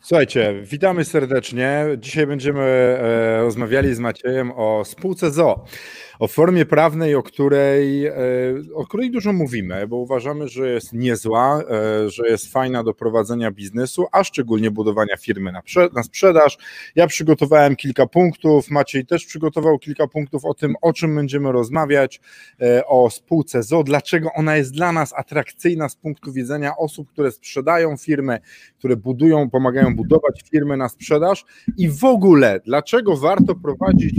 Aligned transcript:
Słuchajcie, 0.00 0.54
witamy 0.62 1.04
serdecznie. 1.04 1.84
Dzisiaj 1.98 2.26
będziemy 2.26 2.60
e, 2.60 3.40
rozmawiali 3.40 3.94
z 3.94 3.98
Maciejem 3.98 4.52
o 4.56 4.84
spółce 4.84 5.30
ZO, 5.30 5.64
o 6.18 6.28
formie 6.28 6.66
prawnej, 6.66 7.14
o 7.14 7.22
której, 7.22 8.06
e, 8.06 8.14
o 8.74 8.86
której 8.86 9.10
dużo 9.10 9.32
mówimy, 9.32 9.86
bo 9.88 9.96
uważamy, 9.96 10.48
że 10.48 10.68
jest 10.68 10.92
niezła, 10.92 11.62
e, 11.70 12.10
że 12.10 12.28
jest 12.28 12.52
fajna 12.52 12.84
do 12.84 12.94
prowadzenia 12.94 13.50
biznesu, 13.50 14.06
a 14.12 14.24
szczególnie 14.24 14.70
budowania 14.70 15.16
firmy 15.16 15.52
na, 15.52 15.62
na 15.92 16.02
sprzedaż. 16.02 16.58
Ja 16.94 17.06
przygotowałem 17.06 17.76
kilka 17.76 18.06
punktów, 18.06 18.70
Maciej 18.70 19.06
też 19.06 19.26
przygotował 19.26 19.78
kilka 19.78 20.06
punktów 20.06 20.44
o 20.44 20.54
tym, 20.54 20.74
o 20.82 20.92
czym 20.92 21.14
będziemy 21.14 21.52
rozmawiać, 21.52 22.20
e, 22.62 22.86
o 22.86 23.10
spółce 23.10 23.62
ZO, 23.62 23.82
dlaczego 23.82 24.28
ona 24.34 24.56
jest 24.56 24.72
dla 24.72 24.92
nas 24.92 25.12
atrakcyjna 25.16 25.88
z 25.88 25.96
punktu 25.96 26.32
widzenia 26.32 26.76
osób, 26.76 27.08
które 27.12 27.32
sprzedają 27.32 27.96
firmę, 27.96 28.38
które 28.78 28.96
budują, 28.96 29.50
pomagają 29.50 29.96
budować 29.96 30.42
firmę 30.50 30.76
na 30.76 30.88
sprzedaż 30.88 31.44
i 31.76 31.88
w 31.88 32.04
ogóle, 32.04 32.60
dlaczego 32.64 33.16
warto 33.16 33.54
prowadzić 33.54 34.14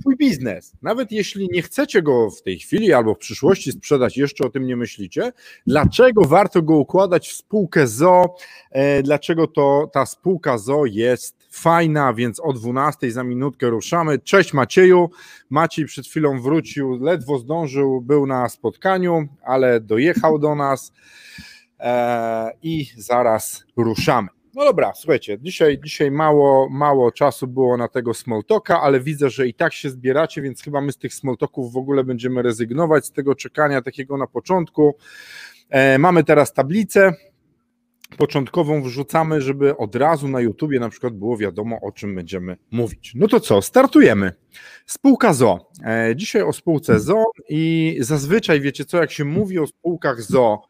swój 0.00 0.16
biznes. 0.16 0.41
Nawet 0.82 1.12
jeśli 1.12 1.48
nie 1.52 1.62
chcecie 1.62 2.02
go 2.02 2.30
w 2.30 2.42
tej 2.42 2.58
chwili 2.58 2.92
albo 2.92 3.14
w 3.14 3.18
przyszłości 3.18 3.72
sprzedać, 3.72 4.16
jeszcze 4.16 4.44
o 4.44 4.50
tym 4.50 4.66
nie 4.66 4.76
myślicie, 4.76 5.32
dlaczego 5.66 6.24
warto 6.24 6.62
go 6.62 6.76
układać 6.76 7.28
w 7.28 7.32
spółkę 7.32 7.86
ZO, 7.86 8.34
e, 8.70 9.02
dlaczego 9.02 9.46
to 9.46 9.90
ta 9.92 10.06
spółka 10.06 10.58
ZO 10.58 10.84
jest 10.86 11.36
fajna, 11.50 12.14
więc 12.14 12.40
o 12.40 12.52
12 12.52 13.12
za 13.12 13.24
minutkę 13.24 13.70
ruszamy. 13.70 14.18
Cześć 14.18 14.52
Macieju. 14.52 15.10
Maciej 15.50 15.84
przed 15.84 16.06
chwilą 16.06 16.40
wrócił, 16.40 16.98
ledwo 17.00 17.38
zdążył, 17.38 18.00
był 18.00 18.26
na 18.26 18.48
spotkaniu, 18.48 19.28
ale 19.44 19.80
dojechał 19.80 20.38
do 20.38 20.54
nas. 20.54 20.92
E, 21.80 22.52
i 22.62 22.86
zaraz 22.96 23.64
ruszamy. 23.76 24.41
No 24.54 24.64
dobra, 24.64 24.92
słuchajcie, 24.94 25.38
dzisiaj, 25.40 25.78
dzisiaj 25.84 26.10
mało, 26.10 26.68
mało 26.68 27.12
czasu 27.12 27.46
było 27.46 27.76
na 27.76 27.88
tego 27.88 28.14
smalltalka, 28.14 28.80
ale 28.80 29.00
widzę, 29.00 29.30
że 29.30 29.48
i 29.48 29.54
tak 29.54 29.72
się 29.72 29.90
zbieracie, 29.90 30.42
więc 30.42 30.62
chyba 30.62 30.80
my 30.80 30.92
z 30.92 30.98
tych 30.98 31.14
smalltalków 31.14 31.72
w 31.72 31.76
ogóle 31.76 32.04
będziemy 32.04 32.42
rezygnować, 32.42 33.06
z 33.06 33.12
tego 33.12 33.34
czekania 33.34 33.82
takiego 33.82 34.16
na 34.16 34.26
początku. 34.26 34.96
E, 35.70 35.98
mamy 35.98 36.24
teraz 36.24 36.52
tablicę, 36.52 37.12
początkową 38.16 38.82
wrzucamy, 38.82 39.40
żeby 39.40 39.76
od 39.76 39.96
razu 39.96 40.28
na 40.28 40.40
YouTubie 40.40 40.80
na 40.80 40.88
przykład 40.88 41.14
było 41.14 41.36
wiadomo, 41.36 41.80
o 41.82 41.92
czym 41.92 42.14
będziemy 42.14 42.56
mówić. 42.70 43.12
No 43.14 43.28
to 43.28 43.40
co, 43.40 43.62
startujemy. 43.62 44.32
Spółka 44.86 45.32
ZO. 45.32 45.70
E, 45.84 46.12
dzisiaj 46.16 46.42
o 46.42 46.52
spółce 46.52 47.00
ZO 47.00 47.24
i 47.48 47.96
zazwyczaj 48.00 48.60
wiecie 48.60 48.84
co, 48.84 48.98
jak 48.98 49.10
się 49.10 49.24
mówi 49.24 49.58
o 49.58 49.66
spółkach 49.66 50.22
ZO, 50.22 50.62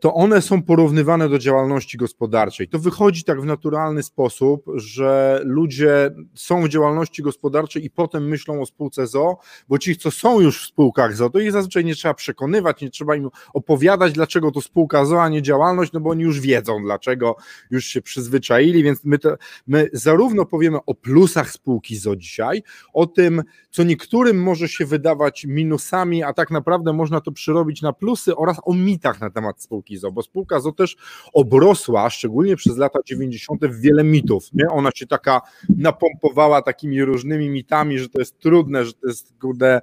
to 0.00 0.14
one 0.14 0.42
są 0.42 0.62
porównywane 0.62 1.28
do 1.28 1.38
działalności 1.38 1.98
gospodarczej. 1.98 2.68
To 2.68 2.78
wychodzi 2.78 3.24
tak 3.24 3.40
w 3.40 3.44
naturalny 3.44 4.02
sposób, 4.02 4.64
że 4.74 5.40
ludzie 5.44 6.10
są 6.34 6.62
w 6.62 6.68
działalności 6.68 7.22
gospodarczej 7.22 7.84
i 7.84 7.90
potem 7.90 8.28
myślą 8.28 8.62
o 8.62 8.66
spółce 8.66 9.06
ZO, 9.06 9.38
bo 9.68 9.78
ci, 9.78 9.96
co 9.96 10.10
są 10.10 10.40
już 10.40 10.62
w 10.62 10.66
spółkach 10.66 11.16
ZO, 11.16 11.30
to 11.30 11.38
ich 11.38 11.52
zazwyczaj 11.52 11.84
nie 11.84 11.94
trzeba 11.94 12.14
przekonywać, 12.14 12.80
nie 12.80 12.90
trzeba 12.90 13.16
im 13.16 13.28
opowiadać, 13.54 14.12
dlaczego 14.12 14.50
to 14.50 14.60
spółka 14.60 15.04
ZO, 15.04 15.22
a 15.22 15.28
nie 15.28 15.42
działalność, 15.42 15.92
no 15.92 16.00
bo 16.00 16.10
oni 16.10 16.22
już 16.22 16.40
wiedzą, 16.40 16.82
dlaczego 16.82 17.36
już 17.70 17.84
się 17.84 18.02
przyzwyczaili, 18.02 18.82
więc 18.82 19.04
my, 19.04 19.18
to, 19.18 19.36
my 19.66 19.88
zarówno 19.92 20.44
powiemy 20.44 20.78
o 20.86 20.94
plusach 20.94 21.50
spółki 21.50 21.96
ZO 21.96 22.16
dzisiaj, 22.16 22.62
o 22.92 23.06
tym, 23.06 23.42
co 23.70 23.82
niektórym 23.82 24.42
może 24.42 24.68
się 24.68 24.86
wydawać 24.86 25.44
minusami, 25.44 26.22
a 26.22 26.32
tak 26.32 26.50
naprawdę 26.50 26.92
można 26.92 27.20
to 27.20 27.32
przyrobić 27.32 27.82
na 27.82 27.92
plusy 27.92 28.36
oraz 28.36 28.56
o 28.64 28.74
mitach 28.74 29.20
na 29.20 29.30
temat 29.30 29.47
temat 29.48 29.62
spółki 29.62 29.96
ZO, 29.96 30.12
bo 30.12 30.22
spółka 30.22 30.60
ZO 30.60 30.72
też 30.72 30.96
obrosła, 31.32 32.10
szczególnie 32.10 32.56
przez 32.56 32.76
lata 32.76 32.98
90. 33.06 33.66
w 33.66 33.80
wiele 33.80 34.04
mitów. 34.04 34.52
Nie? 34.52 34.68
Ona 34.70 34.90
się 34.94 35.06
taka 35.06 35.40
napompowała 35.76 36.62
takimi 36.62 37.04
różnymi 37.04 37.50
mitami, 37.50 37.98
że 37.98 38.08
to 38.08 38.18
jest 38.18 38.38
trudne, 38.38 38.84
że 38.84 38.92
to 38.92 39.08
jest 39.08 39.34
kurde, 39.40 39.80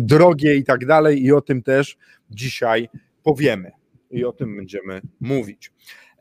drogie 0.00 0.56
i 0.56 0.64
tak 0.64 0.86
dalej 0.86 1.24
i 1.24 1.32
o 1.32 1.40
tym 1.40 1.62
też 1.62 1.96
dzisiaj 2.30 2.88
powiemy 3.22 3.72
i 4.10 4.24
o 4.24 4.32
tym 4.32 4.56
będziemy 4.56 5.00
mówić. 5.20 5.72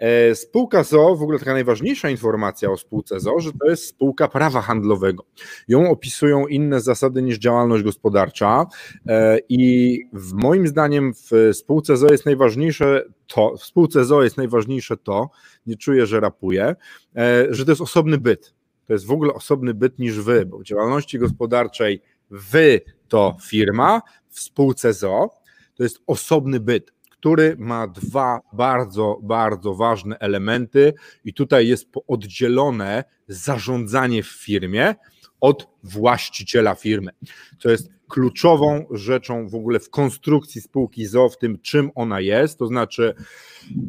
E, 0.04 0.36
spółka 0.36 0.84
ZO, 0.84 1.16
w 1.16 1.22
ogóle 1.22 1.40
taka 1.40 1.54
najważniejsza 1.54 2.10
informacja 2.10 2.72
o 2.72 2.78
spółce 2.78 3.20
ZO, 3.20 3.40
że 3.40 3.52
to 3.52 3.70
jest 3.70 3.86
spółka 3.86 4.28
prawa 4.28 4.62
handlowego. 4.62 5.26
Ją 5.68 5.90
opisują 5.90 6.48
inne 6.48 6.82
zasady 6.82 7.22
niż 7.22 7.38
działalność 7.38 7.84
gospodarcza 7.84 8.66
e, 9.08 9.40
i 9.50 10.00
w 10.14 10.34
moim 10.34 10.68
zdaniem 10.68 11.14
w 11.14 11.50
spółce 11.54 11.98
ZO 11.98 12.12
jest 12.12 12.26
najważniejsze 12.26 13.06
to, 13.28 13.58
w 13.58 13.64
spółce 13.64 14.06
ZO 14.06 14.24
jest 14.24 14.38
najważniejsze 14.38 14.98
to, 14.98 15.30
nie 15.66 15.78
czuję, 15.78 16.06
że 16.06 16.20
rapuję, 16.20 16.76
e, 17.16 17.48
że 17.50 17.66
to 17.66 17.72
jest 17.72 17.82
osobny 17.82 18.18
byt. 18.18 18.54
To 18.86 18.94
jest 18.94 19.06
w 19.06 19.12
ogóle 19.12 19.34
osobny 19.34 19.74
byt 19.74 20.00
niż 20.00 20.20
wy, 20.20 20.46
bo 20.46 20.58
w 20.58 20.64
działalności 20.64 21.20
gospodarczej 21.20 22.02
wy 22.30 22.82
to 23.08 23.36
firma, 23.44 24.02
w 24.30 24.40
spółce 24.40 24.94
ZO 24.94 25.30
to 25.76 25.84
jest 25.84 26.00
osobny 26.08 26.60
byt 26.60 26.94
który 27.24 27.56
ma 27.60 27.88
dwa 27.88 28.42
bardzo, 28.54 29.20
bardzo 29.22 29.74
ważne 29.74 30.20
elementy, 30.20 30.94
i 31.26 31.34
tutaj 31.34 31.68
jest 31.68 31.90
oddzielone 32.08 33.04
zarządzanie 33.28 34.24
w 34.24 34.28
firmie 34.28 34.96
od 35.42 35.68
właściciela 35.84 36.76
firmy. 36.76 37.12
To 37.60 37.72
jest 37.72 37.90
kluczową 38.10 38.86
rzeczą 38.92 39.48
w 39.48 39.56
ogóle 39.56 39.80
w 39.80 39.90
konstrukcji 39.90 40.62
spółki 40.62 41.06
ZO, 41.06 41.30
w 41.30 41.38
tym 41.38 41.60
czym 41.60 41.92
ona 41.96 42.20
jest, 42.20 42.60
to 42.60 42.68
znaczy 42.68 43.14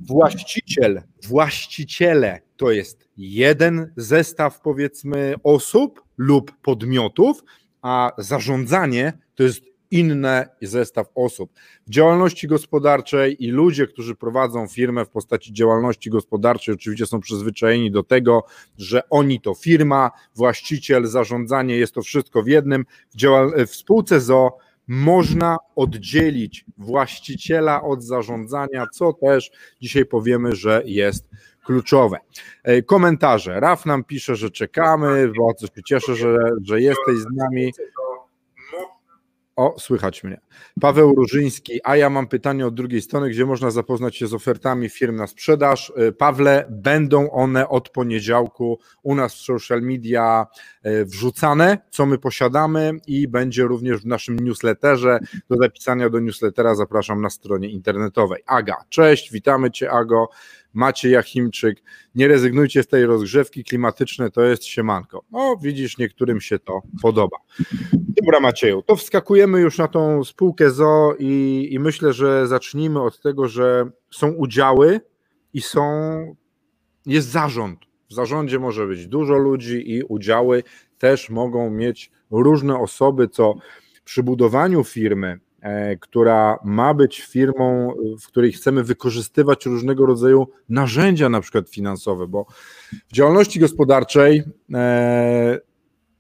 właściciel, 0.02 1.02
właściciele 1.28 2.40
to 2.56 2.70
jest 2.70 3.08
jeden 3.16 3.92
zestaw 3.96 4.60
powiedzmy 4.60 5.34
osób 5.42 6.02
lub 6.16 6.52
podmiotów, 6.62 7.44
a 7.82 8.12
zarządzanie 8.18 9.12
to 9.34 9.42
jest 9.42 9.73
inny 9.94 10.46
zestaw 10.62 11.06
osób. 11.14 11.52
W 11.86 11.90
działalności 11.90 12.48
gospodarczej 12.48 13.44
i 13.44 13.50
ludzie, 13.50 13.86
którzy 13.86 14.14
prowadzą 14.14 14.68
firmę 14.68 15.04
w 15.04 15.08
postaci 15.08 15.52
działalności 15.52 16.10
gospodarczej, 16.10 16.74
oczywiście 16.74 17.06
są 17.06 17.20
przyzwyczajeni 17.20 17.90
do 17.90 18.02
tego, 18.02 18.44
że 18.78 19.08
oni 19.08 19.40
to 19.40 19.54
firma, 19.54 20.10
właściciel, 20.34 21.06
zarządzanie, 21.06 21.76
jest 21.76 21.94
to 21.94 22.02
wszystko 22.02 22.42
w 22.42 22.46
jednym. 22.46 22.84
W, 23.10 23.16
działal- 23.16 23.66
w 23.66 23.74
spółce 23.74 24.20
ZO 24.20 24.58
można 24.88 25.56
oddzielić 25.76 26.64
właściciela 26.78 27.82
od 27.82 28.02
zarządzania, 28.02 28.86
co 28.92 29.12
też 29.12 29.50
dzisiaj 29.80 30.06
powiemy, 30.06 30.54
że 30.54 30.82
jest 30.86 31.28
kluczowe. 31.64 32.18
E, 32.62 32.82
komentarze. 32.82 33.60
Raf 33.60 33.86
nam 33.86 34.04
pisze, 34.04 34.36
że 34.36 34.50
czekamy, 34.50 35.32
bardzo 35.40 35.66
się 35.66 35.82
cieszę, 35.86 36.16
że, 36.16 36.38
że 36.62 36.80
jesteś 36.80 37.18
z 37.18 37.26
nami. 37.36 37.72
O, 39.56 39.74
słychać 39.78 40.24
mnie. 40.24 40.40
Paweł 40.80 41.14
Różyński, 41.14 41.80
a 41.84 41.96
ja 41.96 42.10
mam 42.10 42.26
pytanie 42.26 42.66
od 42.66 42.74
drugiej 42.74 43.02
strony, 43.02 43.30
gdzie 43.30 43.46
można 43.46 43.70
zapoznać 43.70 44.16
się 44.16 44.26
z 44.26 44.34
ofertami 44.34 44.88
firm 44.88 45.16
na 45.16 45.26
sprzedaż. 45.26 45.92
Y, 46.08 46.12
Pawle, 46.12 46.66
będą 46.70 47.30
one 47.30 47.68
od 47.68 47.88
poniedziałku 47.88 48.78
u 49.02 49.14
nas 49.14 49.34
w 49.34 49.38
social 49.38 49.82
media 49.82 50.46
y, 50.86 51.04
wrzucane, 51.04 51.78
co 51.90 52.06
my 52.06 52.18
posiadamy 52.18 52.92
i 53.06 53.28
będzie 53.28 53.62
również 53.62 54.00
w 54.00 54.06
naszym 54.06 54.38
newsletterze. 54.38 55.18
Do 55.50 55.56
zapisania 55.56 56.10
do 56.10 56.20
newslettera 56.20 56.74
zapraszam 56.74 57.20
na 57.20 57.30
stronie 57.30 57.68
internetowej. 57.68 58.42
Aga, 58.46 58.76
cześć, 58.88 59.32
witamy 59.32 59.70
Cię 59.70 59.90
Ago. 59.90 60.28
Macie 60.74 61.10
Jachimczyk, 61.10 61.82
nie 62.14 62.28
rezygnujcie 62.28 62.82
z 62.82 62.86
tej 62.86 63.06
rozgrzewki, 63.06 63.64
klimatyczne 63.64 64.30
to 64.30 64.42
jest 64.42 64.64
siemanko. 64.64 65.24
O, 65.32 65.56
widzisz, 65.62 65.98
niektórym 65.98 66.40
się 66.40 66.58
to 66.58 66.82
podoba. 67.02 67.36
Dobra 68.16 68.40
Macieju, 68.40 68.82
to 68.82 68.96
wskakujemy 68.96 69.60
już 69.60 69.78
na 69.78 69.88
tą 69.88 70.24
spółkę 70.24 70.70
ZO 70.70 71.14
i, 71.18 71.68
i 71.70 71.78
myślę, 71.78 72.12
że 72.12 72.46
zacznijmy 72.46 73.02
od 73.02 73.20
tego, 73.20 73.48
że 73.48 73.90
są 74.10 74.32
udziały 74.32 75.00
i 75.54 75.60
są, 75.60 75.84
jest 77.06 77.28
zarząd. 77.28 77.80
W 78.10 78.14
zarządzie 78.14 78.58
może 78.58 78.86
być 78.86 79.06
dużo 79.06 79.34
ludzi 79.34 79.90
i 79.90 80.02
udziały 80.02 80.62
też 80.98 81.30
mogą 81.30 81.70
mieć 81.70 82.10
różne 82.30 82.78
osoby, 82.78 83.28
co 83.28 83.54
przy 84.04 84.22
budowaniu 84.22 84.84
firmy, 84.84 85.40
e, 85.60 85.96
która 85.96 86.58
ma 86.64 86.94
być 86.94 87.20
firmą, 87.20 87.94
w 88.22 88.26
której 88.26 88.52
chcemy 88.52 88.84
wykorzystywać 88.84 89.66
różnego 89.66 90.06
rodzaju 90.06 90.48
narzędzia, 90.68 91.28
na 91.28 91.40
przykład 91.40 91.70
finansowe, 91.70 92.26
bo 92.26 92.46
w 93.08 93.12
działalności 93.12 93.60
gospodarczej 93.60 94.42
e, 94.74 95.58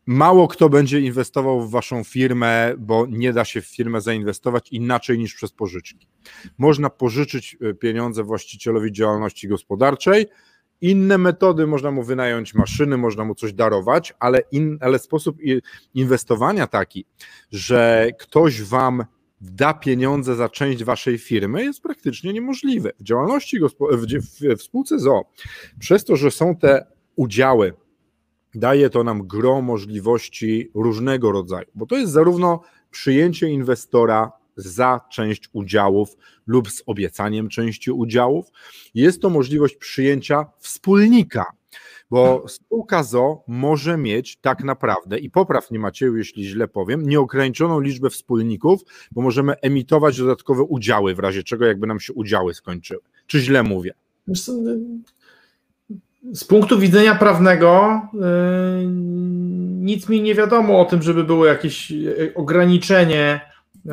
mało 0.06 0.48
kto 0.48 0.68
będzie 0.68 1.00
inwestował 1.00 1.60
w 1.60 1.70
waszą 1.70 2.04
firmę, 2.04 2.74
bo 2.78 3.06
nie 3.06 3.32
da 3.32 3.44
się 3.44 3.60
w 3.60 3.66
firmę 3.66 4.00
zainwestować 4.00 4.72
inaczej 4.72 5.18
niż 5.18 5.34
przez 5.34 5.52
pożyczki. 5.52 6.06
Można 6.58 6.90
pożyczyć 6.90 7.56
e, 7.60 7.74
pieniądze 7.74 8.22
właścicielowi 8.22 8.92
działalności 8.92 9.48
gospodarczej, 9.48 10.26
inne 10.80 11.18
metody, 11.18 11.66
można 11.66 11.90
mu 11.90 12.02
wynająć 12.02 12.54
maszyny, 12.54 12.96
można 12.96 13.24
mu 13.24 13.34
coś 13.34 13.52
darować, 13.52 14.14
ale, 14.18 14.40
in, 14.52 14.78
ale 14.80 14.98
sposób 14.98 15.36
inwestowania 15.94 16.66
taki, 16.66 17.04
że 17.52 18.08
ktoś 18.20 18.62
wam 18.62 19.04
da 19.40 19.74
pieniądze 19.74 20.34
za 20.36 20.48
część 20.48 20.84
waszej 20.84 21.18
firmy 21.18 21.64
jest 21.64 21.82
praktycznie 21.82 22.32
niemożliwe. 22.32 22.92
W 23.00 23.02
działalności 23.02 23.58
w, 23.60 24.56
w 24.58 24.62
spółce 24.62 24.98
ZO, 24.98 25.24
przez 25.78 26.04
to, 26.04 26.16
że 26.16 26.30
są 26.30 26.56
te 26.56 26.86
udziały, 27.16 27.72
daje 28.54 28.90
to 28.90 29.04
nam 29.04 29.26
gro 29.26 29.62
możliwości 29.62 30.70
różnego 30.74 31.32
rodzaju, 31.32 31.66
bo 31.74 31.86
to 31.86 31.96
jest 31.96 32.12
zarówno 32.12 32.60
przyjęcie 32.90 33.48
inwestora 33.48 34.32
za 34.56 35.00
część 35.10 35.48
udziałów 35.52 36.16
lub 36.46 36.70
z 36.70 36.82
obiecaniem 36.86 37.48
części 37.48 37.90
udziałów. 37.90 38.46
Jest 38.94 39.22
to 39.22 39.30
możliwość 39.30 39.76
przyjęcia 39.76 40.46
wspólnika, 40.58 41.44
bo 42.10 42.44
spółka 42.48 43.02
ZO 43.02 43.44
może 43.46 43.96
mieć 43.96 44.36
tak 44.36 44.64
naprawdę, 44.64 45.18
i 45.18 45.30
popraw 45.30 45.70
nie 45.70 45.78
macie, 45.78 46.10
jeśli 46.16 46.44
źle 46.44 46.68
powiem, 46.68 47.08
nieograniczoną 47.08 47.80
liczbę 47.80 48.10
wspólników, 48.10 48.80
bo 49.12 49.22
możemy 49.22 49.60
emitować 49.60 50.18
dodatkowe 50.18 50.62
udziały, 50.62 51.14
w 51.14 51.18
razie 51.18 51.42
czego 51.42 51.64
jakby 51.64 51.86
nam 51.86 52.00
się 52.00 52.12
udziały 52.12 52.54
skończyły. 52.54 53.00
Czy 53.26 53.40
źle 53.40 53.62
mówię? 53.62 53.94
Z 56.32 56.44
punktu 56.44 56.78
widzenia 56.78 57.14
prawnego 57.14 58.00
yy, 58.12 58.20
nic 59.80 60.08
mi 60.08 60.22
nie 60.22 60.34
wiadomo 60.34 60.80
o 60.80 60.84
tym, 60.84 61.02
żeby 61.02 61.24
było 61.24 61.46
jakieś 61.46 61.90
yy, 61.90 62.32
ograniczenie 62.34 63.40
yy, 63.84 63.92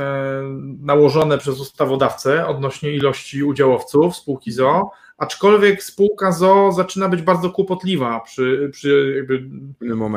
nałożone 0.82 1.38
przez 1.38 1.60
ustawodawcę 1.60 2.48
odnośnie 2.48 2.92
ilości 2.92 3.44
udziałowców 3.44 4.16
spółki 4.16 4.52
ZO, 4.52 4.92
aczkolwiek 5.18 5.84
spółka 5.84 6.32
ZO 6.32 6.72
zaczyna 6.72 7.10
być 7.10 7.22
bardzo 7.22 7.50
kłopotliwa 7.50 8.20
przy, 8.20 8.70
przy 8.74 9.28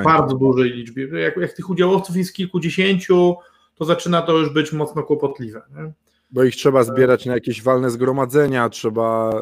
bardzo 0.04 0.36
dużej 0.36 0.70
liczbie. 0.70 1.20
Jak, 1.20 1.36
jak 1.36 1.52
tych 1.52 1.70
udziałowców 1.70 2.16
jest 2.16 2.34
kilkudziesięciu, 2.34 3.36
to 3.74 3.84
zaczyna 3.84 4.22
to 4.22 4.38
już 4.38 4.50
być 4.50 4.72
mocno 4.72 5.02
kłopotliwe. 5.02 5.62
Nie? 5.76 5.92
Bo 6.30 6.44
ich 6.44 6.56
trzeba 6.56 6.84
zbierać 6.84 7.26
na 7.26 7.34
jakieś 7.34 7.62
walne 7.62 7.90
zgromadzenia, 7.90 8.68
trzeba 8.68 9.40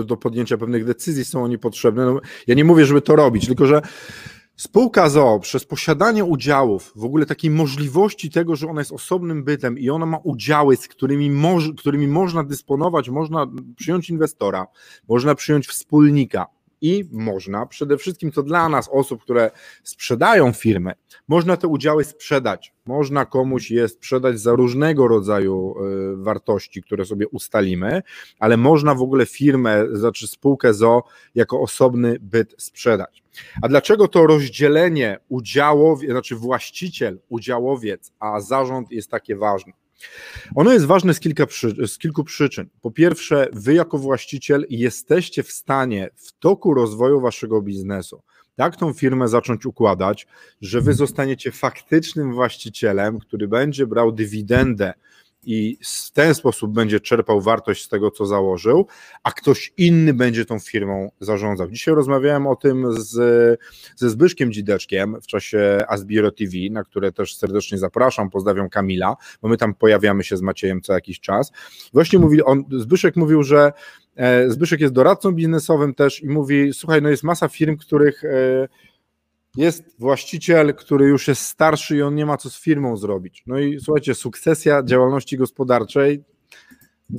y, 0.00 0.04
do 0.04 0.16
podjęcia 0.16 0.58
pewnych 0.58 0.84
decyzji 0.84 1.24
są 1.24 1.44
oni 1.44 1.58
potrzebne. 1.58 2.06
No, 2.06 2.20
ja 2.46 2.54
nie 2.54 2.64
mówię, 2.64 2.86
żeby 2.86 3.00
to 3.00 3.16
robić, 3.16 3.46
tylko 3.46 3.66
że 3.66 3.82
Spółka 4.56 5.08
ZOO 5.08 5.40
przez 5.40 5.64
posiadanie 5.64 6.24
udziałów, 6.24 6.92
w 6.96 7.04
ogóle 7.04 7.26
takiej 7.26 7.50
możliwości 7.50 8.30
tego, 8.30 8.56
że 8.56 8.68
ona 8.68 8.80
jest 8.80 8.92
osobnym 8.92 9.44
bytem 9.44 9.78
i 9.78 9.90
ona 9.90 10.06
ma 10.06 10.18
udziały, 10.18 10.76
z 10.76 10.88
którymi, 10.88 11.30
moż, 11.30 11.70
którymi 11.78 12.08
można 12.08 12.44
dysponować, 12.44 13.08
można 13.08 13.46
przyjąć 13.76 14.10
inwestora, 14.10 14.66
można 15.08 15.34
przyjąć 15.34 15.66
wspólnika, 15.66 16.46
i 16.82 17.08
można 17.12 17.66
przede 17.66 17.98
wszystkim 17.98 18.30
to 18.30 18.42
dla 18.42 18.68
nas, 18.68 18.88
osób, 18.92 19.22
które 19.22 19.50
sprzedają 19.84 20.52
firmę, 20.52 20.94
można 21.28 21.56
te 21.56 21.68
udziały 21.68 22.04
sprzedać. 22.04 22.74
Można 22.86 23.26
komuś 23.26 23.70
je 23.70 23.88
sprzedać 23.88 24.40
za 24.40 24.52
różnego 24.52 25.08
rodzaju 25.08 25.74
e, 25.78 26.16
wartości, 26.16 26.82
które 26.82 27.04
sobie 27.04 27.28
ustalimy, 27.28 28.02
ale 28.38 28.56
można 28.56 28.94
w 28.94 29.02
ogóle 29.02 29.26
firmę, 29.26 29.86
znaczy 29.92 30.28
spółkę 30.28 30.74
ZO 30.74 31.02
jako 31.34 31.60
osobny 31.60 32.16
byt 32.20 32.54
sprzedać. 32.58 33.22
A 33.62 33.68
dlaczego 33.68 34.08
to 34.08 34.26
rozdzielenie 34.26 35.18
udziałowiec, 35.28 36.10
znaczy 36.10 36.36
właściciel, 36.36 37.20
udziałowiec, 37.28 38.12
a 38.20 38.40
zarząd 38.40 38.92
jest 38.92 39.10
takie 39.10 39.36
ważne? 39.36 39.72
Ono 40.54 40.72
jest 40.72 40.84
ważne 40.84 41.14
z, 41.14 41.20
kilka 41.20 41.46
przy, 41.46 41.86
z 41.88 41.98
kilku 41.98 42.24
przyczyn. 42.24 42.68
Po 42.80 42.90
pierwsze, 42.90 43.48
wy 43.52 43.74
jako 43.74 43.98
właściciel 43.98 44.66
jesteście 44.70 45.42
w 45.42 45.52
stanie 45.52 46.10
w 46.16 46.38
toku 46.38 46.74
rozwoju 46.74 47.20
waszego 47.20 47.62
biznesu 47.62 48.22
tak 48.56 48.76
tą 48.76 48.92
firmę 48.92 49.28
zacząć 49.28 49.66
układać, 49.66 50.26
że 50.60 50.80
wy 50.80 50.94
zostaniecie 50.94 51.52
faktycznym 51.52 52.32
właścicielem, 52.34 53.18
który 53.18 53.48
będzie 53.48 53.86
brał 53.86 54.12
dywidendę 54.12 54.92
i 55.44 55.78
w 56.06 56.10
ten 56.10 56.34
sposób 56.34 56.72
będzie 56.72 57.00
czerpał 57.00 57.40
wartość 57.40 57.84
z 57.84 57.88
tego, 57.88 58.10
co 58.10 58.26
założył, 58.26 58.86
a 59.22 59.32
ktoś 59.32 59.72
inny 59.76 60.14
będzie 60.14 60.44
tą 60.44 60.58
firmą 60.58 61.10
zarządzał. 61.20 61.70
Dzisiaj 61.70 61.94
rozmawiałem 61.94 62.46
o 62.46 62.56
tym 62.56 62.92
z, 62.92 63.10
ze 63.96 64.10
Zbyszkiem 64.10 64.52
Dzideczkiem 64.52 65.20
w 65.22 65.26
czasie 65.26 65.78
Asbiro 65.88 66.30
TV, 66.30 66.52
na 66.70 66.84
które 66.84 67.12
też 67.12 67.36
serdecznie 67.36 67.78
zapraszam, 67.78 68.30
pozdrawiam 68.30 68.68
Kamila, 68.68 69.16
bo 69.42 69.48
my 69.48 69.56
tam 69.56 69.74
pojawiamy 69.74 70.24
się 70.24 70.36
z 70.36 70.42
Maciejem 70.42 70.80
co 70.80 70.92
jakiś 70.92 71.20
czas. 71.20 71.52
Właśnie 71.92 72.18
mówili, 72.18 72.42
on, 72.42 72.64
Zbyszek 72.70 73.16
mówił, 73.16 73.42
że 73.42 73.72
e, 74.16 74.50
Zbyszek 74.50 74.80
jest 74.80 74.94
doradcą 74.94 75.32
biznesowym 75.32 75.94
też 75.94 76.22
i 76.22 76.28
mówi, 76.28 76.72
słuchaj, 76.74 77.02
no 77.02 77.08
jest 77.08 77.22
masa 77.22 77.48
firm, 77.48 77.76
których 77.76 78.24
e, 78.24 78.68
jest 79.56 79.96
właściciel, 79.98 80.74
który 80.74 81.06
już 81.06 81.28
jest 81.28 81.42
starszy 81.42 81.96
i 81.96 82.02
on 82.02 82.14
nie 82.14 82.26
ma 82.26 82.36
co 82.36 82.50
z 82.50 82.60
firmą 82.60 82.96
zrobić. 82.96 83.42
No 83.46 83.58
i 83.58 83.80
słuchajcie, 83.80 84.14
sukcesja 84.14 84.82
działalności 84.82 85.36
gospodarczej 85.36 86.24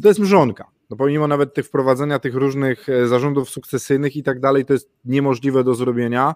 to 0.01 0.07
jest 0.07 0.19
mrzonka. 0.19 0.67
No 0.89 0.97
pomimo 0.97 1.27
nawet 1.27 1.53
tych 1.53 1.65
wprowadzenia 1.65 2.19
tych 2.19 2.35
różnych 2.35 2.89
e, 2.89 3.07
zarządów 3.07 3.49
sukcesyjnych 3.49 4.15
i 4.15 4.23
tak 4.23 4.39
dalej, 4.39 4.65
to 4.65 4.73
jest 4.73 4.89
niemożliwe 5.05 5.63
do 5.63 5.75
zrobienia 5.75 6.35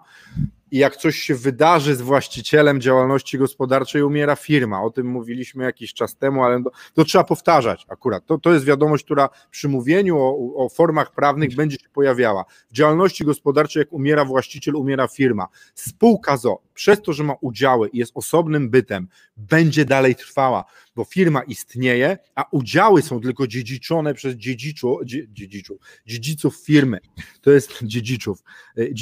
i 0.70 0.78
jak 0.78 0.96
coś 0.96 1.16
się 1.16 1.34
wydarzy 1.34 1.96
z 1.96 2.00
właścicielem 2.00 2.80
działalności 2.80 3.38
gospodarczej, 3.38 4.02
umiera 4.02 4.36
firma. 4.36 4.82
O 4.82 4.90
tym 4.90 5.06
mówiliśmy 5.06 5.64
jakiś 5.64 5.94
czas 5.94 6.16
temu, 6.16 6.44
ale 6.44 6.62
to, 6.62 6.70
to 6.94 7.04
trzeba 7.04 7.24
powtarzać 7.24 7.86
akurat. 7.88 8.26
To, 8.26 8.38
to 8.38 8.52
jest 8.52 8.64
wiadomość, 8.64 9.04
która 9.04 9.28
przy 9.50 9.68
mówieniu 9.68 10.18
o, 10.18 10.64
o 10.64 10.68
formach 10.68 11.12
prawnych 11.12 11.54
będzie 11.54 11.76
się 11.76 11.88
pojawiała. 11.92 12.44
W 12.70 12.72
działalności 12.72 13.24
gospodarczej, 13.24 13.80
jak 13.80 13.92
umiera 13.92 14.24
właściciel, 14.24 14.76
umiera 14.76 15.08
firma. 15.08 15.46
Spółka 15.74 16.36
ZO, 16.36 16.62
przez 16.74 17.02
to, 17.02 17.12
że 17.12 17.24
ma 17.24 17.34
udziały 17.40 17.88
i 17.88 17.98
jest 17.98 18.12
osobnym 18.14 18.70
bytem, 18.70 19.08
będzie 19.36 19.84
dalej 19.84 20.16
trwała, 20.16 20.64
bo 20.96 21.04
firma 21.04 21.42
istnieje, 21.42 22.18
a 22.34 22.44
udziały 22.50 23.02
są 23.02 23.20
tylko 23.20 23.46
dziedziczone 23.46 24.14
przez 24.14 24.34
dziedziczu, 24.34 24.98
dziedziczów, 25.04 25.78
dziedziców 26.06 26.56
firmy. 26.56 26.98
To 27.40 27.50
jest 27.50 27.72
dziedziczów, 27.82 28.42
e, 28.76 28.94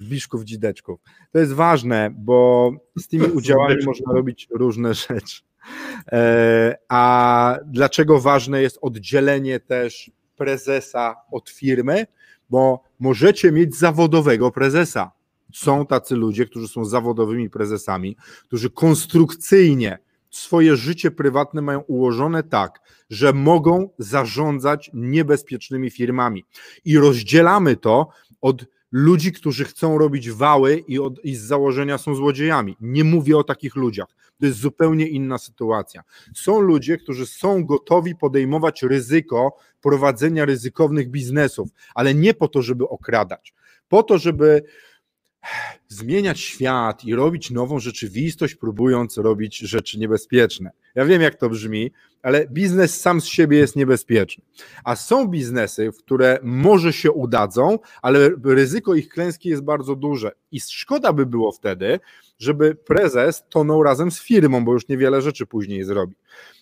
Zbiszków 0.00 0.44
Dzideczków. 0.44 1.00
To 1.32 1.38
jest 1.38 1.52
ważne, 1.52 2.10
bo 2.18 2.72
z 2.98 3.08
tymi 3.08 3.26
udziałami 3.38 3.76
można 3.86 4.12
robić 4.12 4.48
różne 4.50 4.94
rzeczy. 4.94 5.42
E, 6.12 6.76
a 6.88 7.56
dlaczego 7.66 8.20
ważne 8.20 8.62
jest 8.62 8.78
oddzielenie 8.82 9.60
też 9.60 10.10
prezesa 10.36 11.16
od 11.32 11.50
firmy? 11.50 12.06
Bo 12.50 12.82
możecie 12.98 13.52
mieć 13.52 13.76
zawodowego 13.76 14.50
prezesa. 14.50 15.12
Są 15.54 15.86
tacy 15.86 16.16
ludzie, 16.16 16.46
którzy 16.46 16.68
są 16.68 16.84
zawodowymi 16.84 17.50
prezesami, 17.50 18.16
którzy 18.46 18.70
konstrukcyjnie 18.70 19.98
swoje 20.30 20.76
życie 20.76 21.10
prywatne 21.10 21.62
mają 21.62 21.80
ułożone 21.80 22.42
tak, 22.42 22.80
że 23.10 23.32
mogą 23.32 23.90
zarządzać 23.98 24.90
niebezpiecznymi 24.94 25.90
firmami. 25.90 26.44
I 26.84 26.98
rozdzielamy 26.98 27.76
to 27.76 28.08
od 28.40 28.64
ludzi, 28.92 29.32
którzy 29.32 29.64
chcą 29.64 29.98
robić 29.98 30.30
wały 30.30 30.84
i, 30.88 30.98
od, 30.98 31.24
i 31.24 31.34
z 31.34 31.42
założenia 31.42 31.98
są 31.98 32.14
złodziejami. 32.14 32.76
Nie 32.80 33.04
mówię 33.04 33.38
o 33.38 33.44
takich 33.44 33.76
ludziach. 33.76 34.08
To 34.40 34.46
jest 34.46 34.58
zupełnie 34.58 35.08
inna 35.08 35.38
sytuacja. 35.38 36.02
Są 36.34 36.60
ludzie, 36.60 36.98
którzy 36.98 37.26
są 37.26 37.64
gotowi 37.64 38.16
podejmować 38.16 38.82
ryzyko 38.82 39.56
prowadzenia 39.80 40.44
ryzykownych 40.44 41.10
biznesów, 41.10 41.68
ale 41.94 42.14
nie 42.14 42.34
po 42.34 42.48
to, 42.48 42.62
żeby 42.62 42.88
okradać, 42.88 43.54
po 43.88 44.02
to, 44.02 44.18
żeby 44.18 44.62
zmieniać 45.88 46.40
świat 46.40 47.04
i 47.04 47.14
robić 47.14 47.50
nową 47.50 47.78
rzeczywistość, 47.78 48.54
próbując 48.54 49.18
robić 49.18 49.58
rzeczy 49.58 49.98
niebezpieczne. 49.98 50.70
Ja 50.94 51.04
wiem, 51.04 51.22
jak 51.22 51.34
to 51.34 51.48
brzmi, 51.48 51.90
ale 52.22 52.46
biznes 52.48 53.00
sam 53.00 53.20
z 53.20 53.24
siebie 53.24 53.58
jest 53.58 53.76
niebezpieczny. 53.76 54.44
A 54.84 54.96
są 54.96 55.28
biznesy, 55.28 55.92
w 55.92 55.98
które 55.98 56.38
może 56.42 56.92
się 56.92 57.12
udadzą, 57.12 57.78
ale 58.02 58.30
ryzyko 58.44 58.94
ich 58.94 59.08
klęski 59.08 59.48
jest 59.48 59.62
bardzo 59.62 59.96
duże. 59.96 60.32
I 60.52 60.60
szkoda 60.60 61.12
by 61.12 61.26
było 61.26 61.52
wtedy, 61.52 62.00
żeby 62.38 62.74
prezes 62.74 63.44
tonął 63.48 63.82
razem 63.82 64.10
z 64.10 64.20
firmą, 64.20 64.64
bo 64.64 64.72
już 64.72 64.88
niewiele 64.88 65.22
rzeczy 65.22 65.46
później 65.46 65.84
zrobi. 65.84 66.14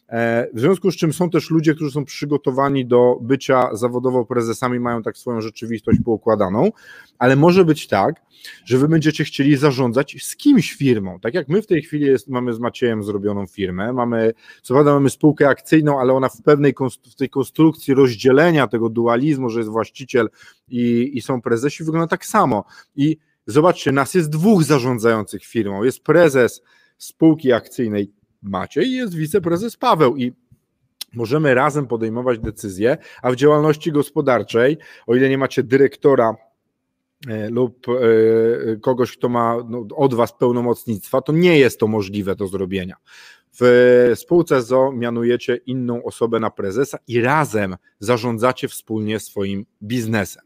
E, 0.08 0.48
w 0.54 0.60
związku 0.60 0.90
z 0.90 0.96
czym 0.96 1.12
są 1.12 1.30
też 1.30 1.50
ludzie, 1.50 1.74
którzy 1.74 1.90
są 1.90 2.04
przygotowani 2.04 2.86
do 2.86 3.18
bycia 3.22 3.76
zawodowo 3.76 4.24
prezesami, 4.24 4.80
mają 4.80 5.02
tak 5.02 5.18
swoją 5.18 5.40
rzeczywistość 5.40 5.98
poukładaną, 6.04 6.72
ale 7.18 7.36
może 7.36 7.64
być 7.64 7.86
tak, 7.88 8.22
że 8.64 8.78
wy 8.78 8.88
będziecie 8.88 9.24
chcieli 9.24 9.56
zarządzać 9.56 10.16
z 10.22 10.36
kimś 10.36 10.72
firmą. 10.72 11.20
Tak 11.20 11.34
jak 11.34 11.48
my 11.48 11.62
w 11.62 11.66
tej 11.66 11.82
chwili 11.82 12.06
jest, 12.06 12.28
mamy 12.28 12.54
z 12.54 12.58
Maciejem 12.58 13.02
zrobioną 13.02 13.46
firmę, 13.46 13.92
mamy, 13.92 14.34
co 14.62 14.74
prawda 14.74 14.92
mamy 14.92 15.10
spółkę 15.10 15.48
akcyjną, 15.48 16.00
ale 16.00 16.12
ona 16.12 16.28
w 16.28 16.42
pewnej 16.42 16.74
w 17.12 17.14
tej 17.14 17.30
konstrukcji 17.30 17.94
rozdzielenia 17.94 18.66
tego 18.66 18.88
dualizmu, 18.88 19.50
że 19.50 19.60
jest 19.60 19.70
właściciel 19.70 20.28
i, 20.68 21.10
i 21.14 21.22
są 21.22 21.42
prezesi, 21.42 21.84
wygląda 21.84 22.08
tak 22.08 22.26
samo. 22.26 22.64
I 22.96 23.16
zobaczcie, 23.46 23.92
nas 23.92 24.14
jest 24.14 24.30
dwóch 24.30 24.64
zarządzających 24.64 25.44
firmą. 25.44 25.84
Jest 25.84 26.02
prezes 26.02 26.62
spółki 26.98 27.52
akcyjnej 27.52 28.12
Maciej 28.42 28.92
jest 28.92 29.14
wiceprezes 29.14 29.76
Paweł 29.76 30.16
i 30.16 30.32
możemy 31.14 31.54
razem 31.54 31.86
podejmować 31.86 32.38
decyzje, 32.38 32.96
a 33.22 33.30
w 33.30 33.36
działalności 33.36 33.92
gospodarczej, 33.92 34.78
o 35.06 35.14
ile 35.14 35.28
nie 35.28 35.38
macie 35.38 35.62
dyrektora 35.62 36.34
e, 37.28 37.50
lub 37.50 37.86
e, 37.88 38.76
kogoś, 38.76 39.16
kto 39.16 39.28
ma 39.28 39.56
no, 39.68 39.86
od 39.96 40.14
Was 40.14 40.38
pełnomocnictwa, 40.38 41.20
to 41.20 41.32
nie 41.32 41.58
jest 41.58 41.80
to 41.80 41.86
możliwe 41.86 42.36
do 42.36 42.46
zrobienia. 42.46 42.96
W 43.60 44.12
spółce 44.14 44.62
ZO 44.62 44.92
mianujecie 44.92 45.56
inną 45.56 46.04
osobę 46.04 46.40
na 46.40 46.50
prezesa 46.50 46.98
i 47.08 47.20
razem 47.20 47.76
zarządzacie 48.00 48.68
wspólnie 48.68 49.20
swoim 49.20 49.66
biznesem. 49.82 50.42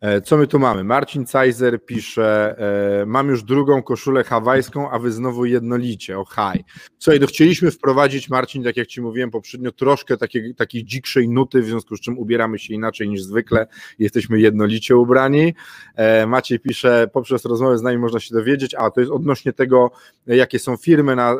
E, 0.00 0.20
co 0.20 0.36
my 0.36 0.46
tu 0.46 0.58
mamy? 0.58 0.84
Marcin 0.84 1.26
Cajzer 1.26 1.84
pisze, 1.84 2.56
e, 3.02 3.06
mam 3.06 3.28
już 3.28 3.42
drugą 3.42 3.82
koszulę 3.82 4.24
hawajską, 4.24 4.90
a 4.90 4.98
wy 4.98 5.12
znowu 5.12 5.44
jednolicie, 5.44 6.18
o 6.18 6.24
haj. 6.24 6.64
Słuchaj, 6.98 7.20
no 7.20 7.26
chcieliśmy 7.26 7.70
wprowadzić, 7.70 8.28
Marcin, 8.28 8.64
tak 8.64 8.76
jak 8.76 8.86
ci 8.86 9.00
mówiłem 9.00 9.30
poprzednio, 9.30 9.72
troszkę 9.72 10.16
takiej, 10.16 10.54
takiej 10.54 10.84
dzikszej 10.84 11.28
nuty, 11.28 11.62
w 11.62 11.66
związku 11.66 11.96
z 11.96 12.00
czym 12.00 12.18
ubieramy 12.18 12.58
się 12.58 12.74
inaczej 12.74 13.08
niż 13.08 13.22
zwykle, 13.22 13.66
jesteśmy 13.98 14.40
jednolicie 14.40 14.96
ubrani. 14.96 15.54
E, 15.94 16.26
Maciej 16.26 16.60
pisze, 16.60 17.08
poprzez 17.12 17.44
rozmowę 17.44 17.78
z 17.78 17.82
nami 17.82 17.98
można 17.98 18.20
się 18.20 18.34
dowiedzieć, 18.34 18.74
a 18.74 18.90
to 18.90 19.00
jest 19.00 19.12
odnośnie 19.12 19.52
tego, 19.52 19.90
jakie 20.26 20.58
są 20.58 20.76
firmy 20.76 21.16
na, 21.16 21.36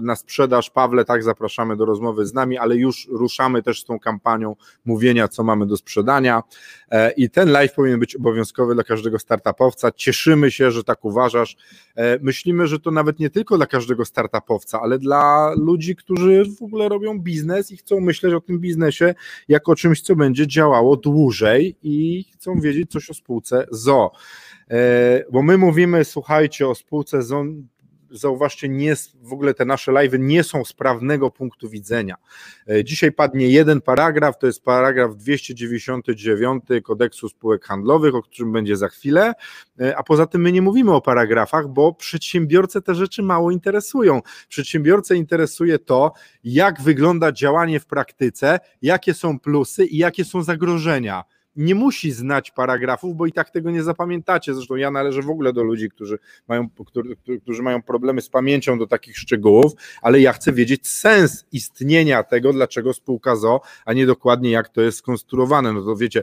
na 0.00 0.16
sprzedaż. 0.16 0.70
Pawle, 0.70 1.04
tak, 1.04 1.22
zapraszamy 1.22 1.76
do 1.76 1.84
rozmowy 1.84 2.26
z 2.26 2.34
nami, 2.34 2.58
ale 2.58 2.76
już 2.76 3.08
ruszamy 3.10 3.62
też 3.62 3.80
z 3.80 3.84
tą 3.84 3.98
kampanią 3.98 4.56
mówienia, 4.84 5.28
co 5.28 5.44
mamy 5.44 5.66
do 5.66 5.76
sprzedania 5.76 6.42
i 7.16 7.30
ten 7.30 7.50
live 7.50 7.74
powinien 7.74 7.87
powinien 7.88 8.00
być 8.00 8.16
obowiązkowy 8.16 8.74
dla 8.74 8.84
każdego 8.84 9.18
startupowca. 9.18 9.92
Cieszymy 9.92 10.50
się, 10.50 10.70
że 10.70 10.84
tak 10.84 11.04
uważasz. 11.04 11.56
E, 11.96 12.18
myślimy, 12.22 12.66
że 12.66 12.80
to 12.80 12.90
nawet 12.90 13.18
nie 13.18 13.30
tylko 13.30 13.56
dla 13.56 13.66
każdego 13.66 14.04
startupowca, 14.04 14.80
ale 14.80 14.98
dla 14.98 15.52
ludzi, 15.56 15.96
którzy 15.96 16.44
w 16.58 16.62
ogóle 16.62 16.88
robią 16.88 17.18
biznes 17.18 17.70
i 17.70 17.76
chcą 17.76 18.00
myśleć 18.00 18.34
o 18.34 18.40
tym 18.40 18.58
biznesie 18.58 19.14
jako 19.48 19.72
o 19.72 19.76
czymś, 19.76 20.00
co 20.00 20.16
będzie 20.16 20.46
działało 20.46 20.96
dłużej 20.96 21.76
i 21.82 22.24
chcą 22.34 22.60
wiedzieć 22.60 22.90
coś 22.90 23.10
o 23.10 23.14
spółce 23.14 23.66
ZO. 23.70 24.12
E, 24.70 25.24
bo 25.32 25.42
my 25.42 25.58
mówimy, 25.58 26.04
słuchajcie, 26.04 26.68
o 26.68 26.74
spółce 26.74 27.22
ZO 27.22 27.44
zauważcie, 28.10 28.68
nie, 28.68 28.94
w 29.22 29.32
ogóle 29.32 29.54
te 29.54 29.64
nasze 29.64 29.92
live 29.92 30.12
nie 30.18 30.44
są 30.44 30.64
z 30.64 30.72
prawnego 30.72 31.30
punktu 31.30 31.68
widzenia. 31.68 32.16
E, 32.70 32.84
dzisiaj 32.84 33.12
padnie 33.12 33.48
jeden 33.48 33.80
paragraf, 33.80 34.38
to 34.38 34.46
jest 34.46 34.62
paragraf 34.62 35.16
299 35.16 36.64
kodeksu 36.84 37.28
spółek 37.28 37.64
handlowych, 37.64 38.14
o 38.14 38.22
którym 38.22 38.52
będzie 38.52 38.76
za 38.76 38.88
chwilę, 38.88 39.32
e, 39.80 39.96
a 39.96 40.02
poza 40.02 40.26
tym 40.26 40.42
my 40.42 40.52
nie 40.52 40.62
mówimy 40.62 40.94
o 40.94 41.00
paragrafach, 41.00 41.68
bo 41.68 41.92
przedsiębiorcę 41.92 42.82
te 42.82 42.94
rzeczy 42.94 43.22
mało 43.22 43.50
interesują. 43.50 44.22
Przedsiębiorcę 44.48 45.16
interesuje 45.16 45.78
to, 45.78 46.12
jak 46.44 46.82
wygląda 46.82 47.32
działanie 47.32 47.80
w 47.80 47.86
praktyce, 47.86 48.58
jakie 48.82 49.14
są 49.14 49.38
plusy 49.38 49.86
i 49.86 49.96
jakie 49.96 50.24
są 50.24 50.42
zagrożenia 50.42 51.24
nie 51.58 51.74
musi 51.74 52.12
znać 52.12 52.50
paragrafów, 52.50 53.16
bo 53.16 53.26
i 53.26 53.32
tak 53.32 53.50
tego 53.50 53.70
nie 53.70 53.82
zapamiętacie. 53.82 54.54
Zresztą 54.54 54.76
ja 54.76 54.90
należę 54.90 55.22
w 55.22 55.30
ogóle 55.30 55.52
do 55.52 55.62
ludzi, 55.62 55.88
którzy 55.88 56.18
mają, 56.48 56.68
którzy, 56.86 57.16
którzy 57.42 57.62
mają 57.62 57.82
problemy 57.82 58.20
z 58.20 58.28
pamięcią 58.28 58.78
do 58.78 58.86
takich 58.86 59.18
szczegółów, 59.18 59.72
ale 60.02 60.20
ja 60.20 60.32
chcę 60.32 60.52
wiedzieć 60.52 60.88
sens 60.88 61.44
istnienia 61.52 62.22
tego, 62.22 62.52
dlaczego 62.52 62.92
spółka 62.92 63.36
ZO, 63.36 63.60
a 63.84 63.92
nie 63.92 64.06
dokładnie 64.06 64.50
jak 64.50 64.68
to 64.68 64.80
jest 64.80 64.98
skonstruowane. 64.98 65.72
No 65.72 65.82
to 65.84 65.96
wiecie, 65.96 66.22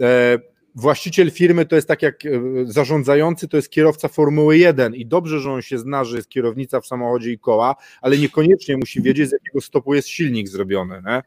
e, 0.00 0.38
właściciel 0.74 1.30
firmy 1.30 1.66
to 1.66 1.76
jest 1.76 1.88
tak 1.88 2.02
jak 2.02 2.26
e, 2.26 2.30
zarządzający, 2.64 3.48
to 3.48 3.56
jest 3.56 3.70
kierowca 3.70 4.08
Formuły 4.08 4.58
1 4.58 4.94
i 4.94 5.06
dobrze, 5.06 5.40
że 5.40 5.52
on 5.52 5.62
się 5.62 5.78
zna, 5.78 6.04
że 6.04 6.16
jest 6.16 6.28
kierownica 6.28 6.80
w 6.80 6.86
samochodzie 6.86 7.32
i 7.32 7.38
koła, 7.38 7.76
ale 8.00 8.18
niekoniecznie 8.18 8.76
musi 8.76 9.02
wiedzieć, 9.02 9.28
z 9.28 9.32
jakiego 9.32 9.60
stopu 9.60 9.94
jest 9.94 10.08
silnik 10.08 10.48
zrobiony. 10.48 11.02
Nie? 11.06 11.22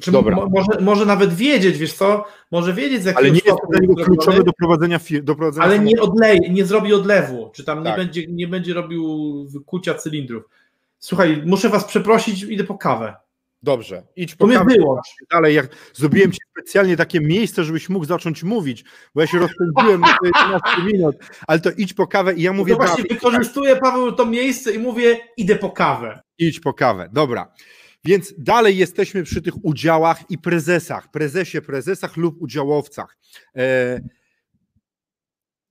Czy 0.00 0.12
Dobra. 0.12 0.36
Może, 0.50 0.80
może 0.80 1.06
nawet 1.06 1.34
wiedzieć, 1.34 1.78
wiesz 1.78 1.92
co, 1.92 2.24
może 2.50 2.74
wiedzieć 2.74 3.02
z 3.02 3.04
jakiego 3.04 3.20
Ale 3.20 3.30
nie 3.30 3.40
jest 3.46 3.58
dla 3.70 3.80
niego 3.80 3.94
kluczowe 3.94 4.44
do 4.44 4.52
prowadzenia, 4.52 5.00
do 5.22 5.34
prowadzenia 5.34 5.66
Ale 5.66 5.78
nie 5.78 6.00
odleje, 6.00 6.50
nie 6.50 6.64
zrobi 6.64 6.94
odlewu, 6.94 7.50
czy 7.54 7.64
tam 7.64 7.84
tak. 7.84 7.98
nie, 7.98 8.04
będzie, 8.04 8.26
nie 8.28 8.48
będzie 8.48 8.74
robił 8.74 9.02
wykucia 9.48 9.94
cylindrów. 9.94 10.44
Słuchaj, 10.98 11.42
muszę 11.46 11.68
was 11.68 11.84
przeprosić, 11.84 12.42
idę 12.42 12.64
po 12.64 12.78
kawę. 12.78 13.14
Dobrze, 13.62 14.02
idź 14.16 14.34
po 14.34 14.48
kawę. 14.48 14.74
Było. 14.76 15.00
Dalej, 15.30 15.54
jak 15.54 15.68
zrobiłem 15.94 16.32
ci 16.32 16.38
specjalnie 16.50 16.96
takie 16.96 17.20
miejsce, 17.20 17.64
żebyś 17.64 17.88
mógł 17.88 18.04
zacząć 18.04 18.42
mówić, 18.42 18.84
bo 19.14 19.20
ja 19.20 19.26
się 19.26 19.38
rozpędziłem 19.38 20.00
na 20.00 20.16
15 20.24 20.82
minut, 20.92 21.16
ale 21.46 21.60
to 21.60 21.70
idź 21.76 21.94
po 21.94 22.06
kawę 22.06 22.34
i 22.34 22.42
ja 22.42 22.52
mówię... 22.52 22.72
No 22.72 22.86
właśnie 22.86 23.04
wykorzystuję, 23.10 23.76
Paweł, 23.76 24.12
to 24.12 24.26
miejsce 24.26 24.72
i 24.72 24.78
mówię, 24.78 25.16
idę 25.36 25.56
po 25.56 25.70
kawę. 25.70 26.20
Idź 26.38 26.60
po 26.60 26.74
kawę, 26.74 27.08
dobra. 27.12 27.52
Więc 28.04 28.34
dalej 28.38 28.76
jesteśmy 28.76 29.22
przy 29.22 29.42
tych 29.42 29.64
udziałach 29.64 30.30
i 30.30 30.38
prezesach, 30.38 31.10
prezesie, 31.10 31.62
prezesach 31.62 32.16
lub 32.16 32.42
udziałowcach. 32.42 33.16
E, 33.56 34.00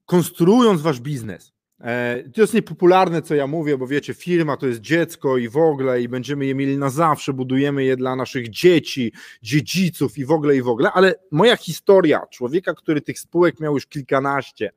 konstruując 0.05 0.81
wasz 0.81 0.99
biznes, 0.99 1.53
e, 1.79 2.23
to 2.29 2.41
jest 2.41 2.53
niepopularne, 2.53 3.21
co 3.21 3.35
ja 3.35 3.47
mówię, 3.47 3.77
bo 3.77 3.87
wiecie, 3.87 4.13
firma 4.13 4.57
to 4.57 4.67
jest 4.67 4.81
dziecko 4.81 5.37
i 5.37 5.49
w 5.49 5.57
ogóle, 5.57 6.01
i 6.01 6.09
będziemy 6.09 6.45
je 6.45 6.55
mieli 6.55 6.77
na 6.77 6.89
zawsze, 6.89 7.33
budujemy 7.33 7.83
je 7.83 7.97
dla 7.97 8.15
naszych 8.15 8.49
dzieci, 8.49 9.13
dziedziców 9.41 10.17
i 10.17 10.25
w 10.25 10.31
ogóle, 10.31 10.55
i 10.55 10.61
w 10.61 10.67
ogóle, 10.67 10.91
ale 10.91 11.15
moja 11.31 11.57
historia 11.57 12.21
człowieka, 12.31 12.73
który 12.73 13.01
tych 13.01 13.19
spółek 13.19 13.59
miał 13.59 13.73
już 13.73 13.87
kilkanaście, 13.87 14.71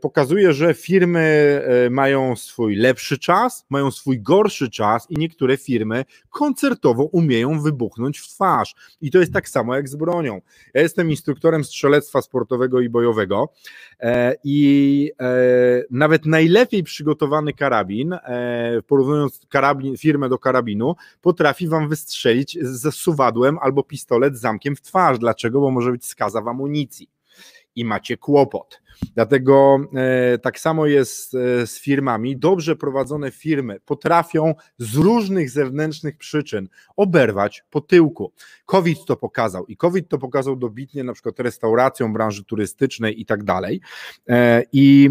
pokazuje, 0.00 0.52
że 0.52 0.74
firmy 0.74 1.20
e, 1.86 1.90
mają 1.90 2.36
swój 2.36 2.76
lepszy 2.76 3.18
czas, 3.18 3.66
mają 3.70 3.90
swój 3.90 4.20
gorszy 4.20 4.70
czas 4.70 5.10
i 5.10 5.16
niektóre 5.16 5.56
firmy 5.56 6.04
koncertowo 6.30 7.04
umieją 7.04 7.60
wybuchnąć 7.60 8.18
w 8.18 8.28
twarz. 8.28 8.74
I 9.00 9.10
to 9.10 9.18
jest 9.18 9.32
tak 9.32 9.48
samo 9.48 9.74
jak 9.74 9.88
z 9.88 9.96
bronią. 9.96 10.40
Ja 10.74 10.82
jestem 10.82 11.10
instruktorem 11.10 11.64
strzelectwa 11.64 12.22
sportowego 12.22 12.80
i 12.80 12.88
bojowego 12.88 13.52
e, 14.00 14.34
i 14.44 15.10
nawet 15.90 16.26
najlepiej 16.26 16.82
przygotowany 16.82 17.52
karabin, 17.52 18.16
porównując 18.86 19.40
karabin, 19.48 19.96
firmę 19.96 20.28
do 20.28 20.38
karabinu, 20.38 20.94
potrafi 21.20 21.68
wam 21.68 21.88
wystrzelić 21.88 22.58
ze 22.60 22.92
suwadłem 22.92 23.58
albo 23.58 23.82
pistolet 23.82 24.36
z 24.36 24.40
zamkiem 24.40 24.76
w 24.76 24.80
twarz. 24.80 25.18
Dlaczego? 25.18 25.60
Bo 25.60 25.70
może 25.70 25.92
być 25.92 26.06
skaza 26.06 26.40
w 26.40 26.48
amunicji 26.48 27.17
i 27.78 27.84
macie 27.84 28.16
kłopot. 28.16 28.80
Dlatego 29.14 29.78
e, 29.94 30.38
tak 30.38 30.60
samo 30.60 30.86
jest 30.86 31.34
e, 31.34 31.66
z 31.66 31.80
firmami. 31.80 32.36
Dobrze 32.36 32.76
prowadzone 32.76 33.30
firmy 33.30 33.80
potrafią 33.84 34.54
z 34.78 34.94
różnych 34.94 35.50
zewnętrznych 35.50 36.16
przyczyn 36.16 36.68
oberwać 36.96 37.64
po 37.70 37.80
tyłku. 37.80 38.32
COVID 38.66 39.04
to 39.04 39.16
pokazał 39.16 39.66
i 39.66 39.76
COVID 39.76 40.08
to 40.08 40.18
pokazał 40.18 40.56
dobitnie 40.56 41.04
na 41.04 41.12
przykład 41.12 41.40
restauracją 41.40 42.12
branży 42.12 42.44
turystycznej 42.44 43.20
i 43.20 43.26
tak 43.26 43.44
dalej. 43.44 43.80
E, 44.28 44.62
I, 44.72 45.10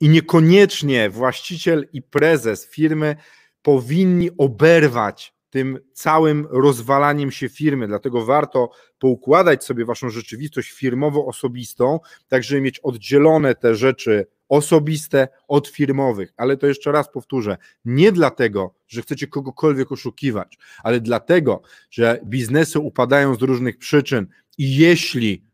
i 0.00 0.08
niekoniecznie 0.08 1.10
właściciel 1.10 1.88
i 1.92 2.02
prezes 2.02 2.66
firmy 2.66 3.16
powinni 3.62 4.30
oberwać 4.38 5.37
tym 5.50 5.78
całym 5.92 6.46
rozwalaniem 6.50 7.30
się 7.30 7.48
firmy. 7.48 7.86
Dlatego 7.86 8.24
warto 8.24 8.70
poukładać 8.98 9.64
sobie 9.64 9.84
waszą 9.84 10.10
rzeczywistość 10.10 10.72
firmowo-osobistą, 10.72 11.98
tak 12.28 12.44
żeby 12.44 12.60
mieć 12.60 12.78
oddzielone 12.78 13.54
te 13.54 13.74
rzeczy 13.74 14.26
osobiste 14.48 15.28
od 15.48 15.68
firmowych. 15.68 16.32
Ale 16.36 16.56
to 16.56 16.66
jeszcze 16.66 16.92
raz 16.92 17.12
powtórzę, 17.12 17.56
nie 17.84 18.12
dlatego, 18.12 18.74
że 18.88 19.02
chcecie 19.02 19.26
kogokolwiek 19.26 19.92
oszukiwać, 19.92 20.58
ale 20.82 21.00
dlatego, 21.00 21.62
że 21.90 22.20
biznesy 22.24 22.78
upadają 22.78 23.34
z 23.34 23.42
różnych 23.42 23.78
przyczyn 23.78 24.26
i 24.58 24.76
jeśli 24.76 25.48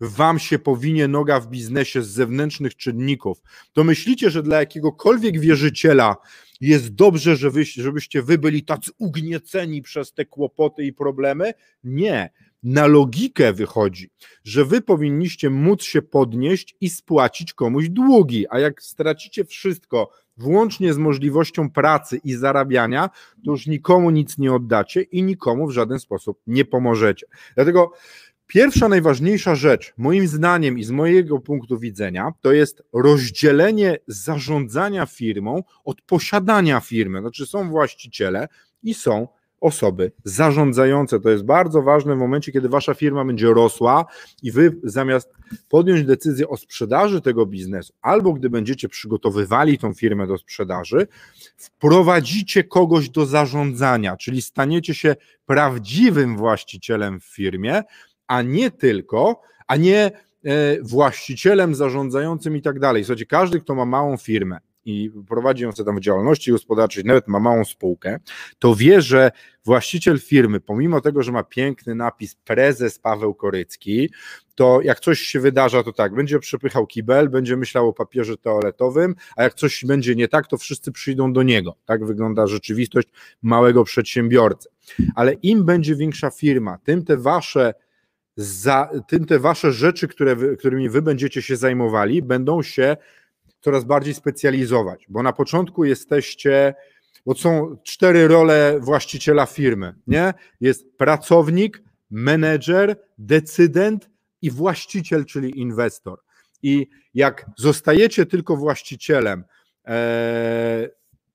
wam 0.00 0.38
się 0.38 0.58
powinie 0.58 1.08
noga 1.08 1.40
w 1.40 1.48
biznesie 1.48 2.02
z 2.02 2.08
zewnętrznych 2.08 2.76
czynników, 2.76 3.42
to 3.72 3.84
myślicie, 3.84 4.30
że 4.30 4.42
dla 4.42 4.60
jakiegokolwiek 4.60 5.40
wierzyciela 5.40 6.16
jest 6.60 6.94
dobrze, 6.94 7.36
że 7.36 7.50
wy, 7.50 7.64
żebyście 7.64 8.22
wy 8.22 8.38
byli 8.38 8.62
tacy 8.62 8.90
ugnieceni 8.98 9.82
przez 9.82 10.12
te 10.12 10.24
kłopoty 10.24 10.84
i 10.84 10.92
problemy? 10.92 11.52
Nie. 11.84 12.30
na 12.62 12.86
logikę 12.86 13.52
wychodzi, 13.52 14.10
że 14.44 14.64
wy 14.64 14.80
powinniście 14.80 15.50
móc 15.50 15.82
się 15.82 16.02
podnieść 16.02 16.76
i 16.80 16.90
spłacić 16.90 17.52
komuś 17.52 17.88
długi, 17.88 18.46
a 18.50 18.58
jak 18.58 18.82
stracicie 18.82 19.44
wszystko, 19.44 20.10
włącznie 20.36 20.94
z 20.94 20.98
możliwością 20.98 21.70
pracy 21.70 22.20
i 22.24 22.34
zarabiania, 22.34 23.10
to 23.44 23.50
już 23.50 23.66
nikomu 23.66 24.10
nic 24.10 24.38
nie 24.38 24.52
oddacie 24.52 25.02
i 25.02 25.22
nikomu 25.22 25.66
w 25.66 25.72
żaden 25.72 25.98
sposób 25.98 26.40
nie 26.46 26.64
pomożecie. 26.64 27.26
Dlatego 27.54 27.92
Pierwsza, 28.52 28.88
najważniejsza 28.88 29.54
rzecz, 29.54 29.94
moim 29.96 30.28
zdaniem 30.28 30.78
i 30.78 30.84
z 30.84 30.90
mojego 30.90 31.38
punktu 31.38 31.78
widzenia, 31.78 32.32
to 32.40 32.52
jest 32.52 32.82
rozdzielenie 32.92 33.98
zarządzania 34.06 35.06
firmą 35.06 35.62
od 35.84 36.02
posiadania 36.02 36.80
firmy. 36.80 37.20
Znaczy, 37.20 37.46
są 37.46 37.70
właściciele 37.70 38.48
i 38.82 38.94
są 38.94 39.28
osoby 39.60 40.12
zarządzające. 40.24 41.20
To 41.20 41.30
jest 41.30 41.44
bardzo 41.44 41.82
ważne 41.82 42.14
w 42.14 42.18
momencie, 42.18 42.52
kiedy 42.52 42.68
wasza 42.68 42.94
firma 42.94 43.24
będzie 43.24 43.46
rosła 43.46 44.04
i 44.42 44.52
wy 44.52 44.76
zamiast 44.84 45.32
podjąć 45.68 46.04
decyzję 46.04 46.48
o 46.48 46.56
sprzedaży 46.56 47.20
tego 47.20 47.46
biznesu, 47.46 47.92
albo 48.02 48.32
gdy 48.32 48.50
będziecie 48.50 48.88
przygotowywali 48.88 49.78
tą 49.78 49.94
firmę 49.94 50.26
do 50.26 50.38
sprzedaży, 50.38 51.06
wprowadzicie 51.56 52.64
kogoś 52.64 53.08
do 53.08 53.26
zarządzania, 53.26 54.16
czyli 54.16 54.42
staniecie 54.42 54.94
się 54.94 55.16
prawdziwym 55.46 56.36
właścicielem 56.36 57.20
w 57.20 57.24
firmie, 57.24 57.82
a 58.30 58.42
nie 58.42 58.70
tylko, 58.70 59.40
a 59.66 59.76
nie 59.76 60.10
e, 60.44 60.82
właścicielem, 60.82 61.74
zarządzającym 61.74 62.56
i 62.56 62.62
tak 62.62 62.78
dalej. 62.78 63.04
Słuchajcie, 63.04 63.26
każdy, 63.26 63.60
kto 63.60 63.74
ma 63.74 63.84
małą 63.84 64.16
firmę 64.16 64.58
i 64.84 65.10
prowadzi 65.28 65.62
ją 65.62 65.72
tam 65.72 65.96
w 65.96 66.00
działalności 66.00 66.50
gospodarczej, 66.50 67.04
nawet 67.04 67.28
ma 67.28 67.40
małą 67.40 67.64
spółkę, 67.64 68.18
to 68.58 68.74
wie, 68.74 69.02
że 69.02 69.30
właściciel 69.64 70.18
firmy, 70.18 70.60
pomimo 70.60 71.00
tego, 71.00 71.22
że 71.22 71.32
ma 71.32 71.42
piękny 71.42 71.94
napis 71.94 72.34
prezes 72.34 72.98
Paweł 72.98 73.34
Korycki, 73.34 74.10
to 74.54 74.80
jak 74.82 75.00
coś 75.00 75.20
się 75.20 75.40
wydarza, 75.40 75.82
to 75.82 75.92
tak, 75.92 76.14
będzie 76.14 76.38
przepychał 76.38 76.86
kibel, 76.86 77.28
będzie 77.28 77.56
myślał 77.56 77.88
o 77.88 77.92
papierze 77.92 78.36
toaletowym, 78.36 79.14
a 79.36 79.42
jak 79.42 79.54
coś 79.54 79.84
będzie 79.84 80.14
nie 80.14 80.28
tak, 80.28 80.46
to 80.46 80.58
wszyscy 80.58 80.92
przyjdą 80.92 81.32
do 81.32 81.42
niego. 81.42 81.76
Tak 81.84 82.04
wygląda 82.04 82.46
rzeczywistość 82.46 83.08
małego 83.42 83.84
przedsiębiorcy. 83.84 84.68
Ale 85.14 85.32
im 85.32 85.64
będzie 85.64 85.96
większa 85.96 86.30
firma, 86.30 86.78
tym 86.78 87.04
te 87.04 87.16
wasze 87.16 87.74
za 88.40 88.90
te 89.28 89.38
wasze 89.38 89.72
rzeczy, 89.72 90.08
które 90.08 90.36
którymi 90.56 90.88
wy 90.88 91.02
będziecie 91.02 91.42
się 91.42 91.56
zajmowali, 91.56 92.22
będą 92.22 92.62
się 92.62 92.96
coraz 93.60 93.84
bardziej 93.84 94.14
specjalizować, 94.14 95.06
bo 95.08 95.22
na 95.22 95.32
początku 95.32 95.84
jesteście, 95.84 96.74
bo 97.26 97.34
są 97.34 97.76
cztery 97.82 98.28
role 98.28 98.80
właściciela 98.80 99.46
firmy, 99.46 99.94
nie? 100.06 100.34
Jest 100.60 100.96
pracownik, 100.96 101.82
menedżer, 102.10 102.96
decydent 103.18 104.10
i 104.42 104.50
właściciel, 104.50 105.24
czyli 105.24 105.60
inwestor. 105.60 106.20
I 106.62 106.86
jak 107.14 107.46
zostajecie 107.56 108.26
tylko 108.26 108.56
właścicielem, 108.56 109.44
e, 109.86 110.88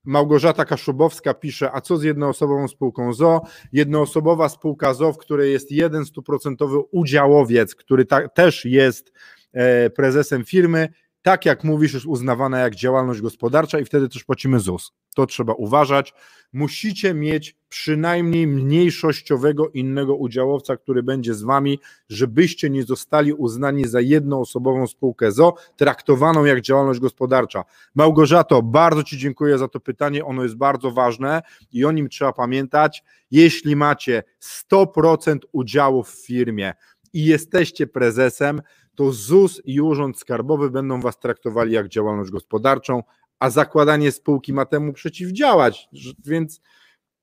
Małgorzata 0.06 0.64
Kaszubowska 0.64 1.34
pisze, 1.34 1.70
a 1.72 1.80
co 1.80 1.96
z 1.96 2.02
jednoosobową 2.02 2.68
spółką 2.68 3.12
ZO? 3.12 3.40
Jednoosobowa 3.72 4.48
spółka 4.48 4.94
ZO, 4.94 5.12
w 5.12 5.18
której 5.18 5.52
jest 5.52 5.72
jeden 5.72 6.04
stuprocentowy 6.04 6.78
udziałowiec, 6.78 7.74
który 7.74 8.04
ta, 8.04 8.28
też 8.28 8.64
jest 8.64 9.12
e, 9.52 9.90
prezesem 9.90 10.44
firmy, 10.44 10.88
tak 11.26 11.46
jak 11.46 11.64
mówisz, 11.64 11.94
jest 11.94 12.06
uznawana 12.06 12.58
jak 12.58 12.74
działalność 12.74 13.20
gospodarcza 13.20 13.80
i 13.80 13.84
wtedy 13.84 14.08
też 14.08 14.24
płacimy 14.24 14.60
ZUS. 14.60 14.92
To 15.14 15.26
trzeba 15.26 15.52
uważać. 15.52 16.14
Musicie 16.52 17.14
mieć 17.14 17.56
przynajmniej 17.68 18.46
mniejszościowego 18.46 19.68
innego 19.68 20.16
udziałowca, 20.16 20.76
który 20.76 21.02
będzie 21.02 21.34
z 21.34 21.42
wami, 21.42 21.78
żebyście 22.08 22.70
nie 22.70 22.84
zostali 22.84 23.32
uznani 23.32 23.88
za 23.88 24.00
jednoosobową 24.00 24.86
spółkę 24.86 25.32
ZO, 25.32 25.54
traktowaną 25.76 26.44
jak 26.44 26.60
działalność 26.60 27.00
gospodarcza. 27.00 27.64
Małgorzato, 27.94 28.62
bardzo 28.62 29.02
Ci 29.02 29.18
dziękuję 29.18 29.58
za 29.58 29.68
to 29.68 29.80
pytanie. 29.80 30.24
Ono 30.24 30.42
jest 30.42 30.56
bardzo 30.56 30.90
ważne 30.90 31.42
i 31.72 31.84
o 31.84 31.92
nim 31.92 32.08
trzeba 32.08 32.32
pamiętać. 32.32 33.04
Jeśli 33.30 33.76
macie 33.76 34.22
100% 34.70 35.38
udziału 35.52 36.02
w 36.02 36.10
firmie 36.10 36.74
i 37.12 37.24
jesteście 37.24 37.86
prezesem, 37.86 38.62
to 38.96 39.12
ZUS 39.12 39.62
i 39.64 39.80
Urząd 39.80 40.18
Skarbowy 40.18 40.70
będą 40.70 41.00
Was 41.00 41.18
traktowali 41.18 41.72
jak 41.72 41.88
działalność 41.88 42.30
gospodarczą, 42.30 43.02
a 43.38 43.50
zakładanie 43.50 44.12
spółki 44.12 44.52
ma 44.52 44.64
temu 44.66 44.92
przeciwdziałać, 44.92 45.88
więc 46.26 46.60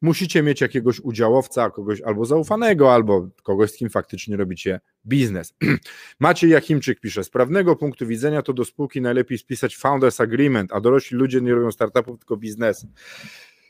musicie 0.02 0.44
mieć 0.44 0.62
jakiegoś 0.62 1.00
udziałowca, 1.00 1.70
kogoś 1.70 2.02
albo 2.02 2.26
zaufanego, 2.26 2.94
albo 2.94 3.28
kogoś, 3.44 3.72
z 3.72 3.78
kim 3.78 3.90
faktycznie 3.90 4.38
robicie 4.38 4.80
biznes. 5.06 5.54
Maciej 6.20 6.50
Jachimczyk 6.50 7.00
pisze, 7.00 7.24
z 7.24 7.30
prawnego 7.30 7.76
punktu 7.76 8.08
widzenia 8.08 8.42
to 8.42 8.54
do 8.54 8.66
spółki 8.66 9.02
najlepiej 9.02 9.38
spisać 9.38 9.78
Founders 9.78 10.22
Agreement, 10.22 10.74
a 10.74 10.82
dorośli 10.82 11.18
ludzie 11.18 11.42
nie 11.42 11.56
robią 11.56 11.72
startupów, 11.72 12.20
tylko 12.20 12.38
biznes. 12.38 12.86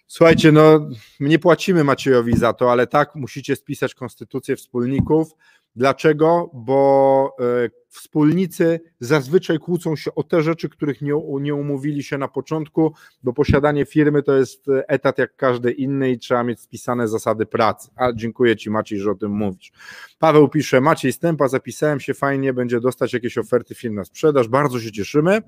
Słuchajcie, 0.08 0.52
no 0.52 0.90
nie 1.20 1.40
płacimy 1.40 1.84
Maciejowi 1.84 2.38
za 2.38 2.54
to, 2.54 2.72
ale 2.72 2.88
tak, 2.88 3.16
musicie 3.16 3.56
spisać 3.56 3.96
konstytucję 3.96 4.56
wspólników. 4.56 5.28
Dlaczego? 5.76 6.50
Bo 6.54 7.36
e, 7.40 7.83
wspólnicy 7.94 8.80
zazwyczaj 9.00 9.60
kłócą 9.60 9.96
się 9.96 10.16
o 10.16 10.24
te 10.24 10.42
rzeczy, 10.42 10.70
których 10.70 11.02
nie, 11.02 11.14
nie 11.42 11.56
umówili 11.56 12.04
się 12.04 12.18
na 12.18 12.28
początku, 12.28 12.94
bo 13.24 13.34
posiadanie 13.34 13.86
firmy 13.86 14.24
to 14.24 14.34
jest 14.34 14.66
etat 14.88 15.18
jak 15.18 15.36
każdy 15.36 15.72
inny 15.72 16.12
i 16.12 16.20
trzeba 16.20 16.44
mieć 16.44 16.60
spisane 16.60 17.08
zasady 17.08 17.46
pracy. 17.46 17.90
A 17.96 18.14
dziękuję 18.14 18.56
Ci 18.56 18.70
Maciej, 18.70 19.00
że 19.00 19.12
o 19.12 19.16
tym 19.16 19.32
mówisz. 19.32 19.72
Paweł 20.20 20.50
pisze, 20.50 20.82
Maciej 20.82 21.14
Stępa, 21.14 21.48
zapisałem 21.48 22.00
się, 22.00 22.14
fajnie, 22.14 22.54
będzie 22.54 22.80
dostać 22.80 23.14
jakieś 23.14 23.38
oferty 23.38 23.76
firm 23.76 23.96
na 23.96 24.06
sprzedaż, 24.06 24.48
bardzo 24.48 24.80
się 24.80 24.92
cieszymy. 24.92 25.42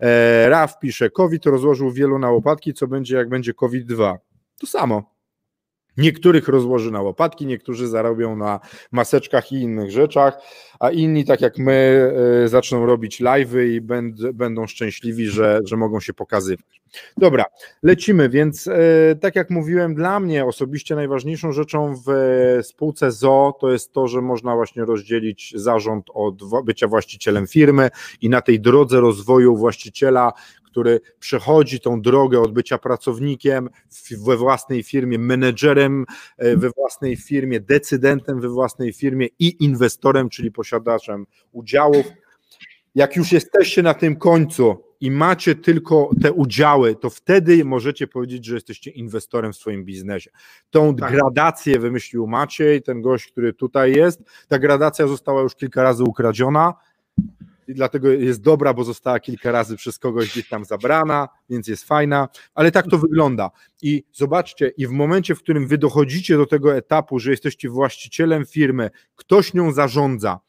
E, 0.00 0.48
Raf 0.48 0.78
pisze, 0.78 1.10
COVID 1.10 1.46
rozłożył 1.46 1.90
wielu 1.92 2.18
na 2.18 2.30
łopatki, 2.30 2.74
co 2.74 2.86
będzie 2.86 3.16
jak 3.16 3.28
będzie 3.28 3.54
COVID-2? 3.54 4.16
To 4.60 4.66
samo, 4.66 5.17
Niektórych 5.98 6.48
rozłoży 6.48 6.90
na 6.90 7.02
łopatki, 7.02 7.46
niektórzy 7.46 7.88
zarobią 7.88 8.36
na 8.36 8.60
maseczkach 8.92 9.52
i 9.52 9.54
innych 9.54 9.90
rzeczach, 9.90 10.38
a 10.80 10.90
inni, 10.90 11.24
tak 11.24 11.40
jak 11.40 11.58
my, 11.58 12.10
e, 12.44 12.48
zaczną 12.48 12.86
robić 12.86 13.20
live'y 13.20 13.66
i 13.66 13.80
będą 14.34 14.66
szczęśliwi, 14.66 15.26
że, 15.26 15.60
że 15.64 15.76
mogą 15.76 16.00
się 16.00 16.14
pokazywać. 16.14 16.78
Dobra, 17.16 17.44
lecimy, 17.82 18.28
więc 18.28 18.66
e, 18.66 18.80
tak 19.20 19.36
jak 19.36 19.50
mówiłem, 19.50 19.94
dla 19.94 20.20
mnie 20.20 20.44
osobiście 20.44 20.94
najważniejszą 20.94 21.52
rzeczą 21.52 21.94
w 22.06 22.10
spółce 22.62 23.10
ZO 23.10 23.56
to 23.60 23.72
jest 23.72 23.92
to, 23.92 24.08
że 24.08 24.20
można 24.20 24.54
właśnie 24.54 24.84
rozdzielić 24.84 25.52
zarząd 25.56 26.06
od 26.14 26.64
bycia 26.64 26.88
właścicielem 26.88 27.46
firmy 27.46 27.90
i 28.20 28.28
na 28.28 28.40
tej 28.40 28.60
drodze 28.60 29.00
rozwoju 29.00 29.56
właściciela 29.56 30.32
który 30.78 31.00
przechodzi 31.20 31.80
tą 31.80 32.02
drogę 32.02 32.40
od 32.40 32.52
bycia 32.52 32.78
pracownikiem 32.78 33.68
we 34.26 34.36
własnej 34.36 34.82
firmie, 34.82 35.18
menedżerem 35.18 36.04
e, 36.36 36.56
we 36.56 36.70
własnej 36.70 37.16
firmie, 37.16 37.60
decydentem 37.60 38.40
we 38.40 38.48
własnej 38.48 38.92
firmie 38.92 39.26
i 39.38 39.64
inwestorem, 39.64 40.28
czyli 40.28 40.52
posiadaczem 40.52 41.26
udziałów. 41.52 42.06
Jak 42.94 43.16
już 43.16 43.32
jesteście 43.32 43.82
na 43.82 43.94
tym 43.94 44.16
końcu 44.16 44.76
i 45.00 45.10
macie 45.10 45.54
tylko 45.54 46.10
te 46.22 46.32
udziały, 46.32 46.96
to 46.96 47.10
wtedy 47.10 47.64
możecie 47.64 48.06
powiedzieć, 48.06 48.44
że 48.44 48.54
jesteście 48.54 48.90
inwestorem 48.90 49.52
w 49.52 49.56
swoim 49.56 49.84
biznesie. 49.84 50.30
Tą 50.70 50.96
tak. 50.96 51.12
gradację 51.12 51.78
wymyślił 51.78 52.26
Maciej, 52.26 52.82
ten 52.82 53.02
gość, 53.02 53.32
który 53.32 53.52
tutaj 53.52 53.92
jest. 53.92 54.22
Ta 54.48 54.58
gradacja 54.58 55.06
została 55.06 55.42
już 55.42 55.54
kilka 55.54 55.82
razy 55.82 56.04
ukradziona 56.04 56.74
i 57.68 57.74
dlatego 57.74 58.08
jest 58.08 58.42
dobra, 58.42 58.74
bo 58.74 58.84
została 58.84 59.20
kilka 59.20 59.52
razy 59.52 59.76
przez 59.76 59.98
kogoś 59.98 60.30
gdzieś 60.30 60.48
tam 60.48 60.64
zabrana, 60.64 61.28
więc 61.50 61.68
jest 61.68 61.84
fajna, 61.84 62.28
ale 62.54 62.72
tak 62.72 62.86
to 62.90 62.98
wygląda. 62.98 63.50
I 63.82 64.04
zobaczcie, 64.12 64.68
i 64.76 64.86
w 64.86 64.90
momencie, 64.90 65.34
w 65.34 65.38
którym 65.38 65.66
wy 65.66 65.78
dochodzicie 65.78 66.36
do 66.36 66.46
tego 66.46 66.76
etapu, 66.76 67.18
że 67.18 67.30
jesteście 67.30 67.68
właścicielem 67.68 68.46
firmy, 68.46 68.90
ktoś 69.16 69.54
nią 69.54 69.72
zarządza, 69.72 70.40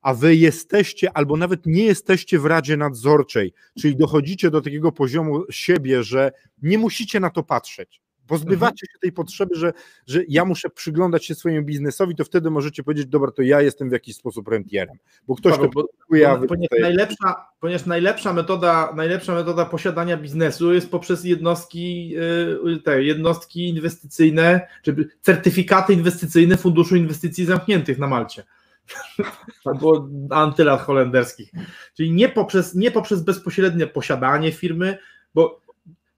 a 0.00 0.14
wy 0.14 0.36
jesteście 0.36 1.16
albo 1.16 1.36
nawet 1.36 1.66
nie 1.66 1.84
jesteście 1.84 2.38
w 2.38 2.46
radzie 2.46 2.76
nadzorczej, 2.76 3.52
czyli 3.80 3.96
dochodzicie 3.96 4.50
do 4.50 4.60
takiego 4.60 4.92
poziomu 4.92 5.44
siebie, 5.50 6.02
że 6.02 6.32
nie 6.62 6.78
musicie 6.78 7.20
na 7.20 7.30
to 7.30 7.42
patrzeć. 7.42 8.02
Pozbywacie 8.28 8.84
mhm. 8.84 8.92
się 8.92 8.98
tej 9.00 9.12
potrzeby, 9.12 9.54
że, 9.54 9.72
że 10.06 10.20
ja 10.28 10.44
muszę 10.44 10.70
przyglądać 10.70 11.26
się 11.26 11.34
swojemu 11.34 11.66
biznesowi, 11.66 12.14
to 12.14 12.24
wtedy 12.24 12.50
możecie 12.50 12.82
powiedzieć, 12.82 13.06
dobra, 13.06 13.30
to 13.30 13.42
ja 13.42 13.60
jestem 13.60 13.88
w 13.88 13.92
jakiś 13.92 14.16
sposób 14.16 14.48
rentierem, 14.48 14.96
bo 15.28 15.36
ktoś 15.36 15.52
Paweł, 15.52 15.66
to 15.66 15.72
produkuje, 15.72 16.28
bo, 16.28 16.46
ponieważ, 16.46 16.68
tutaj... 16.68 16.80
najlepsza, 16.80 17.46
ponieważ 17.60 17.86
najlepsza 17.86 18.32
metoda, 18.32 18.92
najlepsza 18.96 19.34
metoda 19.34 19.64
posiadania 19.64 20.16
biznesu 20.16 20.72
jest 20.72 20.90
poprzez 20.90 21.24
jednostki, 21.24 22.14
y, 22.76 22.82
te 22.84 23.02
jednostki 23.02 23.68
inwestycyjne, 23.68 24.66
czy 24.82 25.08
certyfikaty 25.20 25.92
inwestycyjne 25.92 26.56
Funduszu 26.56 26.96
Inwestycji 26.96 27.44
Zamkniętych 27.44 27.98
na 27.98 28.06
Malcie 28.06 28.44
albo 29.64 30.08
antylat 30.30 30.80
holenderskich. 30.80 31.52
Czyli 31.96 32.12
nie 32.12 32.28
poprzez, 32.28 32.74
nie 32.74 32.90
poprzez 32.90 33.22
bezpośrednie 33.22 33.86
posiadanie 33.86 34.52
firmy, 34.52 34.98
bo 35.34 35.60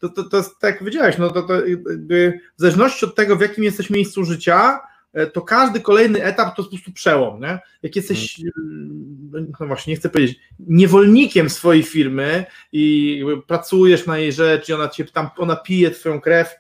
to, 0.01 0.09
to, 0.09 0.25
to 0.25 0.37
jest 0.37 0.59
tak 0.59 0.71
jak 0.71 0.79
powiedziałeś, 0.79 1.19
no 1.19 1.31
to, 1.31 1.43
to 1.43 1.67
jakby 1.67 2.41
w 2.57 2.61
zależności 2.61 3.05
od 3.05 3.15
tego, 3.15 3.37
w 3.37 3.41
jakim 3.41 3.65
jesteś 3.65 3.91
miejscu 3.91 4.25
życia, 4.25 4.81
e, 5.13 5.27
to 5.27 5.43
każdy 5.43 5.81
kolejny 5.81 6.25
etap 6.25 6.57
to 6.57 6.63
jest 6.63 6.71
po 6.71 6.77
prostu 6.77 6.93
przełom. 6.93 7.41
Nie? 7.41 7.59
Jak 7.83 7.97
jesteś, 7.97 8.41
mm. 8.41 9.53
no 9.61 9.67
właśnie, 9.67 9.91
nie 9.91 9.97
chcę 9.97 10.09
powiedzieć, 10.09 10.39
niewolnikiem 10.59 11.51
swojej 11.51 11.83
firmy 11.83 12.45
i 12.73 13.25
pracujesz 13.47 14.07
na 14.07 14.19
jej 14.19 14.33
rzecz 14.33 14.69
i 14.69 14.73
ona 14.73 14.89
cię 14.89 15.05
tam, 15.05 15.31
ona 15.37 15.57
pije 15.57 15.91
twoją 15.91 16.21
krew 16.21 16.55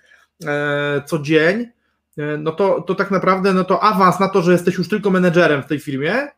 e, 0.44 1.02
co 1.06 1.18
dzień, 1.18 1.66
e, 2.18 2.36
no 2.38 2.52
to, 2.52 2.80
to 2.80 2.94
tak 2.94 3.10
naprawdę 3.10 3.54
no 3.54 3.64
to 3.64 3.82
awans 3.82 4.20
na 4.20 4.28
to, 4.28 4.42
że 4.42 4.52
jesteś 4.52 4.78
już 4.78 4.88
tylko 4.88 5.10
menedżerem 5.10 5.62
w 5.62 5.66
tej 5.66 5.80
firmie, 5.80 6.28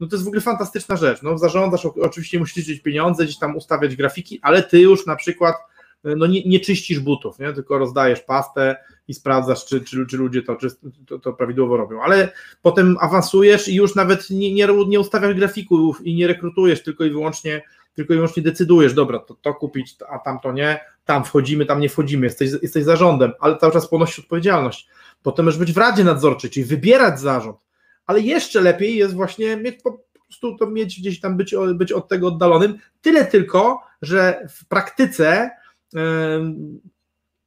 no 0.00 0.06
to 0.06 0.16
jest 0.16 0.24
w 0.24 0.28
ogóle 0.28 0.40
fantastyczna 0.40 0.96
rzecz. 0.96 1.22
No 1.22 1.38
zarządzasz, 1.38 1.86
oczywiście 1.86 2.38
musisz 2.38 2.56
liczyć 2.56 2.82
pieniądze, 2.82 3.24
gdzieś 3.24 3.38
tam 3.38 3.56
ustawiać 3.56 3.96
grafiki, 3.96 4.38
ale 4.42 4.62
ty 4.62 4.80
już 4.80 5.06
na 5.06 5.16
przykład 5.16 5.56
no 6.04 6.26
nie, 6.26 6.42
nie 6.44 6.60
czyścisz 6.60 7.00
butów, 7.00 7.38
nie? 7.38 7.52
tylko 7.52 7.78
rozdajesz 7.78 8.20
pastę 8.20 8.76
i 9.08 9.14
sprawdzasz, 9.14 9.64
czy, 9.64 9.80
czy, 9.80 10.06
czy 10.06 10.16
ludzie 10.16 10.42
to, 10.42 10.56
czy, 10.56 10.68
to, 11.06 11.18
to, 11.18 11.32
prawidłowo 11.32 11.76
robią. 11.76 12.02
Ale 12.02 12.32
potem 12.62 12.96
awansujesz 13.00 13.68
i 13.68 13.74
już 13.74 13.94
nawet 13.94 14.30
nie, 14.30 14.54
nie, 14.54 14.68
nie 14.88 15.00
ustawiasz 15.00 15.34
grafików 15.34 16.06
i 16.06 16.14
nie 16.14 16.26
rekrutujesz, 16.26 16.82
tylko 16.82 17.04
i 17.04 17.10
wyłącznie 17.10 17.62
tylko 17.94 18.14
i 18.14 18.16
wyłącznie 18.16 18.42
decydujesz, 18.42 18.94
dobra, 18.94 19.18
to, 19.18 19.34
to 19.34 19.54
kupić, 19.54 19.96
a 20.08 20.18
tamto 20.18 20.52
nie, 20.52 20.80
tam 21.04 21.24
wchodzimy, 21.24 21.66
tam 21.66 21.80
nie 21.80 21.88
wchodzimy, 21.88 22.26
jesteś, 22.26 22.50
jesteś 22.62 22.84
zarządem, 22.84 23.32
ale 23.40 23.58
cały 23.58 23.72
czas 23.72 23.88
ponosisz 23.88 24.18
odpowiedzialność. 24.18 24.88
Potem 25.22 25.44
możesz 25.44 25.60
być 25.60 25.72
w 25.72 25.76
Radzie 25.76 26.04
Nadzorczej, 26.04 26.50
czyli 26.50 26.66
wybierać 26.66 27.20
zarząd, 27.20 27.66
ale 28.06 28.20
jeszcze 28.20 28.60
lepiej 28.60 28.96
jest 28.96 29.14
właśnie 29.14 29.56
mieć 29.56 29.82
po 29.82 30.02
prostu 30.24 30.56
to 30.56 30.70
mieć 30.70 31.00
gdzieś 31.00 31.20
tam 31.20 31.36
być, 31.36 31.54
być 31.74 31.92
od 31.92 32.08
tego 32.08 32.28
oddalonym, 32.28 32.78
tyle 33.00 33.24
tylko, 33.24 33.80
że 34.02 34.46
w 34.50 34.68
praktyce 34.68 35.50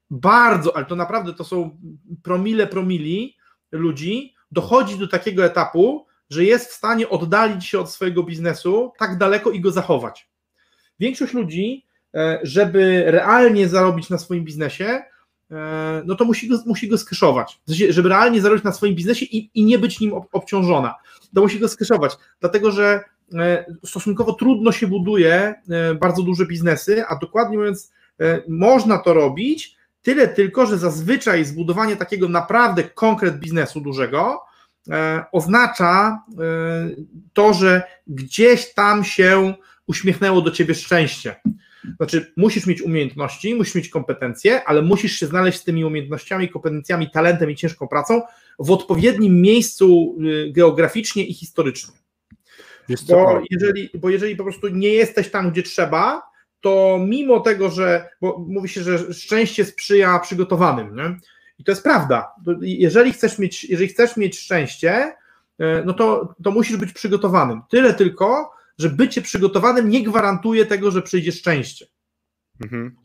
bardzo, 0.09 0.75
ale 0.75 0.85
to 0.85 0.95
naprawdę 0.95 1.33
to 1.33 1.43
są 1.43 1.77
promile 2.23 2.67
promili 2.67 3.37
ludzi, 3.71 4.33
dochodzi 4.51 4.97
do 4.97 5.07
takiego 5.07 5.45
etapu, 5.45 6.05
że 6.29 6.43
jest 6.43 6.71
w 6.71 6.73
stanie 6.73 7.09
oddalić 7.09 7.65
się 7.65 7.79
od 7.79 7.91
swojego 7.91 8.23
biznesu 8.23 8.91
tak 8.97 9.17
daleko 9.17 9.51
i 9.51 9.61
go 9.61 9.71
zachować. 9.71 10.29
Większość 10.99 11.33
ludzi, 11.33 11.85
e, 12.15 12.39
żeby 12.43 13.03
realnie 13.07 13.67
zarobić 13.67 14.09
na 14.09 14.17
swoim 14.17 14.43
biznesie, 14.43 15.03
e, 15.51 16.01
no 16.05 16.15
to 16.15 16.25
musi 16.25 16.47
go, 16.47 16.57
musi 16.65 16.87
go 16.87 16.97
skeszować. 16.97 17.61
Żeby 17.89 18.09
realnie 18.09 18.41
zarobić 18.41 18.63
na 18.63 18.71
swoim 18.71 18.95
biznesie 18.95 19.25
i, 19.25 19.51
i 19.53 19.65
nie 19.65 19.79
być 19.79 19.99
nim 19.99 20.13
obciążona, 20.31 20.95
to 21.35 21.41
musi 21.41 21.59
go 21.59 21.67
skeszować, 21.67 22.17
dlatego 22.39 22.71
że 22.71 23.03
e, 23.33 23.65
stosunkowo 23.85 24.33
trudno 24.33 24.71
się 24.71 24.87
buduje 24.87 25.55
bardzo 25.99 26.23
duże 26.23 26.45
biznesy, 26.45 27.05
a 27.07 27.15
dokładnie 27.15 27.57
mówiąc, 27.57 27.91
można 28.47 28.97
to 28.97 29.13
robić, 29.13 29.77
tyle 30.01 30.27
tylko, 30.27 30.65
że 30.65 30.77
zazwyczaj 30.77 31.45
zbudowanie 31.45 31.95
takiego 31.95 32.29
naprawdę 32.29 32.83
konkret 32.83 33.39
biznesu 33.39 33.81
dużego 33.81 34.41
oznacza 35.31 36.23
to, 37.33 37.53
że 37.53 37.83
gdzieś 38.07 38.73
tam 38.73 39.03
się 39.03 39.53
uśmiechnęło 39.87 40.41
do 40.41 40.51
ciebie 40.51 40.75
szczęście. 40.75 41.35
Znaczy, 41.97 42.33
musisz 42.37 42.65
mieć 42.65 42.81
umiejętności, 42.81 43.55
musisz 43.55 43.75
mieć 43.75 43.89
kompetencje, 43.89 44.63
ale 44.63 44.81
musisz 44.81 45.19
się 45.19 45.25
znaleźć 45.25 45.59
z 45.59 45.63
tymi 45.63 45.85
umiejętnościami, 45.85 46.49
kompetencjami, 46.49 47.09
talentem 47.11 47.51
i 47.51 47.55
ciężką 47.55 47.87
pracą 47.87 48.21
w 48.59 48.71
odpowiednim 48.71 49.41
miejscu 49.41 50.15
y, 50.25 50.51
geograficznie 50.51 51.25
i 51.25 51.33
historycznie. 51.33 51.93
Bo 53.09 53.41
jeżeli, 53.51 53.89
bo 53.99 54.09
jeżeli 54.09 54.35
po 54.35 54.43
prostu 54.43 54.67
nie 54.67 54.89
jesteś 54.89 55.31
tam, 55.31 55.51
gdzie 55.51 55.63
trzeba, 55.63 56.21
to 56.63 56.99
mimo 57.07 57.39
tego, 57.39 57.69
że, 57.69 58.09
bo 58.21 58.45
mówi 58.47 58.69
się, 58.69 58.83
że 58.83 59.13
szczęście 59.13 59.65
sprzyja 59.65 60.19
przygotowanym, 60.19 60.95
nie? 60.95 61.17
i 61.59 61.63
to 61.63 61.71
jest 61.71 61.83
prawda. 61.83 62.31
Jeżeli 62.61 63.13
chcesz 63.13 63.39
mieć, 63.39 63.63
jeżeli 63.63 63.89
chcesz 63.89 64.17
mieć 64.17 64.39
szczęście, 64.39 65.13
y, 65.61 65.65
no 65.85 65.93
to, 65.93 66.35
to 66.43 66.51
musisz 66.51 66.77
być 66.77 66.93
przygotowanym. 66.93 67.61
Tyle 67.69 67.93
tylko, 67.93 68.51
że 68.77 68.89
bycie 68.89 69.21
przygotowanym 69.21 69.89
nie 69.89 70.03
gwarantuje 70.03 70.65
tego, 70.65 70.91
że 70.91 71.01
przyjdzie 71.01 71.31
szczęście. 71.31 71.85
Mhm. 72.61 72.95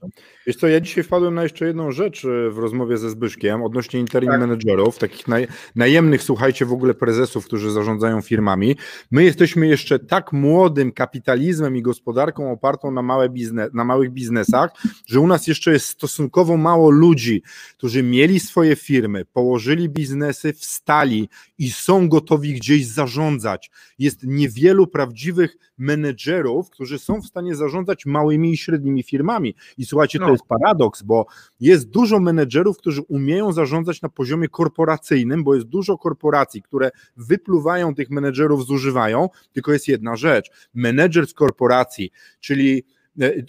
Wiesz 0.47 0.57
co, 0.57 0.69
ja 0.69 0.81
dzisiaj 0.81 1.05
wpadłem 1.05 1.35
na 1.35 1.43
jeszcze 1.43 1.67
jedną 1.67 1.93
rzecz 1.93 2.25
e, 2.25 2.51
w 2.51 2.59
rozmowie 2.59 2.99
ze 2.99 3.11
Zbyszkiem 3.11 3.63
odnośnie 3.63 4.01
interim 4.01 4.31
tak. 4.31 4.41
menedżerów, 4.41 4.99
takich 4.99 5.29
naj, 5.29 5.47
najemnych, 5.77 6.23
słuchajcie, 6.23 6.67
w 6.67 6.73
ogóle 6.73 6.95
prezesów, 6.95 7.45
którzy 7.45 7.71
zarządzają 7.71 8.21
firmami. 8.21 8.77
My 9.11 9.25
jesteśmy 9.25 9.69
jeszcze 9.69 9.99
tak 9.99 10.33
młodym 10.33 10.93
kapitalizmem 10.93 11.77
i 11.77 11.83
gospodarką 11.83 12.53
opartą 12.53 12.91
na, 12.91 13.03
małe 13.03 13.29
biznes, 13.29 13.71
na 13.75 13.85
małych 13.85 14.11
biznesach, 14.11 14.71
że 15.07 15.21
u 15.21 15.27
nas 15.27 15.47
jeszcze 15.47 15.73
jest 15.73 15.87
stosunkowo 15.87 16.57
mało 16.57 16.91
ludzi, 16.91 17.43
którzy 17.77 18.03
mieli 18.03 18.41
swoje 18.41 18.77
firmy, 18.77 19.25
położyli 19.25 19.89
biznesy, 19.89 20.53
wstali 20.53 21.29
i 21.59 21.71
są 21.71 22.09
gotowi 22.09 22.55
gdzieś 22.55 22.87
zarządzać. 22.87 23.71
Jest 23.99 24.23
niewielu 24.23 24.87
prawdziwych 24.87 25.57
menedżerów, 25.79 26.71
którzy 26.71 26.99
są 26.99 27.21
w 27.21 27.27
stanie 27.27 27.55
zarządzać 27.55 28.07
małymi 28.07 28.53
i 28.53 28.57
średnimi 28.57 29.03
firmami. 29.03 29.38
I 29.79 29.85
słuchajcie, 29.85 30.19
no. 30.19 30.27
to 30.27 30.33
jest 30.33 30.45
paradoks, 30.45 31.03
bo 31.03 31.27
jest 31.61 31.91
dużo 31.91 32.21
menedżerów, 32.21 32.79
którzy 32.79 33.03
umieją 33.03 33.53
zarządzać 33.53 34.03
na 34.03 34.09
poziomie 34.09 34.49
korporacyjnym, 34.49 35.45
bo 35.45 35.55
jest 35.55 35.67
dużo 35.67 35.99
korporacji, 35.99 36.63
które 36.63 36.91
wypluwają 37.17 37.95
tych 37.95 38.11
menedżerów, 38.11 38.67
zużywają, 38.67 39.29
tylko 39.53 39.73
jest 39.73 39.89
jedna 39.89 40.17
rzecz. 40.17 40.51
Menedżer 40.75 41.27
z 41.27 41.35
korporacji, 41.35 42.11
czyli 42.41 42.85
e, 43.21 43.27
e, 43.27 43.43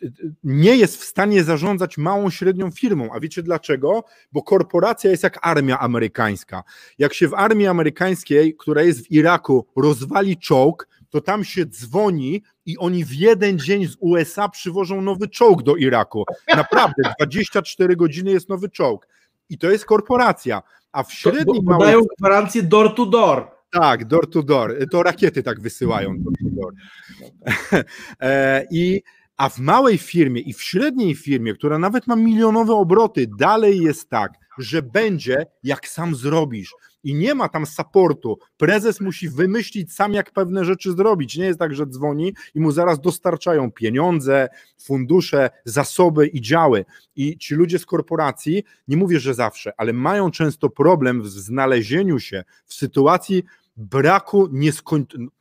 nie 0.44 0.78
jest 0.78 0.98
w 0.98 1.04
stanie 1.04 1.44
zarządzać 1.44 1.98
małą, 1.98 2.30
średnią 2.30 2.72
firmą. 2.72 3.10
A 3.14 3.20
wiecie 3.20 3.44
dlaczego? 3.44 4.04
Bo 4.32 4.44
korporacja 4.44 5.12
jest 5.12 5.24
jak 5.24 5.40
armia 5.42 5.80
amerykańska. 5.80 6.64
Jak 6.98 7.14
się 7.14 7.28
w 7.28 7.34
armii 7.34 7.68
amerykańskiej, 7.68 8.56
która 8.56 8.84
jest 8.84 9.08
w 9.08 9.12
Iraku, 9.12 9.68
rozwali 9.76 10.38
czołg, 10.38 10.88
to 11.10 11.22
tam 11.22 11.44
się 11.44 11.66
dzwoni 11.66 12.44
i 12.66 12.78
oni 12.78 13.06
w 13.06 13.14
jeden 13.14 13.60
dzień 13.60 13.88
z 13.88 13.98
USA 14.00 14.50
przywożą 14.50 15.02
nowy 15.02 15.28
czołg 15.28 15.64
do 15.64 15.76
Iraku. 15.76 16.24
Naprawdę, 16.56 17.04
24 17.20 17.96
godziny 17.96 18.32
jest 18.32 18.50
nowy 18.50 18.70
czołg. 18.70 19.08
I 19.50 19.58
to 19.58 19.72
jest 19.72 19.86
korporacja. 19.86 20.62
A 20.92 21.04
w 21.04 21.14
średnim 21.14 21.64
małym... 21.64 21.88
Dają 21.88 22.02
gwarancję 22.20 22.64
door 22.64 22.96
to 22.96 23.06
door. 23.06 23.52
Tak, 23.72 24.06
door 24.06 24.30
to 24.30 24.44
door. 24.44 24.76
To 24.92 25.04
rakiety 25.04 25.44
tak 25.44 25.62
wysyłają. 25.62 26.16
Door 26.18 26.34
to 26.44 26.50
door. 26.62 26.74
E, 28.22 28.66
I 28.72 29.02
a 29.38 29.50
w 29.50 29.60
małej 29.60 29.98
firmie 29.98 30.42
i 30.42 30.54
w 30.54 30.62
średniej 30.64 31.16
firmie, 31.16 31.54
która 31.54 31.80
nawet 31.80 32.08
ma 32.08 32.16
milionowe 32.16 32.74
obroty, 32.74 33.28
dalej 33.40 33.80
jest 33.80 34.10
tak, 34.10 34.32
że 34.58 34.82
będzie 34.82 35.46
jak 35.64 35.88
sam 35.88 36.16
zrobisz 36.16 36.74
i 37.04 37.14
nie 37.14 37.36
ma 37.36 37.50
tam 37.50 37.66
supportu. 37.66 38.40
Prezes 38.58 39.02
musi 39.02 39.30
wymyślić 39.30 39.94
sam, 39.94 40.14
jak 40.14 40.32
pewne 40.32 40.66
rzeczy 40.66 40.92
zrobić. 40.92 41.38
Nie 41.38 41.46
jest 41.46 41.60
tak, 41.60 41.76
że 41.76 41.88
dzwoni 41.88 42.34
i 42.56 42.60
mu 42.60 42.72
zaraz 42.72 43.02
dostarczają 43.02 43.72
pieniądze, 43.72 44.48
fundusze, 44.78 45.50
zasoby 45.66 46.28
i 46.28 46.42
działy. 46.42 46.86
I 47.16 47.38
ci 47.38 47.56
ludzie 47.56 47.80
z 47.80 47.86
korporacji, 47.86 48.64
nie 48.88 48.98
mówię, 48.98 49.20
że 49.20 49.34
zawsze, 49.34 49.74
ale 49.78 49.94
mają 49.94 50.32
często 50.32 50.70
problem 50.70 51.22
w 51.22 51.28
znalezieniu 51.28 52.20
się 52.20 52.44
w 52.66 52.74
sytuacji 52.74 53.44
braku 53.78 54.48
nieskończonego 54.52 55.40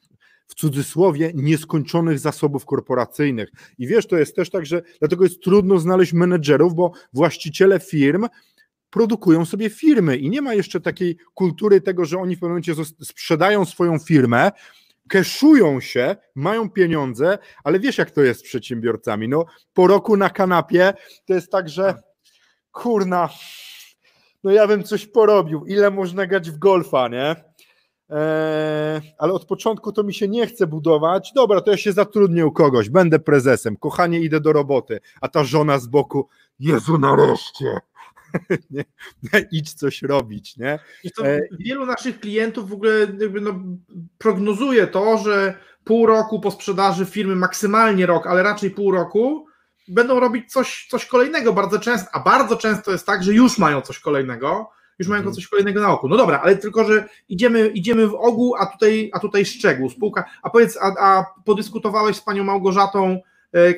w 0.48 0.54
cudzysłowie 0.54 1.32
nieskończonych 1.34 2.18
zasobów 2.18 2.64
korporacyjnych. 2.64 3.48
I 3.78 3.86
wiesz, 3.86 4.06
to 4.06 4.16
jest 4.16 4.36
też 4.36 4.50
tak, 4.50 4.66
że 4.66 4.82
dlatego 4.98 5.24
jest 5.24 5.42
trudno 5.42 5.78
znaleźć 5.78 6.12
menedżerów, 6.12 6.74
bo 6.74 6.92
właściciele 7.12 7.80
firm 7.80 8.26
produkują 8.90 9.44
sobie 9.44 9.70
firmy 9.70 10.16
i 10.16 10.30
nie 10.30 10.42
ma 10.42 10.54
jeszcze 10.54 10.80
takiej 10.80 11.16
kultury 11.34 11.80
tego, 11.80 12.04
że 12.04 12.18
oni 12.18 12.36
w 12.36 12.40
pewnym 12.40 12.50
momencie 12.50 12.74
sprzedają 13.00 13.64
swoją 13.64 13.98
firmę, 13.98 14.50
keszują 15.08 15.80
się, 15.80 16.16
mają 16.34 16.70
pieniądze, 16.70 17.38
ale 17.64 17.80
wiesz 17.80 17.98
jak 17.98 18.10
to 18.10 18.22
jest 18.22 18.40
z 18.40 18.42
przedsiębiorcami. 18.42 19.28
No, 19.28 19.44
po 19.74 19.86
roku 19.86 20.16
na 20.16 20.30
kanapie 20.30 20.94
to 21.26 21.34
jest 21.34 21.52
tak, 21.52 21.68
że 21.68 21.94
kurna, 22.72 23.28
no 24.44 24.50
ja 24.50 24.66
bym 24.66 24.84
coś 24.84 25.06
porobił, 25.06 25.66
ile 25.66 25.90
można 25.90 26.26
grać 26.26 26.50
w 26.50 26.58
golfa, 26.58 27.08
nie? 27.08 27.36
Eee, 28.10 29.14
ale 29.18 29.32
od 29.32 29.44
początku 29.44 29.92
to 29.92 30.02
mi 30.02 30.14
się 30.14 30.28
nie 30.28 30.46
chce 30.46 30.66
budować. 30.66 31.32
Dobra, 31.34 31.60
to 31.60 31.70
ja 31.70 31.76
się 31.76 31.92
zatrudnię 31.92 32.46
u 32.46 32.52
kogoś, 32.52 32.90
będę 32.90 33.18
prezesem, 33.18 33.76
kochanie, 33.76 34.20
idę 34.20 34.40
do 34.40 34.52
roboty, 34.52 35.00
a 35.20 35.28
ta 35.28 35.44
żona 35.44 35.78
z 35.78 35.86
boku, 35.86 36.28
Jezu, 36.58 36.98
nareszcie. 36.98 37.80
nie, 38.70 38.84
idź 39.52 39.74
coś 39.74 40.02
robić, 40.02 40.56
nie? 40.56 40.78
E, 41.22 41.40
wielu 41.58 41.86
naszych 41.86 42.20
klientów 42.20 42.70
w 42.70 42.72
ogóle 42.72 43.06
no, 43.40 43.54
prognozuje 44.18 44.86
to, 44.86 45.18
że 45.18 45.54
pół 45.84 46.06
roku 46.06 46.40
po 46.40 46.50
sprzedaży 46.50 47.06
firmy, 47.06 47.36
maksymalnie 47.36 48.06
rok, 48.06 48.26
ale 48.26 48.42
raczej 48.42 48.70
pół 48.70 48.92
roku, 48.92 49.46
będą 49.88 50.20
robić 50.20 50.52
coś, 50.52 50.86
coś 50.90 51.06
kolejnego 51.06 51.52
bardzo 51.52 51.78
często, 51.78 52.08
a 52.12 52.20
bardzo 52.20 52.56
często 52.56 52.92
jest 52.92 53.06
tak, 53.06 53.22
że 53.22 53.32
już 53.32 53.58
mają 53.58 53.80
coś 53.80 53.98
kolejnego, 53.98 54.70
już 54.98 55.08
mają 55.08 55.18
mhm. 55.18 55.34
coś 55.34 55.48
kolejnego 55.48 55.80
na 55.80 55.90
oku. 55.90 56.08
No 56.08 56.16
dobra, 56.16 56.40
ale 56.40 56.56
tylko, 56.56 56.84
że 56.84 57.08
idziemy, 57.28 57.68
idziemy 57.68 58.08
w 58.08 58.14
ogół, 58.14 58.54
a 58.58 58.66
tutaj, 58.66 59.10
a 59.12 59.18
tutaj 59.18 59.44
szczegół, 59.44 59.90
spółka. 59.90 60.24
A 60.42 60.50
powiedz, 60.50 60.78
a, 60.80 60.94
a 60.98 61.24
podyskutowałeś 61.44 62.16
z 62.16 62.20
panią 62.20 62.44
Małgorzatą, 62.44 63.20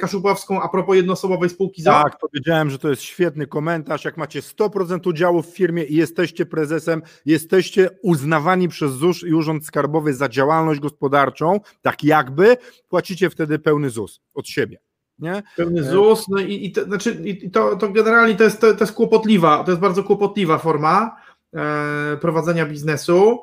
Kaszubowską 0.01 0.63
a 0.63 0.69
propos 0.69 0.97
jednoosobowej 0.97 1.51
spółki 1.51 1.83
ZO? 1.83 1.91
Tak, 1.91 2.19
powiedziałem, 2.21 2.71
że 2.71 2.79
to 2.79 2.89
jest 2.89 3.03
świetny 3.03 3.47
komentarz. 3.47 4.05
Jak 4.05 4.17
macie 4.17 4.41
100% 4.41 5.09
udziału 5.09 5.43
w 5.43 5.47
firmie 5.47 5.85
i 5.85 5.97
jesteście 5.97 6.47
prezesem, 6.47 7.03
jesteście 7.27 7.91
uznawani 8.03 8.69
przez 8.69 8.93
ZUS 8.93 9.23
i 9.23 9.35
Urząd 9.35 9.67
Skarbowy 9.67 10.15
za 10.15 10.29
działalność 10.29 10.81
gospodarczą, 10.81 11.61
tak 11.83 12.05
jakby 12.05 12.57
płacicie 12.89 13.31
wtedy 13.31 13.59
pełny 13.59 13.91
ZUS 13.91 14.21
od 14.35 14.49
siebie. 14.49 14.79
Nie? 15.19 15.43
Pełny 15.57 15.83
ZUS, 15.83 16.29
no 16.29 16.41
i, 16.41 16.67
i, 16.67 16.73
to, 16.73 16.85
znaczy, 16.85 17.23
i 17.25 17.51
to, 17.51 17.77
to 17.77 17.89
generalnie 17.89 18.35
to 18.35 18.45
jest, 18.45 18.61
to, 18.61 18.75
to 18.75 18.85
jest 18.85 18.95
kłopotliwa, 18.95 19.65
to 19.65 19.71
jest 19.71 19.81
bardzo 19.81 20.05
kłopotliwa 20.05 20.59
forma 20.59 21.17
e, 21.55 22.17
prowadzenia 22.21 22.67
biznesu 22.67 23.39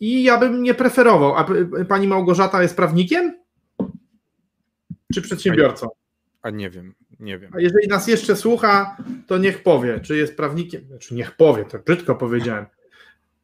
i 0.00 0.22
ja 0.22 0.38
bym 0.38 0.62
nie 0.62 0.74
preferował. 0.74 1.34
A 1.36 1.46
pani 1.88 2.08
Małgorzata 2.08 2.62
jest 2.62 2.76
prawnikiem? 2.76 3.45
Czy 5.14 5.22
przedsiębiorcą? 5.22 5.88
A 6.42 6.50
nie 6.50 6.70
wiem, 6.70 6.94
nie 7.20 7.38
wiem. 7.38 7.50
A 7.54 7.60
jeżeli 7.60 7.88
nas 7.88 8.08
jeszcze 8.08 8.36
słucha, 8.36 8.96
to 9.26 9.38
niech 9.38 9.62
powie, 9.62 10.00
czy 10.00 10.16
jest 10.16 10.36
prawnikiem. 10.36 10.86
Znaczy 10.88 11.14
niech 11.14 11.36
powie, 11.36 11.64
to 11.64 11.78
brzydko 11.78 12.14
powiedziałem. 12.14 12.66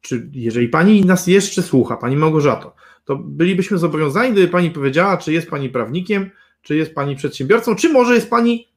Czy 0.01 0.29
jeżeli 0.31 0.67
pani 0.67 1.05
nas 1.05 1.27
jeszcze 1.27 1.61
słucha, 1.61 1.97
pani 1.97 2.15
Małgorzato, 2.15 2.75
to 3.05 3.15
bylibyśmy 3.15 3.77
zobowiązani, 3.77 4.31
gdyby 4.31 4.47
pani 4.47 4.71
powiedziała, 4.71 5.17
czy 5.17 5.33
jest 5.33 5.49
pani 5.49 5.69
prawnikiem, 5.69 6.29
czy 6.61 6.75
jest 6.75 6.95
pani 6.95 7.15
przedsiębiorcą, 7.15 7.75
czy 7.75 7.89
może 7.89 8.15
jest 8.15 8.29
pani 8.29 8.67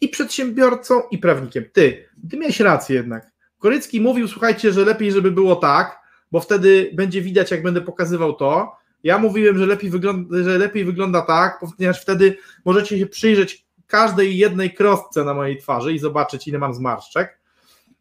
i 0.00 0.08
przedsiębiorcą, 0.08 1.02
i 1.10 1.18
prawnikiem. 1.18 1.64
Ty, 1.72 2.04
ty 2.30 2.36
miałeś 2.36 2.60
rację 2.60 2.96
jednak. 2.96 3.30
Korycki 3.58 4.00
mówił, 4.00 4.28
słuchajcie, 4.28 4.72
że 4.72 4.84
lepiej, 4.84 5.12
żeby 5.12 5.30
było 5.30 5.56
tak, 5.56 6.00
bo 6.32 6.40
wtedy 6.40 6.90
będzie 6.94 7.20
widać, 7.20 7.50
jak 7.50 7.62
będę 7.62 7.80
pokazywał 7.80 8.32
to. 8.32 8.76
Ja 9.04 9.18
mówiłem, 9.18 9.58
że 9.58 9.66
lepiej 9.66 9.90
wygląda, 9.90 10.42
że 10.42 10.58
lepiej 10.58 10.84
wygląda 10.84 11.22
tak, 11.22 11.60
ponieważ 11.76 12.02
wtedy 12.02 12.36
możecie 12.64 12.98
się 12.98 13.06
przyjrzeć 13.06 13.66
każdej 13.86 14.36
jednej 14.36 14.74
krosce 14.74 15.24
na 15.24 15.34
mojej 15.34 15.58
twarzy 15.58 15.92
i 15.92 15.98
zobaczyć, 15.98 16.48
ile 16.48 16.58
mam 16.58 16.74
zmarszczek. 16.74 17.40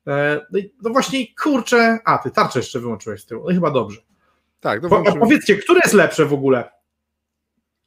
E, 0.08 0.46
no, 0.52 0.60
no 0.82 0.90
właśnie, 0.90 1.26
kurczę, 1.44 2.00
a 2.06 2.18
ty 2.18 2.32
tarczę 2.32 2.60
jeszcze 2.60 2.80
wyłączyłeś 2.80 3.22
z 3.22 3.26
tyłu, 3.26 3.44
no 3.48 3.54
chyba 3.54 3.72
dobrze. 3.72 4.02
Tak, 4.60 4.82
to 4.82 4.90
po, 4.90 5.04
powiedzcie, 5.20 5.56
które 5.56 5.80
jest 5.84 5.94
lepsze 5.94 6.26
w 6.26 6.34
ogóle? 6.34 6.70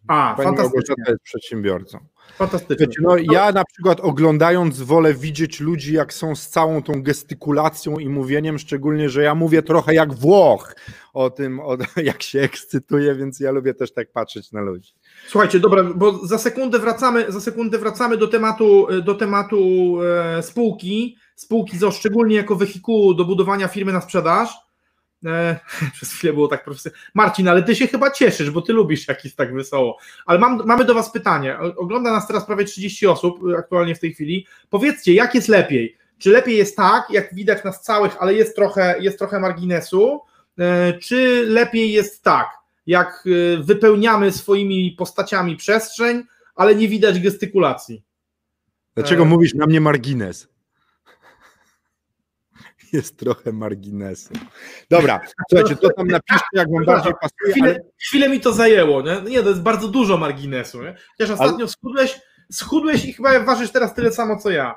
A, 0.08 0.34
Pani 0.36 0.46
fantastycznie. 0.48 1.04
jest 1.08 1.22
przedsiębiorcą. 1.22 1.98
Fantastycznie. 2.36 2.86
Wiecie, 2.86 3.00
no, 3.02 3.16
ja 3.32 3.52
na 3.52 3.64
przykład 3.64 4.00
oglądając 4.00 4.82
wolę 4.82 5.14
widzieć 5.14 5.60
ludzi, 5.60 5.94
jak 5.94 6.12
są 6.12 6.36
z 6.36 6.48
całą 6.48 6.82
tą 6.82 7.02
gestykulacją 7.02 7.98
i 7.98 8.08
mówieniem, 8.08 8.58
szczególnie, 8.58 9.10
że 9.10 9.22
ja 9.22 9.34
mówię 9.34 9.62
trochę 9.62 9.94
jak 9.94 10.14
Włoch 10.14 10.74
o 11.14 11.30
tym, 11.30 11.60
o, 11.60 11.76
jak 12.02 12.22
się 12.22 12.40
ekscytuję, 12.40 13.14
więc 13.14 13.40
ja 13.40 13.50
lubię 13.50 13.74
też 13.74 13.92
tak 13.92 14.12
patrzeć 14.12 14.52
na 14.52 14.60
ludzi. 14.60 14.92
Słuchajcie, 15.28 15.60
dobra, 15.60 15.84
bo 15.84 16.26
za 16.26 16.38
sekundę 16.38 16.78
wracamy, 16.78 17.32
za 17.32 17.40
sekundę 17.40 17.78
wracamy 17.78 18.16
do 18.16 18.26
tematu, 18.26 18.86
do 19.04 19.14
tematu 19.14 19.96
e, 20.02 20.42
spółki, 20.42 21.16
spółki 21.36 21.78
ZO, 21.78 21.90
szczególnie 21.90 22.36
jako 22.36 22.56
wehikułu 22.56 23.14
do 23.14 23.24
budowania 23.24 23.68
firmy 23.68 23.92
na 23.92 24.00
sprzedaż. 24.00 24.65
E, 25.24 25.60
przez 25.94 26.12
chwilę 26.12 26.32
było 26.32 26.48
tak 26.48 26.64
profesjonalnie. 26.64 27.04
Marcin, 27.14 27.48
ale 27.48 27.62
ty 27.62 27.76
się 27.76 27.86
chyba 27.86 28.10
cieszysz, 28.10 28.50
bo 28.50 28.62
ty 28.62 28.72
lubisz 28.72 29.08
jak 29.08 29.24
jest 29.24 29.36
tak 29.36 29.54
wesoło. 29.54 29.98
Ale 30.26 30.38
mam, 30.38 30.62
mamy 30.66 30.84
do 30.84 30.94
was 30.94 31.12
pytanie. 31.12 31.58
Ogląda 31.58 32.12
nas 32.12 32.26
teraz 32.26 32.46
prawie 32.46 32.64
30 32.64 33.06
osób 33.06 33.40
aktualnie 33.58 33.94
w 33.94 34.00
tej 34.00 34.14
chwili. 34.14 34.46
Powiedzcie, 34.70 35.14
jak 35.14 35.34
jest 35.34 35.48
lepiej? 35.48 35.96
Czy 36.18 36.30
lepiej 36.30 36.56
jest 36.56 36.76
tak, 36.76 37.10
jak 37.10 37.34
widać 37.34 37.64
nas 37.64 37.82
całych, 37.82 38.16
ale 38.20 38.34
jest 38.34 38.56
trochę, 38.56 38.96
jest 39.00 39.18
trochę 39.18 39.40
marginesu, 39.40 40.20
e, 40.58 40.92
czy 40.92 41.46
lepiej 41.48 41.92
jest 41.92 42.22
tak, 42.22 42.48
jak 42.86 43.24
e, 43.26 43.62
wypełniamy 43.62 44.32
swoimi 44.32 44.94
postaciami 44.98 45.56
przestrzeń, 45.56 46.22
ale 46.54 46.74
nie 46.74 46.88
widać 46.88 47.20
gestykulacji? 47.20 48.02
Dlaczego 48.94 49.22
e... 49.22 49.26
mówisz 49.26 49.54
na 49.54 49.66
mnie 49.66 49.80
margines? 49.80 50.48
Jest 52.96 53.16
trochę 53.16 53.52
marginesu. 53.52 54.34
Dobra, 54.90 55.20
słuchajcie, 55.50 55.76
to 55.76 55.88
tam 55.90 56.06
napiszcie, 56.06 56.46
jak 56.52 56.68
wam 56.70 56.84
bardziej 56.84 57.12
pasuje. 57.12 57.52
Chwilę, 57.52 57.70
ale... 57.70 57.80
chwilę 58.08 58.28
mi 58.28 58.40
to 58.40 58.52
zajęło, 58.52 59.02
nie? 59.02 59.30
nie? 59.30 59.42
To 59.42 59.48
jest 59.48 59.62
bardzo 59.62 59.88
dużo 59.88 60.18
marginesu, 60.18 60.82
nie? 60.82 60.96
Chociaż 61.18 61.30
ostatnio 61.30 61.64
ale... 61.64 61.68
schudłeś, 61.68 62.20
schudłeś 62.52 63.04
i 63.04 63.12
chyba 63.12 63.40
ważysz 63.40 63.70
teraz 63.70 63.94
tyle 63.94 64.12
samo, 64.12 64.36
co 64.36 64.50
ja. 64.50 64.74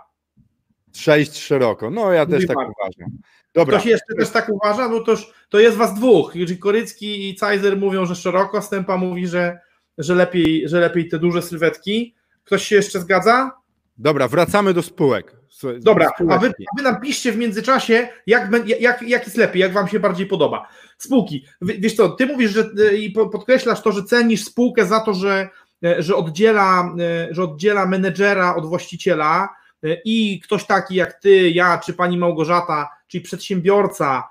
Przejść 0.91 1.37
szeroko, 1.37 1.89
no 1.89 2.13
ja 2.13 2.25
też 2.25 2.47
tak 2.47 2.57
uważam. 2.57 3.17
Dobra. 3.53 3.77
Ktoś 3.77 3.89
jeszcze 3.89 4.15
też 4.19 4.29
tak 4.29 4.49
uważa? 4.49 4.87
No 4.89 4.99
to, 4.99 5.15
to 5.49 5.59
jest 5.59 5.77
was 5.77 5.93
dwóch. 5.93 6.33
Korycki 6.59 7.29
i 7.29 7.35
Cajzer 7.35 7.77
mówią, 7.77 8.05
że 8.05 8.15
szeroko, 8.15 8.61
Stępa 8.61 8.97
mówi, 8.97 9.27
że, 9.27 9.59
że, 9.97 10.15
lepiej, 10.15 10.69
że 10.69 10.79
lepiej 10.79 11.09
te 11.09 11.19
duże 11.19 11.41
sylwetki. 11.41 12.15
Ktoś 12.43 12.63
się 12.63 12.75
jeszcze 12.75 12.99
zgadza? 12.99 13.51
Dobra, 13.99 14.27
wracamy 14.27 14.73
do 14.73 14.81
spółek. 14.81 15.35
Dobra, 15.79 16.11
a 16.29 16.37
wy, 16.37 16.47
a 16.47 16.77
wy 16.77 16.83
nam 16.83 17.01
piszcie 17.01 17.31
w 17.31 17.37
międzyczasie, 17.37 18.07
jak, 18.27 18.51
jak, 18.79 19.01
jak 19.01 19.25
jest 19.25 19.37
lepiej, 19.37 19.61
jak 19.61 19.73
wam 19.73 19.87
się 19.87 19.99
bardziej 19.99 20.27
podoba. 20.27 20.67
Spółki. 20.97 21.45
Wiesz 21.61 21.95
co, 21.95 22.09
ty 22.09 22.25
mówisz, 22.25 22.51
że 22.51 22.95
i 22.97 23.11
podkreślasz 23.11 23.81
to, 23.81 23.91
że 23.91 24.03
cenisz 24.03 24.43
spółkę 24.43 24.85
za 24.85 24.99
to, 24.99 25.13
że, 25.13 25.49
e, 25.85 26.03
że, 26.03 26.15
oddziela, 26.15 26.95
e, 26.99 27.33
że 27.33 27.43
oddziela 27.43 27.85
menedżera 27.85 28.55
od 28.55 28.65
właściciela 28.65 29.49
e, 29.83 29.87
i 30.05 30.39
ktoś 30.39 30.65
taki 30.65 30.95
jak 30.95 31.13
ty, 31.13 31.49
ja 31.49 31.77
czy 31.77 31.93
pani 31.93 32.17
Małgorzata, 32.17 32.89
czyli 33.07 33.23
przedsiębiorca, 33.23 34.29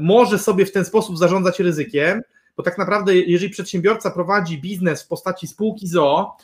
może 0.00 0.38
sobie 0.38 0.66
w 0.66 0.72
ten 0.72 0.84
sposób 0.84 1.18
zarządzać 1.18 1.60
ryzykiem, 1.60 2.22
bo 2.56 2.62
tak 2.62 2.78
naprawdę, 2.78 3.16
jeżeli 3.16 3.52
przedsiębiorca 3.52 4.10
prowadzi 4.10 4.58
biznes 4.58 5.02
w 5.02 5.08
postaci 5.08 5.46
spółki 5.46 5.88
ZO 5.88 6.36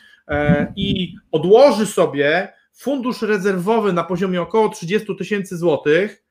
i 0.76 1.14
odłoży 1.32 1.86
sobie 1.86 2.52
fundusz 2.78 3.22
rezerwowy 3.22 3.92
na 3.92 4.04
poziomie 4.04 4.42
około 4.42 4.68
30 4.68 5.16
tysięcy 5.16 5.56
złotych, 5.56 6.24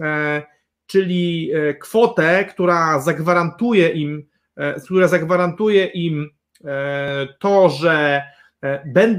e, 0.00 0.42
czyli 0.86 1.50
e, 1.54 1.74
kwotę, 1.74 2.44
która 2.44 3.00
zagwarantuje 3.00 3.88
im, 3.88 4.26
e, 4.56 4.80
która 4.80 5.08
zagwarantuje 5.08 5.84
im 5.86 6.30
to, 7.38 7.68
że 7.68 8.22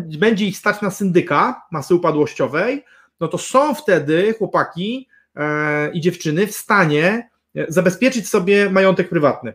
będzie 0.07 0.45
ich 0.45 0.57
stać 0.57 0.81
na 0.81 0.91
syndyka 0.91 1.61
masy 1.71 1.95
upadłościowej, 1.95 2.83
no 3.19 3.27
to 3.27 3.37
są 3.37 3.75
wtedy 3.75 4.33
chłopaki 4.37 5.07
i 5.93 6.01
dziewczyny 6.01 6.47
w 6.47 6.55
stanie 6.55 7.29
zabezpieczyć 7.67 8.29
sobie 8.29 8.69
majątek 8.69 9.09
prywatny. 9.09 9.53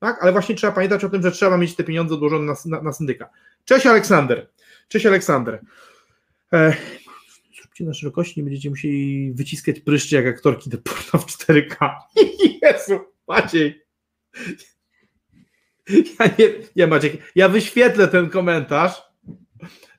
Tak? 0.00 0.22
Ale 0.22 0.32
właśnie 0.32 0.54
trzeba 0.54 0.72
pamiętać 0.72 1.04
o 1.04 1.08
tym, 1.08 1.22
że 1.22 1.32
trzeba 1.32 1.56
mieć 1.56 1.76
te 1.76 1.84
pieniądze 1.84 2.14
odłożone 2.14 2.44
na, 2.44 2.54
na, 2.66 2.82
na 2.82 2.92
syndyka. 2.92 3.30
Cześć 3.64 3.86
Aleksander. 3.86 4.50
Cześć 4.88 5.06
Aleksander. 5.06 5.60
Zróbcie 7.60 7.84
na 7.84 7.94
szerokości, 7.94 8.40
nie 8.40 8.44
będziecie 8.44 8.70
musieli 8.70 9.32
wyciskać 9.32 9.80
pryszczy 9.80 10.14
jak 10.14 10.26
aktorki 10.26 10.70
do 10.70 10.78
porno 10.78 11.26
w 11.26 11.26
4K. 11.26 11.90
Jezu, 12.62 13.00
Maciej. 13.28 13.82
Ja 15.88 16.26
nie, 16.38 16.48
nie 16.76 16.86
Maciek, 16.86 17.32
ja 17.34 17.48
wyświetlę 17.48 18.08
ten 18.08 18.30
komentarz, 18.30 19.02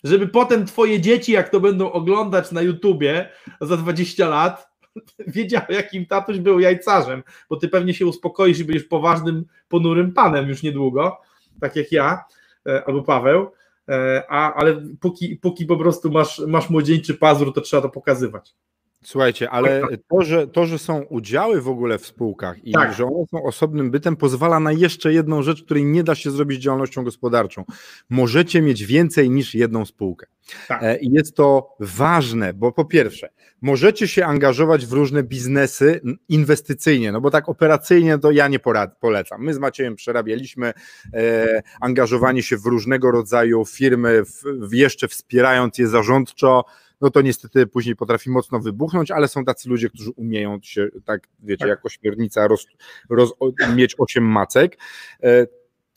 żeby 0.04 0.28
potem 0.28 0.66
twoje 0.66 1.02
dzieci, 1.02 1.32
jak 1.32 1.50
to 1.50 1.60
będą 1.60 1.92
oglądać 1.92 2.52
na 2.52 2.62
YouTubie 2.62 3.30
za 3.62 3.78
20 3.78 4.28
lat, 4.28 4.71
wiedziały, 5.28 5.66
jakim 5.70 6.06
tatuś 6.06 6.40
był 6.40 6.60
jajcarzem, 6.60 7.24
bo 7.50 7.56
ty 7.56 7.68
pewnie 7.68 7.94
się 7.94 8.06
uspokoisz 8.06 8.60
i 8.60 8.66
będziesz 8.66 8.88
poważnym, 8.88 9.46
ponurym 9.70 10.14
panem 10.14 10.50
już 10.50 10.64
niedługo, 10.64 11.18
tak 11.62 11.76
jak 11.76 11.92
ja, 11.92 12.24
e, 12.68 12.84
albo 12.86 13.04
Paweł, 13.04 13.52
E, 13.90 14.24
a, 14.30 14.54
ale 14.54 14.82
póki, 15.00 15.36
póki 15.36 15.66
po 15.66 15.78
prostu 15.78 16.12
masz, 16.12 16.40
masz 16.40 16.70
młodzieńczy 16.70 17.14
pazur, 17.14 17.54
to 17.54 17.62
trzeba 17.62 17.82
to 17.82 17.90
pokazywać. 17.90 18.56
Słuchajcie, 19.04 19.50
ale 19.50 19.82
to 20.10 20.22
że, 20.22 20.48
to, 20.48 20.66
że 20.66 20.80
są 20.80 21.02
udziały 21.02 21.62
w 21.62 21.68
ogóle 21.68 21.98
w 21.98 22.06
spółkach 22.06 22.66
i 22.66 22.72
tak. 22.72 22.94
że 22.94 23.06
one 23.06 23.26
są 23.32 23.44
osobnym 23.44 23.92
bytem, 23.92 24.16
pozwala 24.16 24.60
na 24.60 24.72
jeszcze 24.72 25.14
jedną 25.14 25.44
rzecz, 25.44 25.64
której 25.64 25.86
nie 25.86 26.04
da 26.04 26.16
się 26.16 26.32
zrobić 26.32 26.62
działalnością 26.62 27.04
gospodarczą. 27.04 27.66
Możecie 28.10 28.62
mieć 28.62 28.86
więcej 28.86 29.30
niż 29.30 29.56
jedną 29.56 29.86
spółkę. 29.86 30.28
Tak. 30.68 30.84
E, 30.84 31.00
I 31.00 31.12
jest 31.12 31.36
to 31.36 31.76
ważne, 31.80 32.54
bo 32.54 32.72
po 32.72 32.86
pierwsze, 32.86 33.30
możecie 33.62 34.08
się 34.08 34.26
angażować 34.26 34.86
w 34.86 34.94
różne 34.94 35.24
biznesy 35.24 36.02
inwestycyjnie, 36.30 37.12
no 37.12 37.22
bo 37.22 37.32
tak 37.32 37.50
operacyjnie 37.50 38.18
to 38.18 38.32
ja 38.32 38.48
nie 38.48 38.60
porad, 38.60 38.98
polecam. 39.00 39.44
My 39.44 39.54
z 39.54 39.60
Maciejem 39.60 39.96
przerabialiśmy 39.96 40.74
e, 41.14 41.62
angażowanie 41.82 42.44
się 42.44 42.58
w 42.58 42.66
różnego 42.66 43.12
rodzaju 43.12 43.66
firmy, 43.66 44.26
w, 44.26 44.44
w 44.70 44.74
jeszcze 44.74 45.08
wspierając 45.08 45.78
je 45.78 45.88
zarządczo 45.88 46.66
no 47.02 47.10
to 47.10 47.22
niestety 47.22 47.68
później 47.68 47.96
potrafi 47.96 48.30
mocno 48.30 48.60
wybuchnąć, 48.60 49.12
ale 49.12 49.28
są 49.28 49.46
tacy 49.46 49.70
ludzie, 49.70 49.90
którzy 49.90 50.12
umieją 50.12 50.60
się, 50.64 50.88
tak 51.06 51.28
wiecie, 51.40 51.60
tak. 51.60 51.70
jako 51.70 51.90
śmiernica 51.90 52.48
roz, 52.48 52.68
roz, 53.10 53.34
mieć 53.76 53.96
osiem 53.98 54.24
macek, 54.24 54.78
e, 55.24 55.48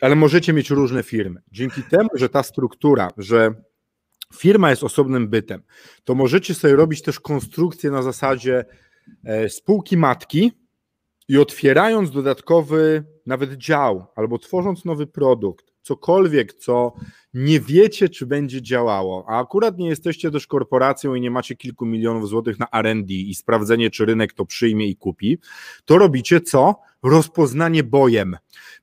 ale 0.01 0.15
możecie 0.17 0.53
mieć 0.53 0.71
różne 0.71 1.03
firmy. 1.03 1.43
Dzięki 1.53 1.83
temu, 1.83 2.09
że 2.15 2.29
ta 2.29 2.43
struktura, 2.43 3.11
że 3.17 3.55
firma 4.35 4.71
jest 4.71 4.85
osobnym 4.85 5.29
bytem, 5.29 5.63
to 6.05 6.15
możecie 6.15 6.55
sobie 6.55 6.77
robić 6.77 7.03
też 7.03 7.21
konstrukcję 7.21 7.91
na 7.91 8.03
zasadzie 8.03 8.65
e, 9.25 9.49
spółki 9.49 9.97
matki 9.97 10.53
i 11.29 11.39
otwierając 11.39 12.11
dodatkowy 12.11 13.05
nawet 13.27 13.53
dział 13.53 14.07
albo 14.17 14.39
tworząc 14.39 14.85
nowy 14.85 15.07
produkt, 15.07 15.74
cokolwiek, 15.85 16.55
co 16.55 16.93
nie 17.35 17.61
wiecie, 17.61 18.09
czy 18.09 18.27
będzie 18.27 18.63
działało, 18.63 19.25
a 19.29 19.41
akurat 19.41 19.79
nie 19.79 19.89
jesteście 19.89 20.31
też 20.31 20.47
korporacją 20.47 21.15
i 21.15 21.21
nie 21.21 21.31
macie 21.31 21.57
kilku 21.57 21.87
milionów 21.87 22.29
złotych 22.29 22.59
na 22.59 22.67
RD 22.83 23.11
i 23.11 23.35
sprawdzenie, 23.35 23.91
czy 23.91 24.05
rynek 24.05 24.33
to 24.33 24.47
przyjmie 24.47 24.87
i 24.87 24.97
kupi, 24.97 25.39
to 25.85 25.99
robicie 25.99 26.41
co? 26.41 26.75
Rozpoznanie 27.03 27.83
bojem, 27.83 28.37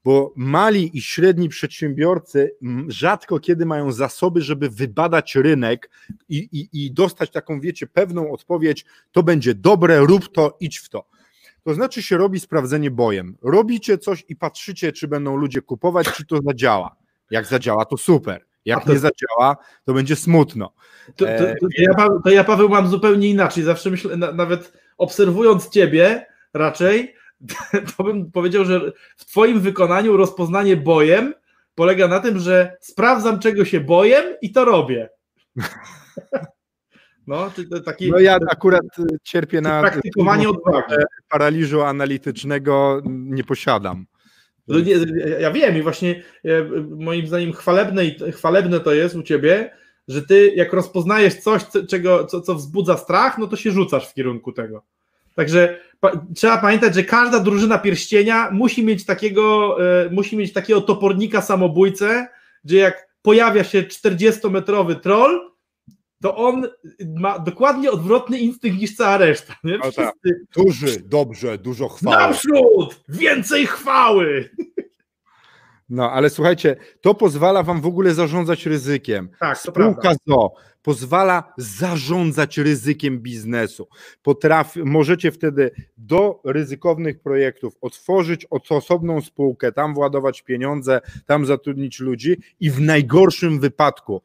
bo 0.04 0.34
mali 0.36 0.98
i 0.98 1.02
średni 1.02 1.50
przedsiębiorcy 1.50 2.56
rzadko 2.88 3.40
kiedy 3.40 3.66
mają 3.66 3.92
zasoby, 3.92 4.42
żeby 4.42 4.70
wybadać 4.70 5.36
rynek 5.36 5.90
i, 6.30 6.38
i, 6.38 6.86
i 6.86 6.92
dostać 6.92 7.32
taką, 7.32 7.60
wiecie, 7.60 7.88
pewną 7.88 8.32
odpowiedź, 8.32 8.86
to 9.12 9.24
będzie 9.24 9.56
dobre, 9.56 10.00
rób 10.00 10.32
to, 10.32 10.58
idź 10.60 10.78
w 10.78 10.90
to. 10.90 11.06
To 11.63 11.74
znaczy 11.74 12.04
się 12.04 12.17
robi 12.17 12.39
sprawdzenie 12.39 12.91
bojem. 12.91 13.38
Robicie 13.41 13.97
coś 13.97 14.26
i 14.30 14.36
patrzycie, 14.36 14.91
czy 14.91 15.08
będą 15.08 15.36
ludzie 15.36 15.62
kupować, 15.62 16.08
czy 16.12 16.26
to 16.26 16.39
zadziała. 16.47 16.95
Jak 17.32 17.45
zadziała, 17.45 17.86
to 17.86 17.97
super. 17.97 18.45
Jak 18.65 18.86
to... 18.86 18.93
nie 18.93 19.00
zadziała, 19.00 19.58
to 19.86 19.93
będzie 19.93 20.15
smutno. 20.15 20.74
To, 21.15 21.26
to, 21.26 21.38
to, 21.38 21.67
ja, 21.78 21.93
to, 22.24 22.30
ja, 22.30 22.43
Paweł, 22.43 22.69
mam 22.69 22.88
zupełnie 22.88 23.30
inaczej. 23.30 23.63
Zawsze 23.63 23.89
myślę, 23.89 24.17
nawet 24.17 24.74
obserwując 24.97 25.69
Ciebie 25.69 26.26
raczej, 26.54 27.15
to 27.97 28.04
bym 28.04 28.32
powiedział, 28.32 28.65
że 28.65 28.91
w 29.17 29.26
Twoim 29.26 29.60
wykonaniu 29.60 30.17
rozpoznanie 30.17 30.78
bojem 30.78 31.34
polega 31.76 32.08
na 32.08 32.19
tym, 32.19 32.39
że 32.39 32.78
sprawdzam, 32.82 33.39
czego 33.39 33.65
się 33.65 33.80
boję 33.80 34.38
i 34.41 34.52
to 34.52 34.65
robię. 34.65 35.10
No, 37.32 37.52
taki, 37.86 38.12
no 38.12 38.20
ja 38.20 38.38
akurat 38.50 38.82
cierpię 39.24 39.62
na 39.62 39.82
praktykowanie 39.82 40.50
odwagi. 40.50 40.96
Paraliżu 41.30 41.82
analitycznego 41.82 43.02
nie 43.06 43.44
posiadam. 43.44 44.06
No 44.67 44.78
ja 45.39 45.52
wiem 45.52 45.78
i 45.78 45.82
właśnie 45.82 46.24
moim 46.89 47.28
zdaniem 47.28 47.54
chwalebne, 47.54 48.02
chwalebne 48.32 48.80
to 48.80 48.94
jest 48.94 49.15
u 49.15 49.24
ciebie, 49.24 49.72
że 50.08 50.22
ty 50.22 50.54
jak 50.56 50.74
rozpoznajesz 50.74 51.36
coś, 51.36 51.62
czego, 51.89 52.26
co, 52.26 52.41
co 52.41 52.56
wzbudza 52.56 52.98
strach, 52.98 53.38
no 53.38 53.48
to 53.48 53.56
się 53.56 53.72
rzucasz 53.72 54.10
w 54.10 54.13
kierunku 54.13 54.52
tego. 54.52 54.84
Także 55.36 55.80
pa, 56.00 56.12
trzeba 56.36 56.58
pamiętać, 56.58 56.96
że 56.96 57.04
każda 57.04 57.39
drużyna 57.39 57.78
pierścienia 57.78 58.50
musi 58.52 58.86
mieć 58.86 59.06
takiego, 59.06 59.78
e, 59.86 60.10
musi 60.10 60.38
mieć 60.38 60.54
takiego 60.54 60.82
topornika 60.82 61.41
samobójcę, 61.41 62.28
że 62.65 62.76
jak 62.76 63.08
pojawia 63.22 63.63
się 63.63 63.84
40-metrowy 63.84 64.96
troll, 64.96 65.51
to 66.21 66.36
on 66.36 66.67
ma 67.15 67.39
dokładnie 67.39 67.91
odwrotny 67.91 68.39
instynkt 68.39 68.81
niż 68.81 68.95
cała 68.95 69.17
reszta. 69.17 69.55
Nie? 69.63 69.79
Tak. 69.79 69.91
Wszyscy... 69.91 70.45
Duży, 70.55 71.01
dobrze, 71.05 71.57
dużo 71.57 71.89
chwały. 71.89 72.15
Naprzód! 72.15 73.03
Więcej 73.10 73.67
chwały! 73.67 74.49
No, 75.89 76.12
ale 76.12 76.29
słuchajcie, 76.29 76.75
to 77.01 77.13
pozwala 77.13 77.63
wam 77.63 77.81
w 77.81 77.86
ogóle 77.86 78.13
zarządzać 78.13 78.65
ryzykiem. 78.65 79.29
Tak, 79.39 79.62
to 79.63 79.71
Spółka 79.71 80.13
ZO 80.27 80.53
pozwala 80.81 81.53
zarządzać 81.57 82.57
ryzykiem 82.57 83.19
biznesu. 83.19 83.88
Potrafi, 84.23 84.84
możecie 84.84 85.31
wtedy 85.31 85.71
do 85.97 86.41
ryzykownych 86.45 87.21
projektów 87.21 87.73
otworzyć 87.81 88.47
osobną 88.69 89.21
spółkę, 89.21 89.71
tam 89.71 89.93
władować 89.93 90.41
pieniądze, 90.41 91.01
tam 91.25 91.45
zatrudnić 91.45 91.99
ludzi 91.99 92.38
i 92.60 92.71
w 92.71 92.81
najgorszym 92.81 93.60
wypadku 93.60 94.21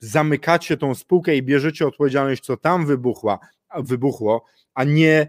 zamykacie 0.00 0.76
tą 0.76 0.94
spółkę 0.94 1.36
i 1.36 1.42
bierzecie 1.42 1.86
odpowiedzialność, 1.86 2.44
co 2.44 2.56
tam 2.56 2.86
wybuchła, 2.86 3.38
wybuchło, 3.78 4.44
a 4.74 4.84
nie, 4.84 5.26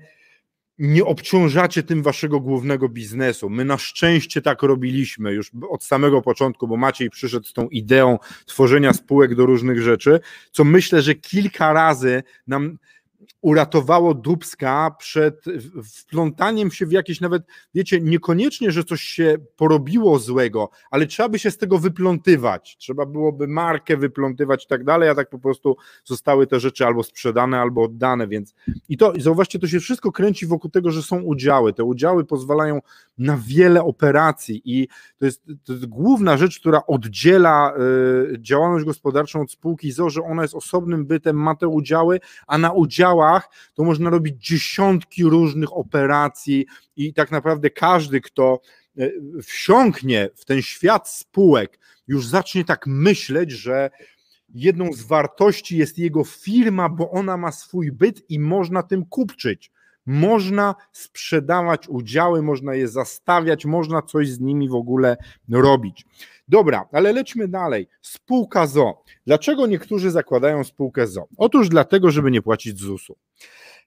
nie 0.78 1.06
obciążacie 1.06 1.84
tym 1.84 2.04
waszego 2.04 2.40
głównego 2.40 2.90
biznesu. 2.90 3.50
My 3.50 3.66
na 3.66 3.78
szczęście 3.78 4.42
tak 4.42 4.64
robiliśmy 4.64 5.34
już 5.34 5.52
od 5.70 5.84
samego 5.84 6.22
początku, 6.22 6.68
bo 6.68 6.78
Maciej 6.78 7.10
przyszedł 7.10 7.48
z 7.48 7.54
tą 7.54 7.70
ideą 7.70 8.20
tworzenia 8.46 8.94
spółek 8.94 9.36
do 9.36 9.46
różnych 9.46 9.82
rzeczy, 9.82 10.20
co 10.52 10.64
myślę, 10.64 11.02
że 11.02 11.16
kilka 11.16 11.74
razy 11.74 12.24
nam 12.48 12.78
uratowało 13.42 14.14
Dubska 14.14 14.96
przed 15.00 15.46
wplątaniem 15.84 16.72
się 16.72 16.86
w 16.86 16.92
jakieś 16.92 17.22
nawet, 17.22 17.44
wiecie, 17.74 18.02
niekoniecznie, 18.02 18.72
że 18.72 18.84
coś 18.84 19.02
się 19.02 19.36
porobiło 19.56 20.20
złego, 20.20 20.70
ale 20.92 21.08
trzeba 21.08 21.30
by 21.30 21.40
się 21.40 21.52
z 21.52 21.58
tego 21.58 21.80
wyplątywać. 21.80 22.78
Trzeba 22.78 23.06
byłoby 23.06 23.48
markę 23.48 23.98
wyplątywać 23.98 24.66
i 24.66 24.68
tak 24.68 24.84
dalej, 24.84 25.10
a 25.10 25.16
tak 25.16 25.30
po 25.30 25.40
prostu 25.40 25.76
zostały 26.06 26.48
te 26.48 26.60
rzeczy 26.60 26.86
albo 26.86 27.04
sprzedane, 27.04 27.60
albo 27.60 27.84
oddane, 27.84 28.28
więc 28.28 28.54
i 28.90 28.98
to, 28.98 29.14
zauważcie, 29.20 29.60
to 29.60 29.68
się 29.68 29.80
wszystko 29.80 30.12
kręci 30.12 30.46
wokół 30.46 30.72
tego, 30.72 30.92
że 30.92 31.04
są 31.04 31.22
udziały. 31.22 31.74
Te 31.74 31.84
udziały 31.84 32.26
pozwalają 32.26 32.80
na 33.18 33.38
wiele 33.48 33.84
operacji 33.84 34.62
i 34.66 34.88
to 35.18 35.26
jest, 35.26 35.44
to 35.64 35.74
jest 35.74 35.86
główna 35.86 36.38
rzecz, 36.38 36.60
która 36.60 36.82
oddziela 36.88 37.74
y, 38.34 38.40
działalność 38.40 38.86
gospodarczą 38.86 39.42
od 39.42 39.52
spółki 39.52 39.92
ZO, 39.92 40.10
że 40.10 40.22
ona 40.22 40.42
jest 40.42 40.56
osobnym 40.56 41.06
bytem, 41.06 41.36
ma 41.36 41.56
te 41.56 41.68
udziały, 41.68 42.20
a 42.48 42.58
na 42.58 42.74
to 43.74 43.84
można 43.84 44.10
robić 44.10 44.48
dziesiątki 44.48 45.24
różnych 45.24 45.78
operacji 45.78 46.66
i 46.96 47.14
tak 47.14 47.32
naprawdę 47.32 47.70
każdy, 47.70 48.22
kto 48.22 48.60
y, 49.00 49.14
wsiąknie 49.44 50.30
w 50.36 50.46
ten 50.46 50.62
świat 50.62 51.10
spółek, 51.10 51.80
już 52.08 52.28
zacznie 52.28 52.66
tak 52.66 52.88
myśleć, 52.88 53.52
że 53.52 53.90
jedną 54.50 54.94
z 54.94 55.04
wartości 55.04 55.78
jest 55.78 55.98
jego 55.98 56.24
firma, 56.24 56.90
bo 56.90 57.12
ona 57.12 57.38
ma 57.38 57.52
swój 57.52 57.92
byt 57.92 58.30
i 58.30 58.40
można 58.40 58.84
tym 58.84 59.06
kupczyć 59.06 59.72
można 60.06 60.76
sprzedawać 60.92 61.88
udziały, 61.90 62.42
można 62.42 62.76
je 62.76 62.88
zastawiać, 62.88 63.66
można 63.66 64.02
coś 64.02 64.30
z 64.30 64.40
nimi 64.40 64.70
w 64.70 64.76
ogóle 64.76 65.18
robić. 65.50 66.06
Dobra, 66.52 66.88
ale 66.92 67.12
lećmy 67.12 67.48
dalej. 67.48 67.88
Spółka 68.02 68.68
ZO. 68.68 69.04
Dlaczego 69.28 69.68
niektórzy 69.68 70.12
zakładają 70.12 70.64
spółkę 70.64 71.08
ZO? 71.08 71.28
Otóż 71.38 71.70
dlatego, 71.70 72.12
żeby 72.12 72.32
nie 72.32 72.42
płacić 72.42 72.80
ZUS-u. 72.80 73.16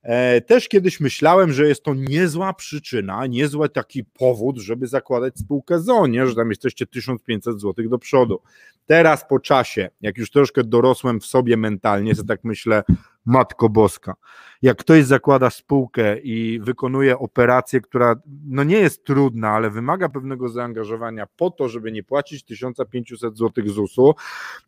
E, 0.02 0.40
też 0.40 0.68
kiedyś 0.68 1.00
myślałem, 1.00 1.52
że 1.52 1.68
jest 1.68 1.82
to 1.82 1.94
niezła 1.94 2.52
przyczyna, 2.52 3.26
niezły 3.26 3.68
taki 3.68 4.04
powód, 4.04 4.58
żeby 4.58 4.86
zakładać 4.86 5.38
spółkę 5.38 5.80
ZO, 5.80 6.06
nie? 6.06 6.26
że 6.26 6.34
tam 6.34 6.48
jesteście 6.48 6.86
1500 6.86 7.60
zł 7.60 7.88
do 7.88 7.98
przodu. 7.98 8.40
Teraz 8.86 9.28
po 9.28 9.40
czasie, 9.40 9.90
jak 10.00 10.18
już 10.18 10.30
troszkę 10.30 10.64
dorosłem 10.64 11.20
w 11.20 11.26
sobie 11.26 11.56
mentalnie, 11.56 12.14
to 12.14 12.24
tak 12.24 12.44
myślę, 12.44 12.82
Matko 13.26 13.68
Boska. 13.68 14.14
Jak 14.62 14.78
ktoś 14.78 15.04
zakłada 15.04 15.50
spółkę 15.50 16.18
i 16.18 16.60
wykonuje 16.60 17.18
operację, 17.18 17.80
która 17.80 18.16
no 18.46 18.64
nie 18.64 18.76
jest 18.78 19.04
trudna, 19.04 19.50
ale 19.50 19.70
wymaga 19.70 20.08
pewnego 20.08 20.48
zaangażowania 20.48 21.26
po 21.36 21.50
to, 21.50 21.68
żeby 21.68 21.92
nie 21.92 22.02
płacić 22.02 22.44
1500 22.44 23.38
zł 23.38 23.64
ZUS-u, 23.66 24.14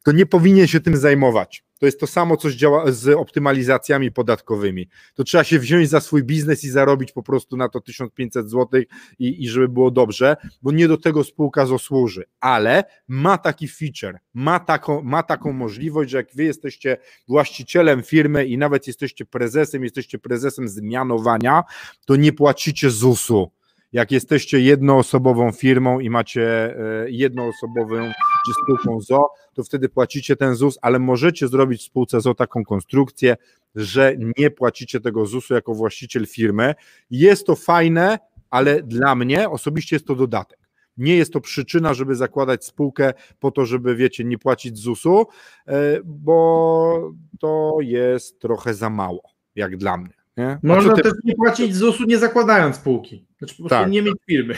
to 0.05 0.13
nie 0.13 0.27
powinien 0.27 0.67
się 0.67 0.81
tym 0.81 0.97
zajmować. 0.97 1.65
To 1.79 1.87
jest 1.87 2.01
to 2.01 2.07
samo, 2.07 2.37
co 2.37 2.51
działa 2.51 2.93
z 2.93 3.09
optymalizacjami 3.09 4.13
podatkowymi. 4.13 4.89
To 5.15 5.25
trzeba 5.25 5.45
się 5.45 5.59
wziąć 5.59 5.89
za 5.89 6.01
swój 6.01 6.25
biznes 6.25 6.65
i 6.65 6.69
zarobić 6.69 7.13
po 7.13 7.23
prostu 7.23 7.57
na 7.57 7.69
to 7.69 7.81
1500 7.81 8.51
zł 8.51 8.83
i, 9.19 9.45
i 9.45 9.49
żeby 9.49 9.69
było 9.69 9.91
dobrze, 9.91 10.37
bo 10.63 10.73
nie 10.73 10.89
do 10.89 10.97
tego 10.97 11.25
spółka 11.25 11.67
zasłuży, 11.67 12.25
ale 12.41 12.85
ma 13.09 13.39
taki 13.39 13.69
feature, 13.69 14.19
ma 14.35 14.61
taką, 14.61 15.03
ma 15.03 15.23
taką 15.23 15.53
możliwość, 15.53 16.11
że 16.11 16.17
jak 16.17 16.35
wy 16.35 16.45
jesteście 16.45 16.97
właścicielem 17.29 18.03
firmy 18.03 18.47
i 18.47 18.59
nawet 18.59 18.87
jesteście 18.87 19.25
prezesem, 19.25 19.85
jesteście 19.85 20.19
prezesem 20.19 20.69
zmianowania, 20.69 21.63
to 22.07 22.17
nie 22.17 22.33
płacicie 22.33 22.91
ZUS-u. 22.91 23.56
Jak 23.93 24.13
jesteście 24.13 24.61
jednoosobową 24.61 25.53
firmą 25.53 26.01
i 26.01 26.11
macie 26.11 26.77
e, 26.79 27.11
jednoosobową 27.11 28.13
czy 28.47 28.53
spółką 28.63 29.01
ZO, 29.01 29.29
to 29.55 29.65
wtedy 29.65 29.89
płacicie 29.89 30.37
ten 30.37 30.55
ZUS, 30.55 30.79
ale 30.83 30.99
możecie 30.99 31.49
zrobić 31.49 31.81
w 31.81 31.85
spółce 31.85 32.21
ZO 32.21 32.35
taką 32.35 32.65
konstrukcję, 32.65 33.37
że 33.75 34.15
nie 34.39 34.51
płacicie 34.51 35.01
tego 35.01 35.27
ZUS-u 35.27 35.55
jako 35.55 35.75
właściciel 35.75 36.27
firmy. 36.27 36.75
Jest 37.11 37.47
to 37.47 37.57
fajne, 37.57 38.19
ale 38.51 38.83
dla 38.83 39.15
mnie 39.15 39.51
osobiście 39.51 39.97
jest 39.97 40.07
to 40.07 40.15
dodatek. 40.15 40.59
Nie 40.97 41.17
jest 41.17 41.33
to 41.33 41.41
przyczyna, 41.41 41.95
żeby 41.95 42.15
zakładać 42.15 42.65
spółkę 42.65 43.13
po 43.41 43.51
to, 43.51 43.67
żeby, 43.67 43.97
wiecie, 43.97 44.25
nie 44.25 44.39
płacić 44.39 44.79
ZUS-u, 44.79 45.27
e, 45.67 46.01
bo 46.05 47.13
to 47.41 47.77
jest 47.81 48.41
trochę 48.41 48.75
za 48.75 48.91
mało, 48.91 49.23
jak 49.55 49.77
dla 49.77 49.97
mnie. 49.97 50.15
Nie? 50.37 50.59
Można 50.63 50.95
ty... 50.95 51.03
też 51.03 51.13
nie 51.25 51.35
płacić 51.35 51.75
ZUS-u 51.75 52.05
nie 52.05 52.19
zakładając 52.19 52.77
spółki. 52.77 53.26
Znaczy 53.39 53.55
po 53.55 53.63
prostu 53.63 53.69
tak. 53.69 53.91
nie 53.91 54.03
mieć 54.03 54.15
firmy. 54.27 54.55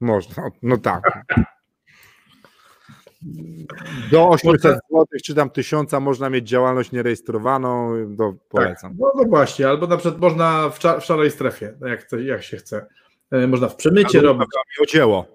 Można, 0.00 0.50
no 0.62 0.76
tak. 0.76 1.24
Do 4.10 4.28
800 4.28 4.62
zł 4.90 5.06
czy 5.24 5.34
tam 5.34 5.50
1000 5.50 5.92
można 6.00 6.30
mieć 6.30 6.48
działalność 6.48 6.92
nierejestrowaną, 6.92 7.94
to 8.18 8.34
polecam. 8.48 8.90
Tak, 8.90 9.00
no, 9.00 9.12
no 9.16 9.24
właśnie, 9.24 9.68
albo 9.68 9.86
na 9.86 9.96
przykład 9.96 10.20
można 10.20 10.68
w, 10.68 10.78
w 10.78 11.04
szarej 11.04 11.30
strefie, 11.30 11.74
jak, 11.80 12.06
jak 12.24 12.42
się 12.42 12.56
chce. 12.56 12.86
E, 13.30 13.46
można 13.46 13.68
w 13.68 13.76
przemycie 13.76 14.18
albo 14.18 14.32
robić. 14.32 14.48
o 14.82 14.86
dzieło. 14.86 15.26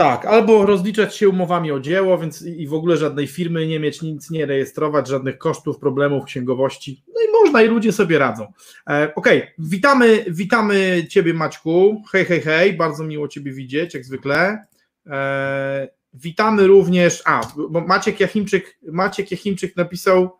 Tak, 0.00 0.26
albo 0.26 0.66
rozliczać 0.66 1.16
się 1.16 1.28
umowami 1.28 1.72
o 1.72 1.80
dzieło, 1.80 2.18
więc 2.18 2.42
i 2.42 2.66
w 2.66 2.74
ogóle 2.74 2.96
żadnej 2.96 3.26
firmy 3.26 3.66
nie 3.66 3.80
mieć, 3.80 4.02
nic 4.02 4.30
nie 4.30 4.46
rejestrować, 4.46 5.08
żadnych 5.08 5.38
kosztów, 5.38 5.78
problemów, 5.78 6.24
księgowości. 6.24 7.02
No 7.08 7.20
i 7.20 7.32
można, 7.42 7.62
i 7.62 7.68
ludzie 7.68 7.92
sobie 7.92 8.18
radzą. 8.18 8.52
E, 8.90 9.12
Okej, 9.14 9.38
okay. 9.42 9.52
witamy, 9.58 10.24
witamy 10.28 11.06
Ciebie 11.08 11.34
Maćku. 11.34 12.02
Hej, 12.12 12.24
hej, 12.24 12.40
hej, 12.40 12.72
bardzo 12.72 13.04
miło 13.04 13.28
Ciebie 13.28 13.52
widzieć, 13.52 13.94
jak 13.94 14.04
zwykle. 14.04 14.66
E, 15.06 15.88
witamy 16.14 16.66
również, 16.66 17.22
a, 17.24 17.40
bo 17.70 17.80
Maciek 17.80 18.20
Jachimczyk, 18.20 18.78
Maciek 18.82 19.30
Jachimczyk 19.30 19.76
napisał, 19.76 20.30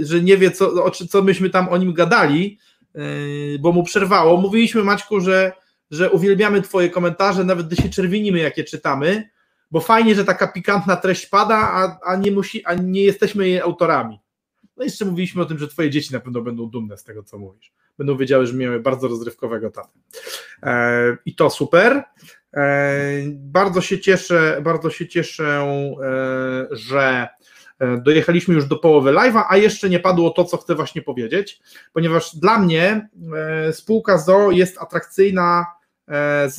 że 0.00 0.20
nie 0.22 0.36
wie, 0.36 0.50
co, 0.50 0.90
co 0.90 1.22
myśmy 1.22 1.50
tam 1.50 1.68
o 1.68 1.76
nim 1.76 1.92
gadali, 1.92 2.58
bo 3.60 3.72
mu 3.72 3.82
przerwało. 3.82 4.36
Mówiliśmy, 4.36 4.84
Maćku, 4.84 5.20
że, 5.20 5.52
że 5.90 6.10
uwielbiamy 6.10 6.62
Twoje 6.62 6.90
komentarze, 6.90 7.44
nawet 7.44 7.66
gdy 7.66 7.76
się 7.76 7.88
czerwinimy, 7.88 8.38
jakie 8.38 8.64
czytamy, 8.64 9.30
bo 9.70 9.80
fajnie, 9.80 10.14
że 10.14 10.24
taka 10.24 10.46
pikantna 10.46 10.96
treść 10.96 11.26
pada, 11.26 11.56
a, 11.56 11.98
a, 12.04 12.16
nie, 12.16 12.30
musi, 12.30 12.64
a 12.64 12.74
nie 12.74 13.02
jesteśmy 13.02 13.48
jej 13.48 13.60
autorami. 13.60 14.20
No 14.76 14.84
i 14.84 14.86
jeszcze 14.86 15.04
mówiliśmy 15.04 15.42
o 15.42 15.44
tym, 15.44 15.58
że 15.58 15.68
Twoje 15.68 15.90
dzieci 15.90 16.12
na 16.12 16.20
pewno 16.20 16.42
będą 16.42 16.70
dumne 16.70 16.98
z 16.98 17.04
tego, 17.04 17.22
co 17.22 17.38
mówisz. 17.38 17.72
Będą 17.98 18.16
wiedziały, 18.16 18.46
że 18.46 18.54
miały 18.54 18.80
bardzo 18.80 19.08
rozrywkowego 19.08 19.70
tatę. 19.70 19.98
E, 20.62 21.16
I 21.26 21.34
to 21.34 21.50
super. 21.50 22.04
E, 22.54 23.02
bardzo 23.32 23.80
się 23.80 23.98
cieszę, 23.98 24.60
bardzo 24.64 24.90
się 24.90 25.08
cieszę, 25.08 25.44
e, 25.44 26.66
że 26.70 27.28
e, 27.78 28.00
dojechaliśmy 28.00 28.54
już 28.54 28.66
do 28.66 28.76
połowy 28.76 29.10
live'a, 29.10 29.42
a 29.48 29.56
jeszcze 29.56 29.90
nie 29.90 30.00
padło 30.00 30.30
to, 30.30 30.44
co 30.44 30.56
chcę 30.56 30.74
właśnie 30.74 31.02
powiedzieć, 31.02 31.60
ponieważ 31.92 32.36
dla 32.36 32.58
mnie 32.58 33.08
e, 33.66 33.72
spółka 33.72 34.18
ZO 34.18 34.50
jest 34.50 34.78
atrakcyjna 34.78 35.75
z, 36.46 36.54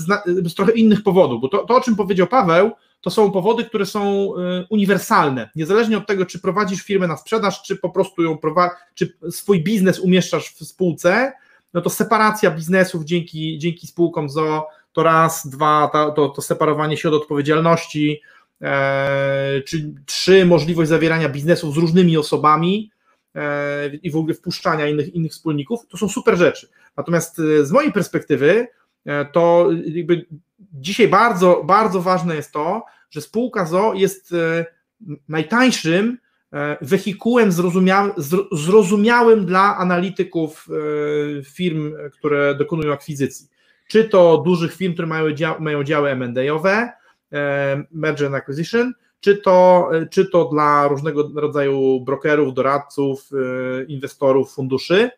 z 0.48 0.56
trochę 0.56 0.72
innych 0.72 1.04
powodów, 1.04 1.42
bo 1.42 1.48
to, 1.48 1.66
to, 1.66 1.76
o 1.76 1.82
czym 1.82 1.96
powiedział 1.96 2.28
Paweł, 2.28 2.72
to 3.02 3.10
są 3.10 3.32
powody, 3.32 3.64
które 3.64 3.86
są 3.86 4.34
uniwersalne. 4.70 5.50
Niezależnie 5.56 5.98
od 5.98 6.08
tego, 6.08 6.26
czy 6.26 6.40
prowadzisz 6.40 6.82
firmę 6.82 7.08
na 7.08 7.18
sprzedaż, 7.18 7.62
czy 7.62 7.76
po 7.76 7.90
prostu 7.90 8.24
ją 8.24 8.38
prowadzisz, 8.38 8.78
czy 8.94 9.18
swój 9.32 9.64
biznes 9.64 10.00
umieszczasz 10.00 10.50
w 10.50 10.66
spółce, 10.66 11.34
no 11.74 11.82
to 11.82 11.90
separacja 11.90 12.52
biznesów 12.52 13.06
dzięki, 13.06 13.58
dzięki 13.58 13.88
spółkom 13.88 14.30
ZO 14.30 14.68
to 14.94 15.04
raz, 15.04 15.48
dwa, 15.48 15.92
to, 16.16 16.30
to 16.30 16.42
separowanie 16.42 16.98
się 16.98 17.10
od 17.10 17.16
odpowiedzialności, 17.16 18.22
e, 18.62 19.62
czy 19.62 19.94
trzy, 20.06 20.46
możliwość 20.46 20.90
zawierania 20.90 21.30
biznesów 21.30 21.74
z 21.74 21.78
różnymi 21.78 22.18
osobami 22.18 22.92
e, 23.36 23.96
i 23.96 24.12
w 24.12 24.16
ogóle 24.16 24.34
wpuszczania 24.34 24.88
innych, 24.88 25.16
innych 25.16 25.32
wspólników, 25.32 25.88
to 25.88 25.98
są 25.98 26.10
super 26.10 26.38
rzeczy. 26.38 26.70
Natomiast 26.98 27.40
e, 27.40 27.66
z 27.66 27.72
mojej 27.72 27.92
perspektywy, 27.92 28.50
e, 28.52 28.68
to 29.32 29.70
jakby 29.86 30.26
dzisiaj 30.74 31.08
bardzo, 31.08 31.64
bardzo 31.66 32.02
ważne 32.02 32.36
jest 32.36 32.52
to, 32.52 32.86
że 33.10 33.22
spółka 33.22 33.66
ZO 33.66 33.94
jest 33.94 34.34
e, 34.34 34.66
najtańszym 35.30 36.18
e, 36.54 36.78
wehikułem 36.82 37.52
zrozumiałym, 38.52 39.46
dla 39.46 39.78
analityków 39.78 40.68
firm, 41.44 41.94
które 42.12 42.56
dokonują 42.56 42.94
akwizycji 42.94 43.48
czy 43.88 44.04
to 44.04 44.38
dużych 44.38 44.74
firm, 44.74 44.94
które 44.94 45.08
mają, 45.08 45.32
dzia 45.32 45.58
mają 45.60 45.84
działy 45.84 46.10
M&A-owe, 46.10 46.92
e, 47.34 47.84
merger 47.92 48.28
and 48.28 48.36
acquisition, 48.36 48.94
czy 49.20 49.38
to, 49.38 49.90
czy 50.10 50.26
to 50.26 50.46
dla 50.46 50.88
różnego 50.88 51.32
rodzaju 51.36 52.02
brokerów, 52.02 52.54
doradców, 52.54 53.30
e, 53.34 53.84
inwestorów, 53.84 54.54
funduszy. 54.54 55.10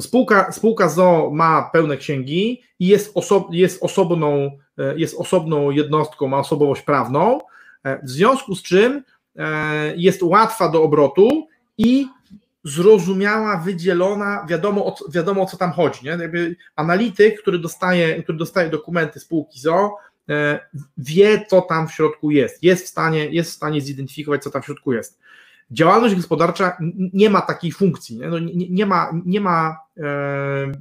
Spółka, 0.00 0.52
spółka 0.52 0.88
ZO 0.88 1.30
ma 1.32 1.70
pełne 1.72 1.96
księgi 1.96 2.62
i 2.78 2.86
jest, 2.86 3.12
oso, 3.14 3.48
jest, 3.52 3.82
osobną, 3.82 4.50
e, 4.78 4.98
jest 4.98 5.14
osobną 5.14 5.70
jednostką, 5.70 6.28
ma 6.28 6.38
osobowość 6.38 6.82
prawną, 6.82 7.38
w 8.02 8.10
związku 8.10 8.54
z 8.54 8.62
czym 8.62 9.02
jest 9.96 10.22
łatwa 10.22 10.68
do 10.68 10.82
obrotu 10.82 11.48
i 11.78 12.06
zrozumiała, 12.64 13.56
wydzielona, 13.56 14.46
wiadomo 14.48 14.86
o, 14.86 14.96
wiadomo 15.10 15.42
o 15.42 15.46
co 15.46 15.56
tam 15.56 15.72
chodzi. 15.72 16.04
Nie? 16.04 16.10
Jakby 16.10 16.56
analityk, 16.76 17.42
który 17.42 17.58
dostaje, 17.58 18.22
który 18.22 18.38
dostaje 18.38 18.70
dokumenty 18.70 19.20
spółki 19.20 19.60
ZO, 19.60 19.96
e, 20.28 20.60
wie, 20.98 21.46
co 21.48 21.60
tam 21.60 21.88
w 21.88 21.92
środku 21.92 22.30
jest. 22.30 22.62
Jest 22.62 22.84
w 22.84 22.88
stanie, 22.88 23.26
jest 23.26 23.50
w 23.50 23.54
stanie 23.54 23.80
zidentyfikować, 23.80 24.42
co 24.42 24.50
tam 24.50 24.62
w 24.62 24.64
środku 24.64 24.92
jest. 24.92 25.18
Działalność 25.72 26.14
gospodarcza 26.14 26.76
nie 27.12 27.30
ma 27.30 27.40
takiej 27.40 27.72
funkcji, 27.72 28.18
nie, 28.18 28.28
no, 28.28 28.38
nie, 28.38 28.68
nie 28.70 28.86
ma, 28.86 29.10
nie 29.26 29.40
ma 29.40 29.76
e, 29.98 30.72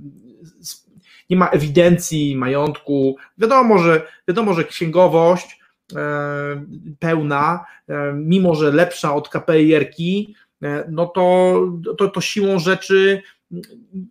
nie 1.30 1.38
ma 1.38 1.48
ewidencji 1.48 2.36
majątku. 2.36 3.16
Wiadomo, 3.38 3.78
że, 3.78 4.08
wiadomo, 4.28 4.54
że 4.54 4.64
księgowość 4.64 5.60
e, 5.96 6.66
pełna, 7.00 7.66
mimo 8.14 8.56
że 8.56 8.72
lepsza 8.72 9.16
od 9.16 9.30
KPIR-ki, 9.30 10.36
E, 10.62 10.86
no 10.90 11.08
to, 11.08 11.56
to, 11.98 12.08
to 12.08 12.22
siłą 12.22 12.60
rzeczy 12.60 13.22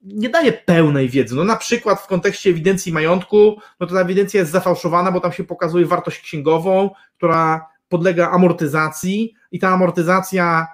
nie 0.04 0.28
daje 0.28 0.52
pełnej 0.52 1.08
wiedzy. 1.08 1.34
No 1.34 1.44
na 1.44 1.56
przykład 1.56 2.00
w 2.00 2.06
kontekście 2.06 2.50
ewidencji 2.50 2.92
majątku, 2.92 3.56
no 3.80 3.86
to 3.86 3.94
ta 3.94 4.00
ewidencja 4.00 4.40
jest 4.40 4.52
zafałszowana, 4.52 5.12
bo 5.12 5.20
tam 5.20 5.32
się 5.32 5.44
pokazuje 5.44 5.86
wartość 5.86 6.20
księgową, 6.20 6.90
która 7.16 7.66
podlega 7.90 8.30
amortyzacji 8.30 9.34
i 9.52 9.58
ta 9.58 9.68
amortyzacja 9.68 10.66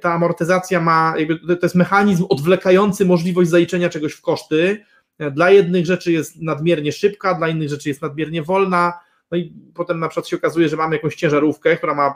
ta 0.00 0.12
amortyzacja 0.12 0.80
ma, 0.80 1.14
jakby 1.18 1.56
to 1.56 1.66
jest 1.66 1.74
mechanizm 1.74 2.24
odwlekający 2.28 3.04
możliwość 3.04 3.50
zaliczenia 3.50 3.88
czegoś 3.88 4.12
w 4.12 4.20
koszty. 4.20 4.84
Dla 5.32 5.50
jednych 5.50 5.86
rzeczy 5.86 6.12
jest 6.12 6.42
nadmiernie 6.42 6.92
szybka, 6.92 7.34
dla 7.34 7.48
innych 7.48 7.68
rzeczy 7.68 7.88
jest 7.88 8.02
nadmiernie 8.02 8.42
wolna. 8.42 8.92
No 9.30 9.38
i 9.38 9.52
potem 9.74 9.98
na 10.00 10.08
przykład 10.08 10.28
się 10.28 10.36
okazuje, 10.36 10.68
że 10.68 10.76
mamy 10.76 10.96
jakąś 10.96 11.14
ciężarówkę, 11.14 11.76
która 11.76 11.94
ma 11.94 12.14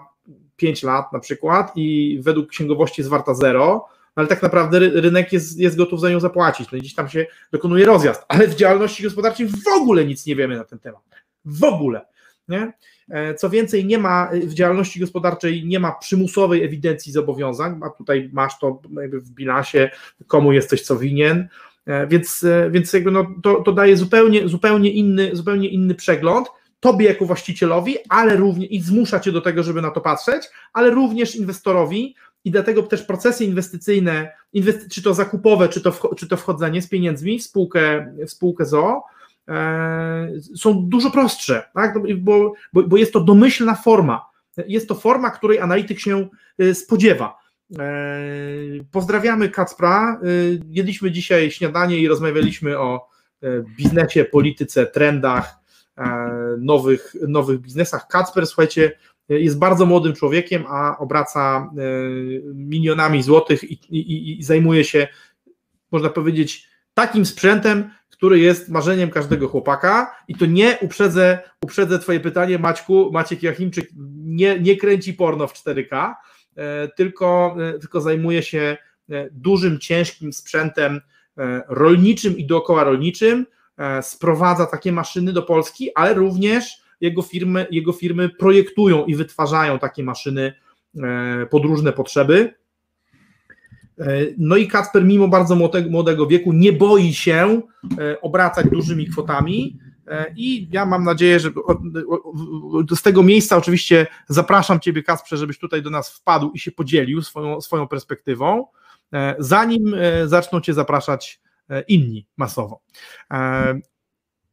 5 0.56 0.82
lat 0.82 1.12
na 1.12 1.18
przykład 1.18 1.72
i 1.76 2.18
według 2.22 2.48
księgowości 2.48 3.00
jest 3.00 3.10
warta 3.10 3.34
zero, 3.34 3.86
ale 4.14 4.26
tak 4.26 4.42
naprawdę 4.42 4.78
rynek 4.78 5.32
jest, 5.32 5.58
jest 5.58 5.76
gotów 5.76 6.00
za 6.00 6.10
nią 6.10 6.20
zapłacić. 6.20 6.72
No 6.72 6.78
gdzieś 6.78 6.94
tam 6.94 7.08
się 7.08 7.26
dokonuje 7.52 7.86
rozjazd, 7.86 8.24
ale 8.28 8.48
w 8.48 8.54
działalności 8.54 9.02
gospodarczej 9.02 9.46
w 9.46 9.68
ogóle 9.76 10.04
nic 10.04 10.26
nie 10.26 10.36
wiemy 10.36 10.56
na 10.56 10.64
ten 10.64 10.78
temat. 10.78 11.02
W 11.44 11.64
ogóle. 11.64 12.06
Nie? 12.48 12.72
E, 13.10 13.34
co 13.34 13.50
więcej, 13.50 13.84
nie 13.84 13.98
ma 13.98 14.30
w 14.32 14.54
działalności 14.54 15.00
gospodarczej 15.00 15.66
nie 15.66 15.80
ma 15.80 15.92
przymusowej 15.92 16.64
ewidencji 16.64 17.12
zobowiązań, 17.12 17.80
a 17.82 17.90
tutaj 17.90 18.30
masz 18.32 18.58
to 18.58 18.82
w 19.12 19.30
bilansie, 19.30 19.90
komu 20.26 20.52
jesteś 20.52 20.82
co 20.82 20.98
winien. 20.98 21.48
E, 21.86 22.06
więc, 22.06 22.44
e, 22.44 22.70
więc 22.70 22.92
jakby 22.92 23.10
no, 23.10 23.26
to, 23.42 23.62
to 23.62 23.72
daje 23.72 23.96
zupełnie, 23.96 24.48
zupełnie, 24.48 24.90
inny, 24.90 25.30
zupełnie 25.32 25.68
inny 25.68 25.94
przegląd 25.94 26.48
tobie 26.80 27.06
jako 27.06 27.26
właścicielowi, 27.26 27.96
ale 28.08 28.36
również 28.36 28.70
i 28.70 28.80
zmusza 28.80 29.20
cię 29.20 29.32
do 29.32 29.40
tego, 29.40 29.62
żeby 29.62 29.82
na 29.82 29.90
to 29.90 30.00
patrzeć, 30.00 30.44
ale 30.72 30.90
również 30.90 31.36
inwestorowi 31.36 32.14
i 32.44 32.50
dlatego 32.50 32.82
też 32.82 33.02
procesy 33.02 33.44
inwestycyjne, 33.44 34.32
inwesty 34.52 34.88
czy 34.88 35.02
to 35.02 35.14
zakupowe, 35.14 35.68
czy 35.68 35.80
to, 35.80 36.14
czy 36.16 36.28
to 36.28 36.36
wchodzenie 36.36 36.82
z 36.82 36.88
pieniędzmi 36.88 37.38
w 37.38 37.42
spółkę, 37.42 38.14
w 38.26 38.30
spółkę 38.30 38.64
ZO, 38.64 39.02
e, 39.02 39.02
są 40.56 40.88
dużo 40.88 41.10
prostsze, 41.10 41.62
tak? 41.74 41.98
bo, 42.20 42.54
bo, 42.72 42.82
bo 42.82 42.96
jest 42.96 43.12
to 43.12 43.20
domyślna 43.20 43.74
forma. 43.74 44.26
Jest 44.66 44.88
to 44.88 44.94
forma, 44.94 45.30
której 45.30 45.60
analityk 45.60 46.00
się 46.00 46.28
e, 46.58 46.74
spodziewa. 46.74 47.38
E, 47.78 47.84
pozdrawiamy 48.90 49.48
Kacpra. 49.48 50.20
E, 50.22 50.26
jedliśmy 50.68 51.10
dzisiaj 51.10 51.50
śniadanie 51.50 51.98
i 51.98 52.08
rozmawialiśmy 52.08 52.78
o 52.78 53.14
biznesie, 53.76 54.24
polityce, 54.24 54.86
trendach, 54.86 55.64
E, 55.98 56.30
nowych, 56.58 57.14
nowych 57.28 57.60
biznesach. 57.60 58.08
Kacper, 58.08 58.46
słuchajcie, 58.46 58.98
jest 59.28 59.58
bardzo 59.58 59.86
młodym 59.86 60.12
człowiekiem, 60.12 60.64
a 60.68 60.98
obraca 60.98 61.70
e, 61.78 61.82
milionami 62.54 63.22
złotych 63.22 63.64
i, 63.64 63.72
i, 63.90 64.38
i 64.38 64.42
zajmuje 64.42 64.84
się, 64.84 65.08
można 65.90 66.08
powiedzieć, 66.08 66.68
takim 66.94 67.26
sprzętem, 67.26 67.90
który 68.16 68.38
jest 68.38 68.68
marzeniem 68.68 69.10
każdego 69.10 69.48
chłopaka 69.48 70.14
i 70.28 70.34
to 70.34 70.46
nie 70.46 70.78
uprzedzę, 70.80 71.38
uprzedzę 71.62 71.98
twoje 71.98 72.20
pytanie 72.20 72.58
Maćku, 72.58 73.10
Maciek 73.12 73.42
Jachimczyk 73.42 73.90
nie, 74.24 74.60
nie 74.60 74.76
kręci 74.76 75.14
porno 75.14 75.46
w 75.46 75.52
4K, 75.52 76.14
e, 76.56 76.88
tylko, 76.88 77.56
tylko 77.80 78.00
zajmuje 78.00 78.42
się 78.42 78.76
dużym, 79.30 79.78
ciężkim 79.78 80.32
sprzętem 80.32 81.00
rolniczym 81.68 82.36
i 82.38 82.46
dookoła 82.46 82.84
rolniczym, 82.84 83.46
E, 83.78 84.02
sprowadza 84.02 84.66
takie 84.66 84.92
maszyny 84.92 85.32
do 85.32 85.42
Polski, 85.42 85.94
ale 85.94 86.14
również 86.14 86.82
jego 87.00 87.22
firmy, 87.22 87.66
jego 87.70 87.92
firmy 87.92 88.28
projektują 88.28 89.04
i 89.04 89.14
wytwarzają 89.14 89.78
takie 89.78 90.02
maszyny 90.02 90.52
e, 91.02 91.46
pod 91.46 91.64
różne 91.64 91.92
potrzeby. 91.92 92.54
E, 93.98 94.20
no 94.38 94.56
i 94.56 94.68
Kacper, 94.68 95.04
mimo 95.04 95.28
bardzo 95.28 95.56
młodego 95.90 96.26
wieku, 96.26 96.52
nie 96.52 96.72
boi 96.72 97.14
się 97.14 97.62
obracać 98.22 98.66
dużymi 98.66 99.06
kwotami. 99.06 99.78
I 100.36 100.68
ja 100.72 100.86
mam 100.86 101.04
nadzieję, 101.04 101.40
że 101.40 101.50
z 102.90 103.02
tego 103.02 103.22
miejsca 103.22 103.56
oczywiście 103.56 104.06
zapraszam 104.28 104.80
Ciebie, 104.80 105.02
Kasprze, 105.02 105.36
żebyś 105.36 105.58
tutaj 105.58 105.82
do 105.82 105.90
nas 105.90 106.10
wpadł 106.10 106.50
i 106.50 106.58
się 106.58 106.72
podzielił 106.72 107.22
swoją, 107.22 107.60
swoją 107.60 107.88
perspektywą, 107.88 108.66
zanim 109.38 109.96
zaczną 110.26 110.60
Cię 110.60 110.74
zapraszać 110.74 111.40
E, 111.70 111.80
inni 111.80 112.26
masowo. 112.36 112.80
E, 113.30 113.80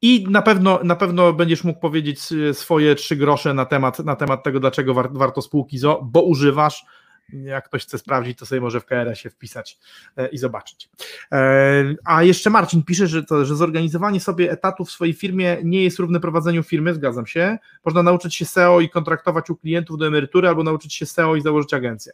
I 0.01 0.25
na 0.29 0.41
pewno, 0.41 0.79
na 0.83 0.95
pewno 0.95 1.33
będziesz 1.33 1.63
mógł 1.63 1.79
powiedzieć 1.79 2.19
swoje 2.53 2.95
trzy 2.95 3.15
grosze 3.15 3.53
na 3.53 3.65
temat, 3.65 3.99
na 3.99 4.15
temat 4.15 4.43
tego, 4.43 4.59
dlaczego 4.59 4.93
warto 4.93 5.41
spółki 5.41 5.77
ZO, 5.77 6.01
bo 6.03 6.21
używasz 6.21 6.85
jak 7.33 7.65
ktoś 7.65 7.85
chce 7.85 7.97
sprawdzić, 7.97 8.37
to 8.37 8.45
sobie 8.45 8.61
może 8.61 8.79
w 8.79 8.85
KRS-ie 8.85 9.31
wpisać 9.31 9.79
e, 10.17 10.27
i 10.27 10.37
zobaczyć. 10.37 10.89
E, 11.31 11.95
a 12.05 12.23
jeszcze 12.23 12.49
Marcin 12.49 12.83
pisze, 12.83 13.07
że, 13.07 13.23
to, 13.23 13.45
że 13.45 13.55
zorganizowanie 13.55 14.19
sobie 14.19 14.51
etatu 14.51 14.85
w 14.85 14.91
swojej 14.91 15.13
firmie 15.13 15.57
nie 15.63 15.83
jest 15.83 15.99
równe 15.99 16.19
prowadzeniu 16.19 16.63
firmy, 16.63 16.93
zgadzam 16.93 17.27
się. 17.27 17.57
Można 17.85 18.03
nauczyć 18.03 18.35
się 18.35 18.45
SEO 18.45 18.81
i 18.81 18.89
kontraktować 18.89 19.49
u 19.49 19.55
klientów 19.55 19.97
do 19.97 20.07
emerytury, 20.07 20.47
albo 20.47 20.63
nauczyć 20.63 20.93
się 20.93 21.05
SEO 21.05 21.35
i 21.35 21.41
założyć 21.41 21.73
agencję. 21.73 22.11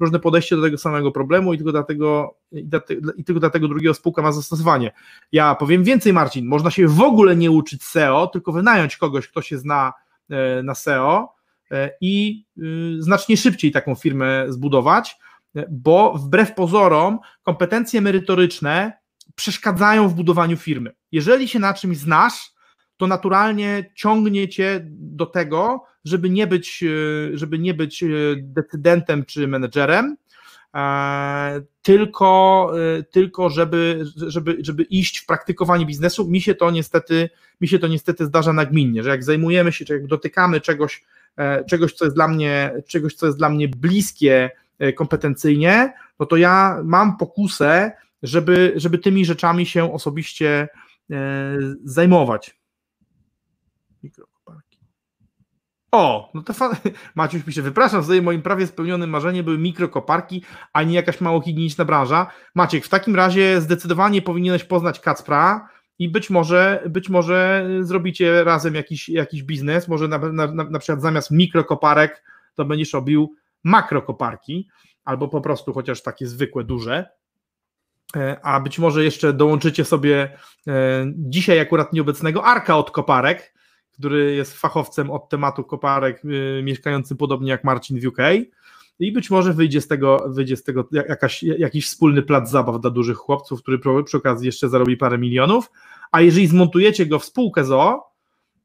Różne 0.00 0.18
podejście 0.18 0.56
do 0.56 0.62
tego 0.62 0.78
samego 0.78 1.12
problemu 1.12 1.54
i 1.54 1.56
tylko 1.56 1.72
dlatego, 1.72 2.34
i 3.16 3.24
tylko 3.24 3.40
dlatego 3.40 3.68
drugiego 3.68 3.94
spółka 3.94 4.22
ma 4.22 4.32
zastosowanie. 4.32 4.92
Ja 5.32 5.54
powiem 5.54 5.84
więcej, 5.84 6.12
Marcin, 6.12 6.46
można 6.46 6.70
się 6.70 6.88
w 6.88 7.00
ogóle 7.00 7.36
nie 7.36 7.50
uczyć 7.50 7.84
SEO, 7.84 8.26
tylko 8.26 8.52
wynająć 8.52 8.96
kogoś, 8.96 9.28
kto 9.28 9.42
się 9.42 9.58
zna 9.58 9.92
e, 10.30 10.62
na 10.62 10.74
SEO, 10.74 11.37
i 12.00 12.44
y, 12.58 13.02
znacznie 13.02 13.36
szybciej 13.36 13.72
taką 13.72 13.94
firmę 13.94 14.44
zbudować, 14.48 15.16
e, 15.56 15.66
bo 15.70 16.14
wbrew 16.18 16.54
pozorom 16.54 17.18
kompetencje 17.42 18.00
merytoryczne 18.00 18.92
przeszkadzają 19.34 20.08
w 20.08 20.14
budowaniu 20.14 20.56
firmy. 20.56 20.94
Jeżeli 21.12 21.48
się 21.48 21.58
na 21.58 21.74
czymś 21.74 21.96
znasz, 21.96 22.50
to 22.96 23.06
naturalnie 23.06 23.90
ciągnie 23.94 24.48
cię 24.48 24.80
do 24.90 25.26
tego, 25.26 25.84
żeby 26.04 26.30
nie 26.30 26.46
być, 26.46 26.82
e, 26.82 27.38
żeby 27.38 27.58
nie 27.58 27.74
być 27.74 28.04
decydentem 28.36 29.24
czy 29.24 29.48
menedżerem, 29.48 30.16
tylko, 31.82 32.72
tylko 33.10 33.50
żeby, 33.50 34.04
żeby, 34.16 34.56
żeby 34.60 34.82
iść 34.82 35.18
w 35.18 35.26
praktykowanie 35.26 35.86
biznesu. 35.86 36.28
Mi 36.28 36.40
się 36.40 36.54
to 36.54 36.70
niestety, 36.70 37.30
mi 37.60 37.68
się 37.68 37.78
to 37.78 37.88
niestety 37.88 38.24
zdarza 38.26 38.52
nagminnie, 38.52 39.02
że 39.02 39.10
jak 39.10 39.24
zajmujemy 39.24 39.72
się, 39.72 39.84
czy 39.84 39.92
jak 39.92 40.06
dotykamy 40.06 40.60
czegoś, 40.60 41.02
E, 41.02 41.17
czegoś, 41.68 41.92
co 41.92 42.04
jest 42.04 42.16
dla 42.16 42.28
mnie, 42.28 42.72
czegoś, 42.86 43.14
co 43.14 43.26
jest 43.26 43.38
dla 43.38 43.48
mnie 43.48 43.68
bliskie 43.68 44.50
e, 44.78 44.92
kompetencyjnie, 44.92 45.92
no 46.20 46.26
to 46.26 46.36
ja 46.36 46.80
mam 46.84 47.16
pokusę, 47.16 47.92
żeby, 48.22 48.72
żeby 48.76 48.98
tymi 48.98 49.24
rzeczami 49.24 49.66
się 49.66 49.92
osobiście 49.92 50.68
e, 51.10 51.16
zajmować. 51.84 52.58
Mikrokoparki. 54.02 54.78
O, 55.92 56.30
no 56.34 56.42
to 56.42 56.52
fa- 56.52 56.76
Maciuś 57.14 57.42
pisze, 57.42 57.62
wypraszam, 57.62 58.02
w 58.02 58.22
moim 58.22 58.42
prawie 58.42 58.66
spełnionym 58.66 59.10
marzeniem 59.10 59.44
były 59.44 59.58
mikrokoparki, 59.58 60.42
a 60.72 60.82
nie 60.82 60.94
jakaś 60.94 61.20
mało 61.20 61.40
higieniczna 61.40 61.84
branża. 61.84 62.26
Maciek, 62.54 62.84
w 62.84 62.88
takim 62.88 63.16
razie 63.16 63.60
zdecydowanie 63.60 64.22
powinieneś 64.22 64.64
poznać 64.64 65.00
Kacpra, 65.00 65.68
i 65.98 66.08
być 66.08 66.30
może, 66.30 66.82
być 66.88 67.08
może 67.08 67.68
zrobicie 67.80 68.44
razem 68.44 68.74
jakiś, 68.74 69.08
jakiś 69.08 69.42
biznes, 69.42 69.88
może 69.88 70.08
na, 70.08 70.18
na, 70.18 70.46
na 70.46 70.78
przykład 70.78 71.02
zamiast 71.02 71.30
mikrokoparek 71.30 72.22
to 72.54 72.64
będziesz 72.64 72.92
robił 72.92 73.34
makrokoparki, 73.64 74.68
albo 75.04 75.28
po 75.28 75.40
prostu 75.40 75.72
chociaż 75.72 76.02
takie 76.02 76.26
zwykłe, 76.26 76.64
duże, 76.64 77.06
e, 78.16 78.40
a 78.42 78.60
być 78.60 78.78
może 78.78 79.04
jeszcze 79.04 79.32
dołączycie 79.32 79.84
sobie 79.84 80.38
e, 80.68 81.06
dzisiaj 81.16 81.60
akurat 81.60 81.92
nieobecnego 81.92 82.44
Arka 82.44 82.76
od 82.76 82.90
koparek, 82.90 83.54
który 83.92 84.34
jest 84.34 84.58
fachowcem 84.60 85.10
od 85.10 85.28
tematu 85.28 85.64
koparek, 85.64 86.22
e, 86.24 86.62
mieszkającym 86.62 87.16
podobnie 87.16 87.50
jak 87.50 87.64
Marcin 87.64 88.00
w 88.00 88.06
UK, 88.06 88.18
i 88.98 89.12
być 89.12 89.30
może 89.30 89.52
wyjdzie 89.52 89.80
z 89.80 89.88
tego, 89.88 90.24
wyjdzie 90.28 90.56
z 90.56 90.62
tego 90.62 90.88
jakaś, 90.92 91.42
jakiś 91.42 91.86
wspólny 91.86 92.22
plac 92.22 92.50
zabaw 92.50 92.80
dla 92.80 92.90
dużych 92.90 93.16
chłopców, 93.16 93.62
który 93.62 93.78
przy 94.04 94.16
okazji 94.16 94.46
jeszcze 94.46 94.68
zarobi 94.68 94.96
parę 94.96 95.18
milionów, 95.18 95.70
a 96.12 96.20
jeżeli 96.20 96.46
zmontujecie 96.46 97.06
go 97.06 97.18
w 97.18 97.24
spółkę 97.24 97.64
ZOO, 97.64 98.08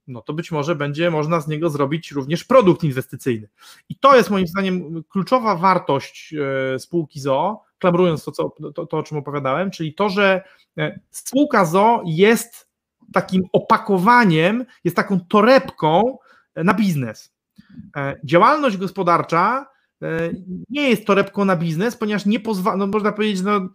no 0.07 0.21
to 0.21 0.33
być 0.33 0.51
może 0.51 0.75
będzie 0.75 1.11
można 1.11 1.41
z 1.41 1.47
niego 1.47 1.69
zrobić 1.69 2.11
również 2.11 2.43
produkt 2.43 2.83
inwestycyjny. 2.83 3.49
I 3.89 3.95
to 3.95 4.15
jest 4.15 4.29
moim 4.29 4.47
zdaniem 4.47 5.03
kluczowa 5.09 5.55
wartość 5.55 6.33
e, 6.73 6.79
spółki 6.79 7.19
ZOO, 7.19 7.63
klamrując 7.79 8.23
to, 8.23 8.31
co, 8.31 8.55
to, 8.75 8.85
to 8.85 8.97
o 8.97 9.03
czym 9.03 9.17
opowiadałem, 9.17 9.71
czyli 9.71 9.93
to, 9.93 10.09
że 10.09 10.43
e, 10.77 10.99
spółka 11.11 11.65
ZOO 11.65 12.01
jest 12.05 12.69
takim 13.13 13.41
opakowaniem, 13.53 14.65
jest 14.83 14.95
taką 14.95 15.19
torebką 15.19 16.17
na 16.55 16.73
biznes. 16.73 17.33
E, 17.95 18.19
działalność 18.23 18.77
gospodarcza 18.77 19.72
nie 20.69 20.89
jest 20.89 21.05
torebką 21.05 21.45
na 21.45 21.55
biznes, 21.55 21.97
ponieważ 21.97 22.25
nie 22.25 22.39
pozwala, 22.39 22.77
no 22.77 22.87
można 22.87 23.11
powiedzieć, 23.11 23.41
no 23.41 23.69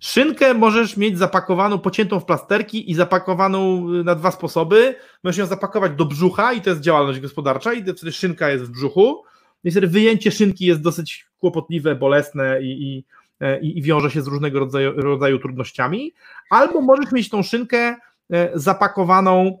Szynkę 0.00 0.54
możesz 0.54 0.96
mieć 0.96 1.18
zapakowaną, 1.18 1.78
pociętą 1.78 2.20
w 2.20 2.24
plasterki 2.24 2.90
i 2.90 2.94
zapakowaną 2.94 3.92
y, 3.94 4.04
na 4.04 4.14
dwa 4.14 4.30
sposoby. 4.30 4.94
Możesz 5.24 5.38
ją 5.38 5.46
zapakować 5.46 5.92
do 5.92 6.04
brzucha 6.04 6.52
i 6.52 6.60
to 6.60 6.70
jest 6.70 6.82
działalność 6.82 7.20
gospodarcza 7.20 7.72
i 7.72 7.82
wtedy 7.82 8.12
szynka 8.12 8.50
jest 8.50 8.64
w 8.64 8.70
brzuchu. 8.70 9.22
Niestety 9.64 9.86
wyjęcie 9.86 10.30
szynki 10.30 10.66
jest 10.66 10.82
dosyć 10.82 11.26
kłopotliwe, 11.38 11.94
bolesne 11.94 12.62
i, 12.62 12.82
i, 12.82 13.04
e, 13.40 13.60
i, 13.60 13.82
wiąże 13.82 14.10
się 14.10 14.22
z 14.22 14.26
różnego 14.26 14.58
rodzaju, 14.58 14.92
rodzaju 14.92 15.38
trudnościami. 15.38 16.14
Albo 16.50 16.80
możesz 16.80 17.12
mieć 17.12 17.28
tą 17.28 17.42
szynkę 17.42 17.96
e, 18.32 18.50
zapakowaną 18.54 19.58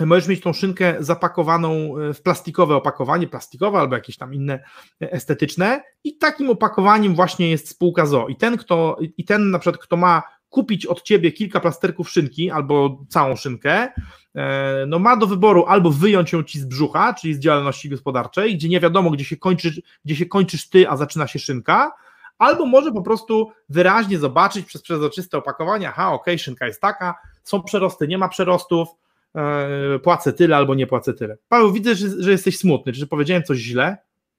możesz 0.00 0.28
mieć 0.28 0.40
tą 0.40 0.52
szynkę 0.52 0.96
zapakowaną 1.00 1.98
e, 1.98 2.14
w 2.14 2.22
plastikowe 2.22 2.76
opakowanie, 2.76 3.26
plastikowe 3.26 3.78
albo 3.78 3.94
jakieś 3.94 4.16
tam 4.16 4.34
inne 4.34 4.54
e, 5.02 5.12
estetyczne 5.12 5.82
i 6.04 6.18
takim 6.18 6.50
opakowaniem 6.50 7.14
właśnie 7.14 7.50
jest 7.50 7.68
spółka 7.68 8.06
ZO. 8.06 8.28
I 8.28 8.36
ten, 8.36 8.56
kto, 8.56 8.96
i 9.16 9.24
ten 9.24 9.50
na 9.50 9.58
przykład, 9.58 9.82
kto 9.82 9.96
ma 9.96 10.22
kupić 10.48 10.86
od 10.86 11.02
ciebie 11.02 11.32
kilka 11.32 11.60
plasterków 11.60 12.10
szynki 12.10 12.50
albo 12.50 13.04
całą 13.08 13.36
szynkę, 13.36 13.88
e, 14.34 14.84
no 14.88 14.98
ma 14.98 15.16
do 15.16 15.26
wyboru 15.26 15.64
albo 15.66 15.90
wyjąć 15.90 16.32
ją 16.32 16.42
ci 16.42 16.60
z 16.60 16.64
brzucha, 16.64 17.14
czyli 17.14 17.34
z 17.34 17.38
działalności 17.38 17.88
gospodarczej, 17.88 18.56
gdzie 18.56 18.68
nie 18.68 18.80
wiadomo, 18.80 19.10
gdzie 19.10 19.24
się 19.24 19.36
kończysz, 19.36 19.80
gdzie 20.04 20.16
się 20.16 20.26
kończysz 20.26 20.68
ty, 20.68 20.88
a 20.88 20.96
zaczyna 20.96 21.26
się 21.26 21.38
szynka, 21.38 21.92
albo 22.38 22.66
może 22.66 22.92
po 22.92 23.02
prostu 23.02 23.50
wyraźnie 23.68 24.18
zobaczyć 24.18 24.66
przez 24.66 24.82
przezroczyste 24.82 25.38
opakowanie, 25.38 25.88
aha, 25.88 26.06
okej, 26.06 26.34
okay, 26.34 26.38
szynka 26.38 26.66
jest 26.66 26.80
taka, 26.80 27.14
są 27.42 27.62
przerosty, 27.62 28.08
nie 28.08 28.18
ma 28.18 28.28
przerostów, 28.28 28.88
płacę 30.02 30.32
tyle 30.32 30.56
albo 30.56 30.74
nie 30.74 30.86
płacę 30.86 31.14
tyle. 31.14 31.38
Paweł, 31.48 31.72
widzę, 31.72 31.94
że, 31.94 32.22
że 32.22 32.30
jesteś 32.30 32.58
smutny. 32.58 32.92
Czy 32.92 33.06
powiedziałem 33.06 33.42
coś 33.42 33.58
źle? 33.58 33.96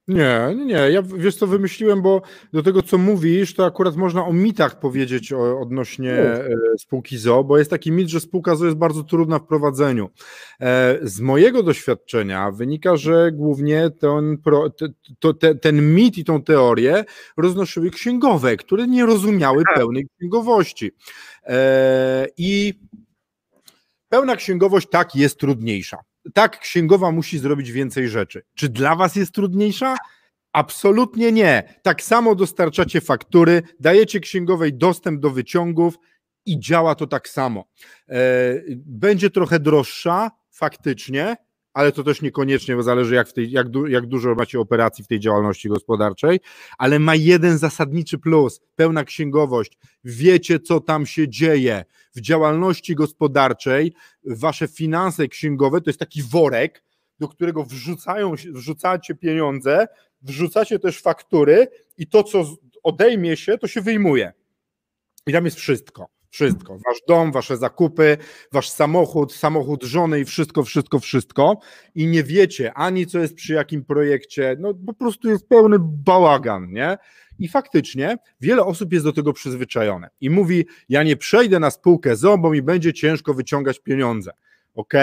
Nie, 0.07 0.55
nie, 0.55 0.65
nie. 0.65 0.73
Ja 0.73 1.01
wiesz 1.01 1.35
co 1.35 1.47
wymyśliłem, 1.47 2.01
bo 2.01 2.21
do 2.53 2.63
tego 2.63 2.81
co 2.81 2.97
mówisz, 2.97 3.53
to 3.53 3.65
akurat 3.65 3.95
można 3.95 4.25
o 4.25 4.33
mitach 4.33 4.79
powiedzieć 4.79 5.33
o, 5.33 5.59
odnośnie 5.59 6.11
e, 6.11 6.49
spółki 6.79 7.17
ZO, 7.17 7.43
bo 7.43 7.57
jest 7.57 7.69
taki 7.69 7.91
mit, 7.91 8.07
że 8.07 8.19
spółka 8.19 8.55
ZO 8.55 8.65
jest 8.65 8.77
bardzo 8.77 9.03
trudna 9.03 9.39
w 9.39 9.47
prowadzeniu. 9.47 10.09
E, 10.61 10.99
z 11.01 11.19
mojego 11.19 11.63
doświadczenia 11.63 12.51
wynika, 12.51 12.97
że 12.97 13.31
głównie 13.31 13.89
ten, 13.89 14.37
pro, 14.37 14.69
te, 14.69 14.87
to, 15.19 15.33
te, 15.33 15.55
ten 15.55 15.95
mit 15.95 16.17
i 16.17 16.23
tą 16.23 16.43
teorię 16.43 17.05
roznoszyły 17.37 17.91
księgowe, 17.91 18.57
które 18.57 18.87
nie 18.87 19.05
rozumiały 19.05 19.63
tak. 19.63 19.75
pełnej 19.75 20.07
księgowości. 20.17 20.91
I 22.37 22.73
Pełna 24.09 24.35
księgowość 24.35 24.87
tak 24.91 25.15
jest 25.15 25.39
trudniejsza. 25.39 25.97
Tak, 26.33 26.59
księgowa 26.59 27.11
musi 27.11 27.39
zrobić 27.39 27.71
więcej 27.71 28.09
rzeczy. 28.09 28.41
Czy 28.55 28.69
dla 28.69 28.95
Was 28.95 29.15
jest 29.15 29.31
trudniejsza? 29.31 29.95
Absolutnie 30.53 31.31
nie. 31.31 31.79
Tak 31.83 32.03
samo 32.03 32.35
dostarczacie 32.35 33.01
faktury, 33.01 33.61
dajecie 33.79 34.19
księgowej 34.19 34.73
dostęp 34.73 35.21
do 35.21 35.29
wyciągów 35.29 35.95
i 36.45 36.59
działa 36.59 36.95
to 36.95 37.07
tak 37.07 37.29
samo. 37.29 37.65
E, 38.09 38.17
będzie 38.85 39.29
trochę 39.29 39.59
droższa, 39.59 40.31
faktycznie, 40.51 41.35
ale 41.77 41.91
to 41.91 42.03
też 42.03 42.21
niekoniecznie, 42.21 42.75
bo 42.75 42.83
zależy 42.83 43.15
jak, 43.15 43.29
w 43.29 43.33
tej, 43.33 43.51
jak, 43.51 43.69
du, 43.69 43.87
jak 43.87 44.05
dużo 44.05 44.35
macie 44.35 44.59
operacji 44.59 45.03
w 45.03 45.07
tej 45.07 45.19
działalności 45.19 45.69
gospodarczej, 45.69 46.39
ale 46.77 46.99
ma 46.99 47.15
jeden 47.15 47.57
zasadniczy 47.57 48.17
plus, 48.17 48.61
pełna 48.75 49.03
księgowość. 49.03 49.77
Wiecie, 50.03 50.59
co 50.59 50.79
tam 50.79 51.05
się 51.05 51.29
dzieje. 51.29 51.85
W 52.15 52.21
działalności 52.21 52.95
gospodarczej 52.95 53.93
wasze 54.25 54.67
finanse 54.67 55.27
księgowe 55.27 55.81
to 55.81 55.89
jest 55.89 55.99
taki 55.99 56.23
worek, 56.23 56.83
do 57.19 57.27
którego 57.27 57.63
wrzucają, 57.63 58.33
wrzucacie 58.51 59.15
pieniądze, 59.15 59.87
wrzucacie 60.21 60.79
też 60.79 61.01
faktury 61.01 61.67
i 61.97 62.07
to, 62.07 62.23
co 62.23 62.45
odejmie 62.83 63.37
się, 63.37 63.57
to 63.57 63.67
się 63.67 63.81
wyjmuje. 63.81 64.33
I 65.27 65.33
tam 65.33 65.45
jest 65.45 65.57
wszystko. 65.57 66.16
Wszystko. 66.29 66.73
Wasz 66.73 66.97
dom, 67.07 67.31
wasze 67.31 67.57
zakupy, 67.57 68.17
wasz 68.51 68.69
samochód, 68.69 69.33
samochód 69.33 69.83
żony 69.83 70.19
i 70.19 70.25
wszystko, 70.25 70.63
wszystko, 70.63 70.99
wszystko. 70.99 71.59
I 71.95 72.07
nie 72.07 72.23
wiecie 72.23 72.73
ani 72.73 73.07
co 73.07 73.19
jest 73.19 73.35
przy 73.35 73.53
jakim 73.53 73.85
projekcie. 73.85 74.55
No 74.59 74.73
po 74.73 74.93
prostu 74.93 75.29
jest 75.29 75.49
pełny 75.49 75.77
bałagan, 75.79 76.71
nie? 76.71 76.97
I 77.39 77.47
faktycznie 77.47 78.17
wiele 78.41 78.63
osób 78.63 78.93
jest 78.93 79.05
do 79.05 79.13
tego 79.13 79.33
przyzwyczajone 79.33 80.09
i 80.21 80.29
mówi: 80.29 80.65
Ja 80.89 81.03
nie 81.03 81.17
przejdę 81.17 81.59
na 81.59 81.71
spółkę 81.71 82.15
ZO, 82.15 82.37
bo 82.37 82.51
mi 82.51 82.61
będzie 82.61 82.93
ciężko 82.93 83.33
wyciągać 83.33 83.79
pieniądze. 83.79 84.31
Ok, 84.73 84.93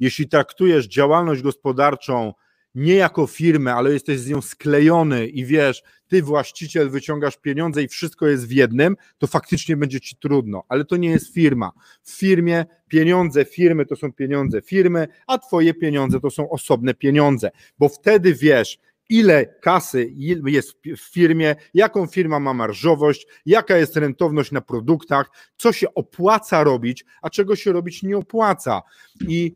jeśli 0.00 0.28
traktujesz 0.28 0.86
działalność 0.86 1.42
gospodarczą 1.42 2.32
nie 2.74 2.94
jako 2.94 3.26
firmę, 3.26 3.74
ale 3.74 3.92
jesteś 3.92 4.20
z 4.20 4.28
nią 4.28 4.42
sklejony 4.42 5.26
i 5.26 5.44
wiesz, 5.44 5.82
ty 6.08 6.22
właściciel 6.22 6.90
wyciągasz 6.90 7.36
pieniądze 7.36 7.82
i 7.82 7.88
wszystko 7.88 8.26
jest 8.26 8.48
w 8.48 8.50
jednym, 8.50 8.96
to 9.18 9.26
faktycznie 9.26 9.76
będzie 9.76 10.00
ci 10.00 10.16
trudno, 10.16 10.62
ale 10.68 10.84
to 10.84 10.96
nie 10.96 11.10
jest 11.10 11.34
firma. 11.34 11.72
W 12.02 12.10
firmie 12.10 12.64
pieniądze 12.88 13.44
firmy 13.44 13.86
to 13.86 13.96
są 13.96 14.12
pieniądze 14.12 14.62
firmy, 14.62 15.08
a 15.26 15.38
twoje 15.38 15.74
pieniądze 15.74 16.20
to 16.20 16.30
są 16.30 16.50
osobne 16.50 16.94
pieniądze, 16.94 17.50
bo 17.78 17.88
wtedy 17.88 18.34
wiesz, 18.34 18.78
ile 19.08 19.46
kasy 19.46 20.12
jest 20.46 20.72
w 20.96 21.12
firmie, 21.12 21.56
jaką 21.74 22.06
firma 22.06 22.40
ma 22.40 22.54
marżowość, 22.54 23.26
jaka 23.46 23.76
jest 23.76 23.96
rentowność 23.96 24.52
na 24.52 24.60
produktach, 24.60 25.30
co 25.56 25.72
się 25.72 25.94
opłaca 25.94 26.64
robić, 26.64 27.04
a 27.22 27.30
czego 27.30 27.56
się 27.56 27.72
robić 27.72 28.02
nie 28.02 28.16
opłaca. 28.16 28.82
I 29.28 29.54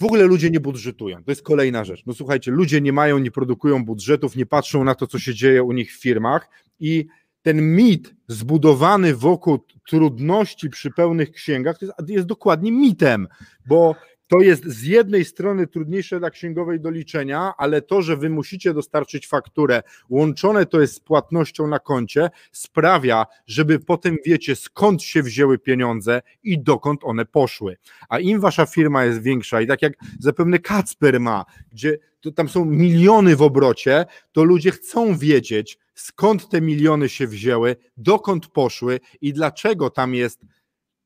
w 0.00 0.04
ogóle 0.04 0.24
ludzie 0.24 0.50
nie 0.50 0.60
budżetują. 0.60 1.24
To 1.24 1.30
jest 1.30 1.42
kolejna 1.42 1.84
rzecz. 1.84 2.02
No 2.06 2.14
słuchajcie, 2.14 2.50
ludzie 2.50 2.80
nie 2.80 2.92
mają, 2.92 3.18
nie 3.18 3.30
produkują 3.30 3.84
budżetów, 3.84 4.36
nie 4.36 4.46
patrzą 4.46 4.84
na 4.84 4.94
to, 4.94 5.06
co 5.06 5.18
się 5.18 5.34
dzieje 5.34 5.62
u 5.62 5.72
nich 5.72 5.92
w 5.92 6.00
firmach 6.00 6.48
i 6.80 7.06
ten 7.42 7.76
mit 7.76 8.14
zbudowany 8.28 9.14
wokół 9.14 9.58
trudności 9.88 10.70
przy 10.70 10.90
pełnych 10.90 11.32
księgach 11.32 11.82
jest, 11.82 11.92
jest 12.08 12.26
dokładnie 12.26 12.72
mitem, 12.72 13.28
bo 13.66 13.94
to 14.30 14.40
jest 14.40 14.64
z 14.64 14.82
jednej 14.82 15.24
strony 15.24 15.66
trudniejsze 15.66 16.18
dla 16.18 16.30
księgowej 16.30 16.80
do 16.80 16.90
liczenia, 16.90 17.52
ale 17.56 17.82
to, 17.82 18.02
że 18.02 18.16
wy 18.16 18.30
musicie 18.30 18.74
dostarczyć 18.74 19.26
fakturę, 19.26 19.82
łączone 20.08 20.66
to 20.66 20.80
jest 20.80 20.94
z 20.94 21.00
płatnością 21.00 21.66
na 21.66 21.78
koncie, 21.78 22.30
sprawia, 22.52 23.26
żeby 23.46 23.78
potem 23.78 24.16
wiecie 24.26 24.56
skąd 24.56 25.02
się 25.02 25.22
wzięły 25.22 25.58
pieniądze 25.58 26.22
i 26.42 26.62
dokąd 26.62 27.04
one 27.04 27.24
poszły. 27.24 27.76
A 28.08 28.18
im 28.18 28.40
wasza 28.40 28.66
firma 28.66 29.04
jest 29.04 29.22
większa 29.22 29.60
i 29.60 29.66
tak 29.66 29.82
jak 29.82 29.92
zapewne 30.18 30.58
Kacper 30.58 31.20
ma, 31.20 31.44
gdzie 31.72 31.98
tam 32.34 32.48
są 32.48 32.64
miliony 32.64 33.36
w 33.36 33.42
obrocie, 33.42 34.06
to 34.32 34.44
ludzie 34.44 34.70
chcą 34.70 35.18
wiedzieć, 35.18 35.78
skąd 35.94 36.48
te 36.48 36.60
miliony 36.60 37.08
się 37.08 37.26
wzięły, 37.26 37.76
dokąd 37.96 38.46
poszły 38.46 39.00
i 39.20 39.32
dlaczego 39.32 39.90
tam 39.90 40.14
jest, 40.14 40.40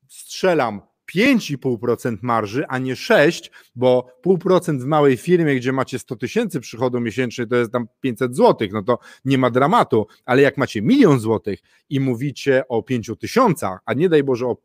strzelam, 0.09 0.81
5,5% 1.17 2.17
marży, 2.23 2.65
a 2.69 2.79
nie 2.79 2.97
6, 2.97 3.51
bo 3.77 4.07
0,5% 4.27 4.81
w 4.81 4.85
małej 4.85 5.17
firmie, 5.17 5.57
gdzie 5.57 5.73
macie 5.73 5.99
100 5.99 6.17
tysięcy 6.17 6.61
przychodu 6.61 7.01
miesięcznie, 7.01 7.47
to 7.47 7.57
jest 7.57 7.73
tam 7.73 7.87
500 8.01 8.37
zł, 8.37 8.69
no 8.73 8.83
to 8.83 8.99
nie 9.25 9.39
ma 9.39 9.51
dramatu, 9.51 10.07
ale 10.25 10.43
jak 10.43 10.57
macie 10.59 10.83
milion 10.83 11.21
złotych 11.21 11.61
i 11.91 12.01
mówicie 12.01 12.69
o 12.69 12.83
5 12.83 13.11
tysiącach, 13.21 13.79
a 13.87 13.95
nie 13.95 14.09
daj 14.09 14.23
Boże 14.23 14.47
o 14.47 14.57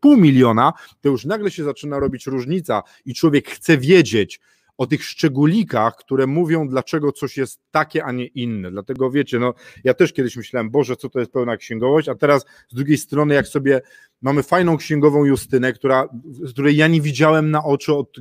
pół 0.00 0.16
miliona, 0.16 0.72
to 1.00 1.08
już 1.08 1.24
nagle 1.24 1.50
się 1.50 1.64
zaczyna 1.64 1.98
robić 1.98 2.26
różnica 2.26 2.82
i 3.04 3.14
człowiek 3.14 3.48
chce 3.48 3.78
wiedzieć, 3.78 4.40
o 4.78 4.86
tych 4.86 5.04
szczególikach, 5.04 5.96
które 5.96 6.26
mówią, 6.26 6.68
dlaczego 6.68 7.12
coś 7.12 7.36
jest 7.36 7.60
takie, 7.70 8.04
a 8.04 8.12
nie 8.12 8.26
inne. 8.26 8.70
Dlatego 8.70 9.10
wiecie, 9.10 9.38
no 9.38 9.54
ja 9.84 9.94
też 9.94 10.12
kiedyś 10.12 10.36
myślałem, 10.36 10.70
Boże, 10.70 10.96
co 10.96 11.08
to 11.08 11.20
jest 11.20 11.32
pełna 11.32 11.56
księgowość, 11.56 12.08
a 12.08 12.14
teraz 12.14 12.44
z 12.68 12.74
drugiej 12.74 12.98
strony, 12.98 13.34
jak 13.34 13.48
sobie 13.48 13.80
mamy 14.22 14.42
fajną 14.42 14.76
księgową 14.76 15.24
Justynę, 15.24 15.72
która, 15.72 16.08
z 16.24 16.52
której 16.52 16.76
ja 16.76 16.88
nie 16.88 17.00
widziałem 17.00 17.50
na 17.50 17.64
oczy 17.64 17.94
od 17.94 18.16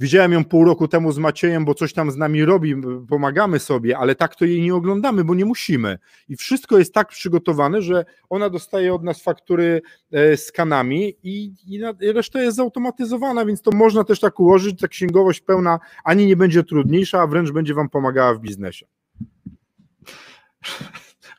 Widziałem 0.00 0.32
ją 0.32 0.44
pół 0.44 0.64
roku 0.64 0.88
temu 0.88 1.12
z 1.12 1.18
Maciejem, 1.18 1.64
bo 1.64 1.74
coś 1.74 1.92
tam 1.92 2.10
z 2.10 2.16
nami 2.16 2.44
robi, 2.44 2.74
pomagamy 3.08 3.58
sobie, 3.58 3.98
ale 3.98 4.14
tak 4.14 4.36
to 4.36 4.44
jej 4.44 4.62
nie 4.62 4.74
oglądamy, 4.74 5.24
bo 5.24 5.34
nie 5.34 5.44
musimy. 5.44 5.98
I 6.28 6.36
wszystko 6.36 6.78
jest 6.78 6.94
tak 6.94 7.08
przygotowane, 7.08 7.82
że 7.82 8.04
ona 8.30 8.50
dostaje 8.50 8.94
od 8.94 9.04
nas 9.04 9.22
faktury 9.22 9.82
e, 10.12 10.36
z 10.36 10.52
kanami 10.52 11.14
i, 11.22 11.52
i, 11.66 11.80
reszta 12.12 12.42
jest 12.42 12.56
zautomatyzowana, 12.56 13.44
więc 13.44 13.62
to 13.62 13.70
można 13.70 14.04
też 14.04 14.20
tak 14.20 14.40
ułożyć. 14.40 14.80
Ta 14.80 14.88
księgowość 14.88 15.40
pełna 15.40 15.78
ani 16.04 16.26
nie 16.26 16.36
będzie 16.36 16.64
trudniejsza, 16.64 17.20
a 17.20 17.26
wręcz 17.26 17.50
będzie 17.50 17.74
Wam 17.74 17.88
pomagała 17.88 18.34
w 18.34 18.40
biznesie. 18.40 18.86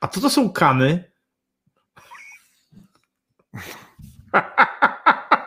A 0.02 0.08
co 0.08 0.22
to 0.22 0.30
są 0.30 0.50
kany? 0.50 1.12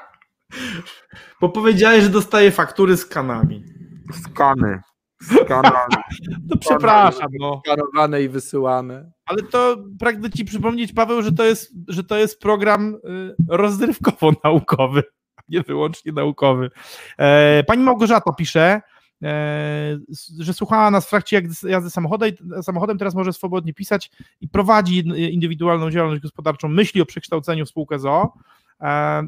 Bo 1.40 1.48
powiedziałeś, 1.48 2.02
że 2.02 2.10
dostaje 2.10 2.50
faktury 2.50 2.96
z 2.96 3.06
kanami. 3.06 3.64
Skany. 4.12 4.80
Skanowane. 5.22 5.96
To 6.50 6.56
przepraszam, 6.58 7.28
no. 7.40 7.62
Skanowane 7.66 8.22
i 8.22 8.28
wysyłane. 8.28 9.10
Ale 9.26 9.42
to 9.42 9.76
pragnę 9.98 10.30
ci 10.30 10.44
przypomnieć, 10.44 10.92
Paweł, 10.92 11.22
że 11.22 11.32
to 11.32 11.44
jest, 11.44 11.72
że 11.88 12.04
to 12.04 12.16
jest 12.18 12.40
program 12.40 12.94
y, 12.94 13.34
rozrywkowo-naukowy, 13.48 15.02
nie 15.48 15.62
wyłącznie 15.62 16.12
naukowy. 16.12 16.70
E, 17.18 17.64
pani 17.64 17.82
Małgorzata 17.82 18.32
pisze, 18.32 18.80
e, 19.22 19.98
że 20.38 20.54
słuchała 20.54 20.90
nas 20.90 21.06
w 21.06 21.10
trakcie 21.10 21.42
jazdy 21.62 21.90
samochodem, 21.90 22.30
samochodem, 22.62 22.98
teraz 22.98 23.14
może 23.14 23.32
swobodnie 23.32 23.74
pisać 23.74 24.10
i 24.40 24.48
prowadzi 24.48 24.98
indywidualną 25.32 25.90
działalność 25.90 26.22
gospodarczą, 26.22 26.68
myśli 26.68 27.00
o 27.00 27.06
przekształceniu 27.06 27.66
w 27.66 27.68
spółkę 27.68 27.98
ZOO. 27.98 28.32
E, 28.80 29.22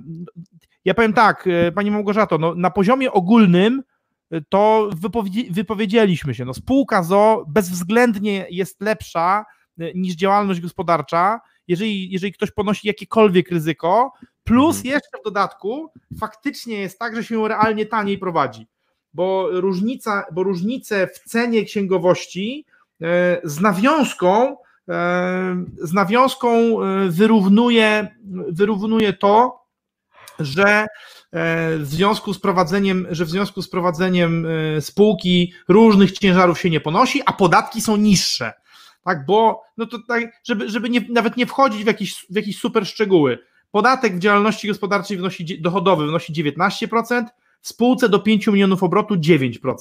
ja 0.84 0.94
powiem 0.94 1.12
tak, 1.12 1.46
e, 1.46 1.72
Pani 1.72 1.90
Małgorzato, 1.90 2.38
no, 2.38 2.54
na 2.54 2.70
poziomie 2.70 3.12
ogólnym 3.12 3.82
e, 4.30 4.40
to 4.48 4.90
wypowiedzi, 4.96 5.50
wypowiedzieliśmy 5.50 6.34
się. 6.34 6.44
No, 6.44 6.54
spółka 6.54 7.02
ZO 7.02 7.44
bezwzględnie 7.48 8.46
jest 8.50 8.80
lepsza 8.80 9.44
niż 9.94 10.14
działalność 10.14 10.60
gospodarcza, 10.60 11.40
jeżeli, 11.68 12.12
jeżeli 12.12 12.32
ktoś 12.32 12.50
ponosi 12.50 12.88
jakiekolwiek 12.88 13.50
ryzyko, 13.50 14.12
plus 14.44 14.76
mhm. 14.76 14.94
jeszcze 14.94 15.18
w 15.20 15.24
dodatku 15.24 15.92
faktycznie 16.20 16.80
jest 16.80 16.98
tak, 16.98 17.16
że 17.16 17.24
się 17.24 17.48
realnie 17.48 17.86
taniej 17.86 18.18
prowadzi, 18.18 18.66
bo 19.12 19.48
różnica, 19.50 20.24
bo 20.32 20.42
różnice 20.42 21.06
w 21.06 21.18
cenie 21.18 21.64
księgowości 21.64 22.66
z 23.44 23.60
nawiązką 23.60 24.56
z 25.78 25.92
nawiązką 25.92 26.76
wyrównuje, 27.08 28.08
wyrównuje 28.48 29.12
to, 29.12 29.66
że 30.38 30.66
e, 30.66 30.86
w 31.78 31.86
związku 31.86 32.34
z 32.34 32.38
prowadzeniem, 32.38 33.06
że 33.10 33.24
w 33.24 33.30
związku 33.30 33.62
z 33.62 33.68
prowadzeniem 33.68 34.46
e, 34.46 34.80
spółki 34.80 35.52
różnych 35.68 36.12
ciężarów 36.12 36.60
się 36.60 36.70
nie 36.70 36.80
ponosi, 36.80 37.22
a 37.26 37.32
podatki 37.32 37.80
są 37.80 37.96
niższe. 37.96 38.52
Tak, 39.04 39.26
bo 39.26 39.62
no 39.76 39.86
to 39.86 39.98
tak, 40.08 40.40
żeby, 40.44 40.70
żeby 40.70 40.90
nie, 40.90 41.00
nawet 41.08 41.36
nie 41.36 41.46
wchodzić 41.46 41.84
w 41.84 41.86
jakieś, 41.86 42.26
w 42.30 42.36
jakieś 42.36 42.58
super 42.58 42.86
szczegóły. 42.86 43.38
Podatek 43.70 44.16
w 44.16 44.18
działalności 44.18 44.68
gospodarczej 44.68 45.16
wynosi, 45.16 45.60
dochodowy 45.60 46.06
wynosi 46.06 46.32
19%, 46.32 47.24
w 47.60 47.68
spółce 47.68 48.08
do 48.08 48.18
5 48.18 48.46
milionów 48.46 48.82
obrotu 48.82 49.14
9%. 49.14 49.74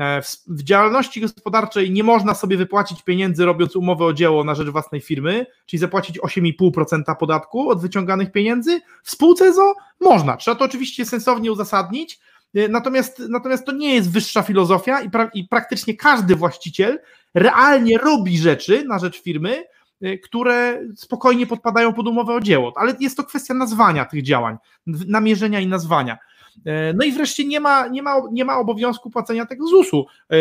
E, 0.00 0.22
w, 0.46 0.62
działalności 0.62 1.20
gospodarczej 1.20 1.90
nie 1.90 2.04
można 2.04 2.34
sobie 2.34 2.56
wypłacić 2.56 3.02
pieniędzy 3.02 3.44
robiąc 3.44 3.76
umowę 3.76 4.04
o 4.04 4.12
dzieło 4.12 4.44
na 4.44 4.54
rzecz 4.54 4.68
własnej 4.68 5.00
firmy, 5.00 5.46
czyli 5.66 5.80
zapłacić 5.80 6.20
8,5% 6.20 7.16
podatku 7.16 7.70
od 7.70 7.80
wyciąganych 7.80 8.32
pieniędzy. 8.32 8.80
W 9.02 9.10
spółce 9.10 9.52
ZO 9.52 9.74
można. 10.00 10.36
Trzeba 10.36 10.54
to 10.54 10.64
oczywiście 10.64 11.06
sensownie 11.06 11.52
uzasadnić, 11.52 12.20
e, 12.54 12.68
natomiast, 12.68 13.22
natomiast 13.28 13.66
to 13.66 13.72
nie 13.72 13.94
jest 13.94 14.10
wyższa 14.10 14.42
filozofia 14.42 15.00
i, 15.00 15.10
pra, 15.10 15.30
i 15.34 15.44
praktycznie 15.44 15.96
każdy 15.96 16.36
właściciel 16.36 16.98
realnie 17.34 17.98
robi 17.98 18.38
rzeczy 18.38 18.84
na 18.84 18.98
rzecz 18.98 19.22
firmy, 19.22 19.64
e, 20.02 20.18
które 20.18 20.82
spokojnie 20.96 21.46
podpadają 21.46 21.92
pod 21.92 22.08
umowę 22.08 22.34
o 22.34 22.40
dzieło, 22.40 22.72
ale 22.76 22.94
jest 23.00 23.16
to 23.16 23.24
kwestia 23.24 23.54
nazwania 23.54 24.04
tych 24.04 24.22
działań, 24.22 24.56
namierzenia 24.86 25.60
i 25.60 25.66
nazwania. 25.66 26.18
E, 26.66 26.92
no 26.92 27.04
i 27.04 27.12
wreszcie 27.12 27.44
nie 27.44 27.60
ma, 27.60 27.88
nie 27.88 28.02
ma, 28.02 28.16
nie 28.32 28.44
ma 28.44 28.58
obowiązku 28.58 29.10
płacenia 29.10 29.46
tego 29.46 29.66
ZUS-u. 29.66 30.06
E, 30.30 30.36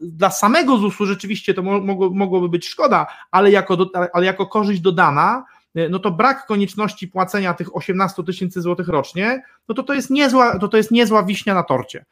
dla 0.00 0.30
samego 0.30 0.76
ZUS-u 0.76 1.06
rzeczywiście 1.06 1.54
to 1.54 1.62
mogło, 1.62 2.10
mogłoby 2.10 2.48
być 2.48 2.68
szkoda, 2.68 3.06
ale 3.30 3.50
jako, 3.50 3.76
do, 3.76 3.90
ale 4.12 4.26
jako 4.26 4.46
korzyść 4.46 4.80
dodana, 4.80 5.44
e, 5.74 5.88
no 5.88 5.98
to 5.98 6.10
brak 6.10 6.46
konieczności 6.46 7.08
płacenia 7.08 7.54
tych 7.54 7.76
18 7.76 8.22
tysięcy 8.22 8.60
złotych 8.60 8.88
rocznie, 8.88 9.42
no 9.68 9.74
to 9.74 9.82
to 9.82 9.94
jest, 9.94 10.10
niezła, 10.10 10.58
to 10.58 10.68
to 10.68 10.76
jest 10.76 10.90
niezła 10.90 11.22
wiśnia 11.22 11.54
na 11.54 11.62
torcie. 11.62 12.04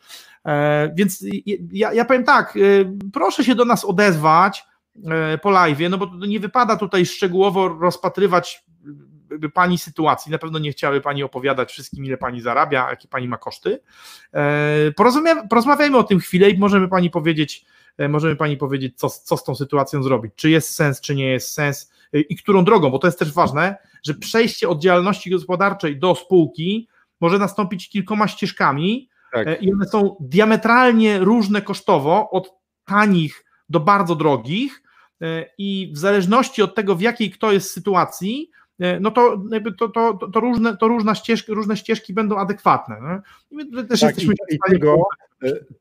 Więc 0.94 1.24
ja, 1.72 1.92
ja 1.92 2.04
powiem 2.04 2.24
tak, 2.24 2.58
proszę 3.12 3.44
się 3.44 3.54
do 3.54 3.64
nas 3.64 3.84
odezwać 3.84 4.64
po 5.42 5.50
live, 5.50 5.78
no 5.90 5.98
bo 5.98 6.10
nie 6.26 6.40
wypada 6.40 6.76
tutaj 6.76 7.06
szczegółowo 7.06 7.68
rozpatrywać 7.68 8.64
pani 9.54 9.78
sytuacji, 9.78 10.32
na 10.32 10.38
pewno 10.38 10.58
nie 10.58 10.72
chciały 10.72 11.00
pani 11.00 11.22
opowiadać 11.22 11.72
wszystkim, 11.72 12.04
ile 12.04 12.16
pani 12.16 12.40
zarabia, 12.40 12.90
jakie 12.90 13.08
pani 13.08 13.28
ma 13.28 13.38
koszty. 13.38 13.80
E, 14.34 14.92
porozmawiajmy 15.48 15.96
o 15.96 16.02
tym 16.02 16.20
chwilę 16.20 16.50
i 16.50 16.58
możemy 16.58 16.88
pani 16.88 17.10
powiedzieć, 17.10 17.64
e, 17.98 18.08
możemy 18.08 18.36
pani 18.36 18.56
powiedzieć, 18.56 18.98
co, 18.98 19.10
co 19.10 19.36
z 19.36 19.44
tą 19.44 19.54
sytuacją 19.54 20.02
zrobić, 20.02 20.32
czy 20.36 20.50
jest 20.50 20.74
sens, 20.74 21.00
czy 21.00 21.14
nie 21.14 21.26
jest 21.26 21.52
sens 21.52 21.92
e, 22.12 22.20
i 22.20 22.36
którą 22.36 22.64
drogą, 22.64 22.90
bo 22.90 22.98
to 22.98 23.06
jest 23.06 23.18
też 23.18 23.32
ważne, 23.32 23.76
że 24.02 24.14
przejście 24.14 24.68
od 24.68 24.78
działalności 24.78 25.30
gospodarczej 25.30 25.98
do 25.98 26.14
spółki 26.14 26.88
może 27.20 27.38
nastąpić 27.38 27.88
kilkoma 27.88 28.28
ścieżkami 28.28 29.08
tak. 29.32 29.62
i 29.62 29.72
one 29.72 29.86
są 29.86 30.16
diametralnie 30.20 31.18
różne 31.18 31.62
kosztowo, 31.62 32.30
od 32.30 32.52
tanich 32.84 33.44
do 33.68 33.80
bardzo 33.80 34.16
drogich 34.16 34.82
i 35.58 35.92
w 35.94 35.98
zależności 35.98 36.62
od 36.62 36.74
tego, 36.74 36.94
w 36.94 37.00
jakiej 37.00 37.30
kto 37.30 37.52
jest 37.52 37.70
sytuacji, 37.70 38.50
no 39.00 39.10
to, 39.10 39.42
to, 39.78 39.88
to, 39.88 40.28
to, 40.32 40.40
różne, 40.40 40.76
to 40.76 40.88
różne, 40.88 41.16
ścieżki, 41.16 41.54
różne 41.54 41.76
ścieżki 41.76 42.14
będą 42.14 42.38
adekwatne. 42.38 42.96
No? 43.02 43.20
I 43.50 43.56
my 43.70 43.84
też 43.84 44.00
tak, 44.00 44.08
jesteśmy 44.08 44.34
i, 44.50 44.54
i 44.54 44.58
tego, 44.70 45.04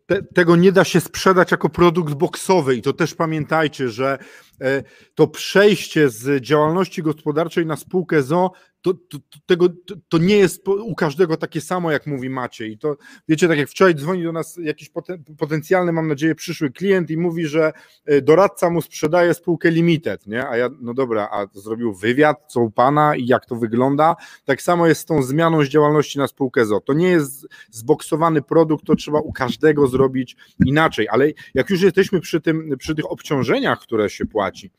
te, 0.06 0.24
tego 0.24 0.56
nie 0.56 0.72
da 0.72 0.84
się 0.84 1.02
sprzedać 1.02 1.52
jako 1.52 1.70
produkt 1.70 2.14
boksowy 2.14 2.76
i 2.76 2.82
to 2.82 2.94
też 2.94 3.16
pamiętajcie, 3.16 3.90
że 3.90 4.18
e, 4.62 4.84
to 5.16 5.28
przejście 5.28 6.10
z 6.10 6.44
działalności 6.44 7.04
gospodarczej 7.04 7.66
na 7.66 7.76
spółkę 7.76 8.24
ZO 8.24 8.52
to, 8.82 8.94
to, 8.94 9.18
to, 9.30 9.40
tego, 9.46 9.70
to, 9.70 9.96
to 10.10 10.18
nie 10.18 10.38
jest 10.38 10.68
u 10.68 10.96
każdego 10.96 11.38
takie 11.38 11.62
samo, 11.62 11.92
jak 11.92 12.08
mówi 12.08 12.30
Maciej. 12.30 12.72
I 12.72 12.78
to 12.78 12.98
wiecie, 13.28 13.48
tak 13.48 13.58
jak 13.58 13.70
wczoraj 13.70 13.96
dzwoni 13.96 14.24
do 14.24 14.32
nas 14.32 14.58
jakiś 14.64 14.90
poten, 14.90 15.24
potencjalny, 15.38 15.92
mam 15.92 16.08
nadzieję, 16.08 16.36
przyszły 16.36 16.72
klient 16.72 17.10
i 17.10 17.18
mówi, 17.18 17.48
że 17.48 17.74
e, 18.06 18.22
doradca 18.22 18.70
mu 18.70 18.82
sprzedaje 18.82 19.34
spółkę 19.34 19.72
limited, 19.72 20.28
nie? 20.28 20.48
A 20.48 20.58
ja, 20.58 20.70
no 20.82 20.94
dobra, 20.94 21.30
a 21.32 21.60
zrobił 21.60 21.94
wywiad, 21.94 22.38
co 22.48 22.62
u 22.62 22.72
pana 22.72 23.16
i 23.16 23.26
jak 23.28 23.46
to 23.46 23.56
wygląda. 23.56 24.16
Tak 24.46 24.62
samo 24.62 24.88
jest 24.88 25.02
z 25.02 25.06
tą 25.06 25.24
zmianą 25.24 25.66
z 25.66 25.68
działalności 25.68 26.20
na 26.20 26.28
spółkę 26.28 26.66
ZO. 26.66 26.80
To 26.80 26.94
nie 26.94 27.08
jest 27.08 27.48
zboksowany 27.70 28.42
produkt, 28.42 28.86
to 28.86 28.96
trzeba 28.96 29.20
u 29.20 29.32
każdego 29.32 29.51
zrobić 29.88 30.36
inaczej, 30.66 31.08
ale 31.10 31.32
jak 31.54 31.70
już 31.70 31.82
jesteśmy 31.82 32.20
przy, 32.20 32.42
tym, 32.42 32.78
przy 32.78 32.96
tych 32.96 33.12
obciążeniach, 33.12 33.80
które 33.80 34.10
się 34.10 34.26
płaci, 34.26 34.72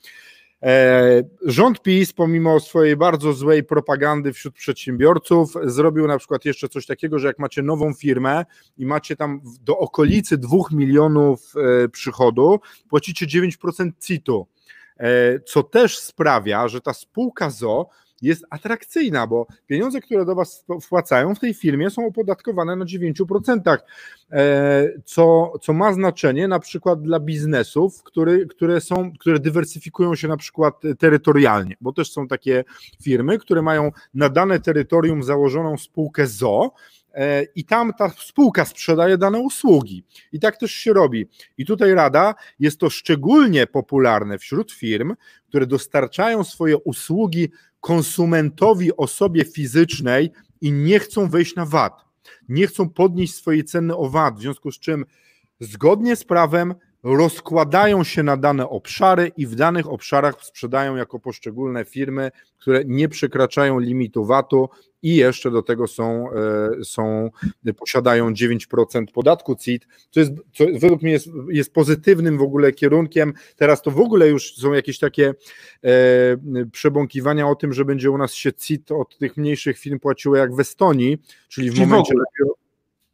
E, 0.62 1.22
rząd 1.46 1.82
PiS, 1.82 2.12
pomimo 2.12 2.60
swojej 2.60 2.96
bardzo 2.96 3.32
złej 3.32 3.64
propagandy 3.64 4.32
wśród 4.32 4.54
przedsiębiorców, 4.54 5.54
zrobił 5.64 6.06
na 6.06 6.18
przykład 6.18 6.44
jeszcze 6.44 6.68
coś 6.68 6.86
takiego, 6.86 7.18
że 7.18 7.26
jak 7.26 7.38
macie 7.38 7.62
nową 7.62 7.94
firmę 7.94 8.44
i 8.78 8.86
macie 8.86 9.16
tam 9.16 9.40
do 9.60 9.78
okolicy 9.78 10.38
2 10.38 10.58
milionów 10.72 11.52
e, 11.56 11.88
przychodu, 11.88 12.60
płacicie 12.88 13.26
9% 13.26 13.90
CIT-u, 14.00 14.46
e, 14.96 15.40
co 15.40 15.62
też 15.62 15.98
sprawia, 15.98 16.68
że 16.68 16.80
ta 16.80 16.94
spółka 16.94 17.50
ZO 17.50 17.88
jest 18.22 18.44
atrakcyjna, 18.50 19.26
bo 19.26 19.46
pieniądze, 19.66 20.00
które 20.00 20.24
do 20.24 20.34
Was 20.34 20.64
wpłacają 20.82 21.34
w 21.34 21.40
tej 21.40 21.54
firmie 21.54 21.90
są 21.90 22.06
opodatkowane 22.06 22.76
na 22.76 22.84
9%, 22.84 23.78
e, 24.32 24.88
co, 25.04 25.52
co 25.62 25.72
ma 25.72 25.92
znaczenie 25.92 26.48
na 26.48 26.58
przykład 26.58 27.02
dla 27.02 27.20
biznesów, 27.20 28.02
które, 28.02 28.46
które, 28.46 28.80
są, 28.80 29.12
które 29.12 29.38
dywersyfikują 29.38 30.14
się 30.14 30.28
na 30.28 30.36
przykład 30.36 30.82
terytorialnie, 30.98 31.76
bo 31.80 31.92
też 31.92 32.12
są 32.12 32.28
takie 32.28 32.64
firmy, 33.02 33.38
które 33.38 33.62
mają 33.62 33.90
na 34.14 34.28
dane 34.28 34.60
terytorium 34.60 35.22
założoną 35.22 35.78
spółkę 35.78 36.26
ZO, 36.26 36.72
e, 37.14 37.42
i 37.42 37.64
tam 37.64 37.92
ta 37.92 38.08
spółka 38.08 38.64
sprzedaje 38.64 39.18
dane 39.18 39.38
usługi. 39.38 40.04
I 40.32 40.40
tak 40.40 40.56
też 40.56 40.72
się 40.72 40.92
robi. 40.92 41.28
I 41.58 41.66
tutaj 41.66 41.94
rada 41.94 42.34
jest 42.58 42.80
to 42.80 42.90
szczególnie 42.90 43.66
popularne 43.66 44.38
wśród 44.38 44.72
firm, 44.72 45.14
które 45.48 45.66
dostarczają 45.66 46.44
swoje 46.44 46.78
usługi 46.78 47.48
konsumentowi, 47.82 48.96
osobie 48.96 49.44
fizycznej 49.44 50.30
i 50.60 50.72
nie 50.72 50.98
chcą 50.98 51.28
wejść 51.28 51.56
na 51.56 51.66
VAT. 51.66 52.04
Nie 52.48 52.66
chcą 52.66 52.88
podnieść 52.88 53.34
swojej 53.34 53.64
ceny 53.64 53.96
o 53.96 54.10
VAT, 54.10 54.38
w 54.38 54.40
związku 54.40 54.72
z 54.72 54.78
czym 54.78 55.04
zgodnie 55.60 56.16
z 56.16 56.24
prawem 56.24 56.74
rozkładają 57.02 58.04
się 58.04 58.22
na 58.22 58.36
dane 58.36 58.68
obszary 58.68 59.32
i 59.36 59.46
w 59.46 59.54
danych 59.54 59.88
obszarach 59.88 60.34
sprzedają 60.42 60.96
jako 60.96 61.18
poszczególne 61.18 61.84
firmy, 61.84 62.30
które 62.58 62.82
nie 62.86 63.08
przekraczają 63.08 63.78
limitu 63.78 64.24
VAT-u 64.24 64.68
i 65.02 65.16
jeszcze 65.16 65.50
do 65.50 65.62
tego 65.62 65.86
są, 65.86 66.32
e, 66.32 66.84
są 66.84 67.30
posiadają 67.78 68.32
9% 68.32 69.12
podatku 69.12 69.56
CIT, 69.56 69.86
co, 70.10 70.20
jest, 70.20 70.32
co 70.54 70.64
według 70.80 71.02
mnie 71.02 71.12
jest, 71.12 71.28
jest 71.48 71.72
pozytywnym 71.72 72.38
w 72.38 72.42
ogóle 72.42 72.72
kierunkiem. 72.72 73.32
Teraz 73.56 73.82
to 73.82 73.90
w 73.90 74.00
ogóle 74.00 74.28
już 74.28 74.54
są 74.54 74.72
jakieś 74.72 74.98
takie 74.98 75.34
e, 75.84 75.90
przebąkiwania 76.72 77.48
o 77.48 77.54
tym, 77.54 77.72
że 77.72 77.84
będzie 77.84 78.10
u 78.10 78.18
nas 78.18 78.34
się 78.34 78.52
CIT 78.52 78.92
od 78.92 79.18
tych 79.18 79.36
mniejszych 79.36 79.78
firm 79.78 79.98
płaciło 79.98 80.36
jak 80.36 80.54
w 80.54 80.60
Estonii, 80.60 81.18
czyli 81.48 81.70
w 81.70 81.74
czyli 81.74 81.86
momencie 81.86 82.14
w 82.14 82.61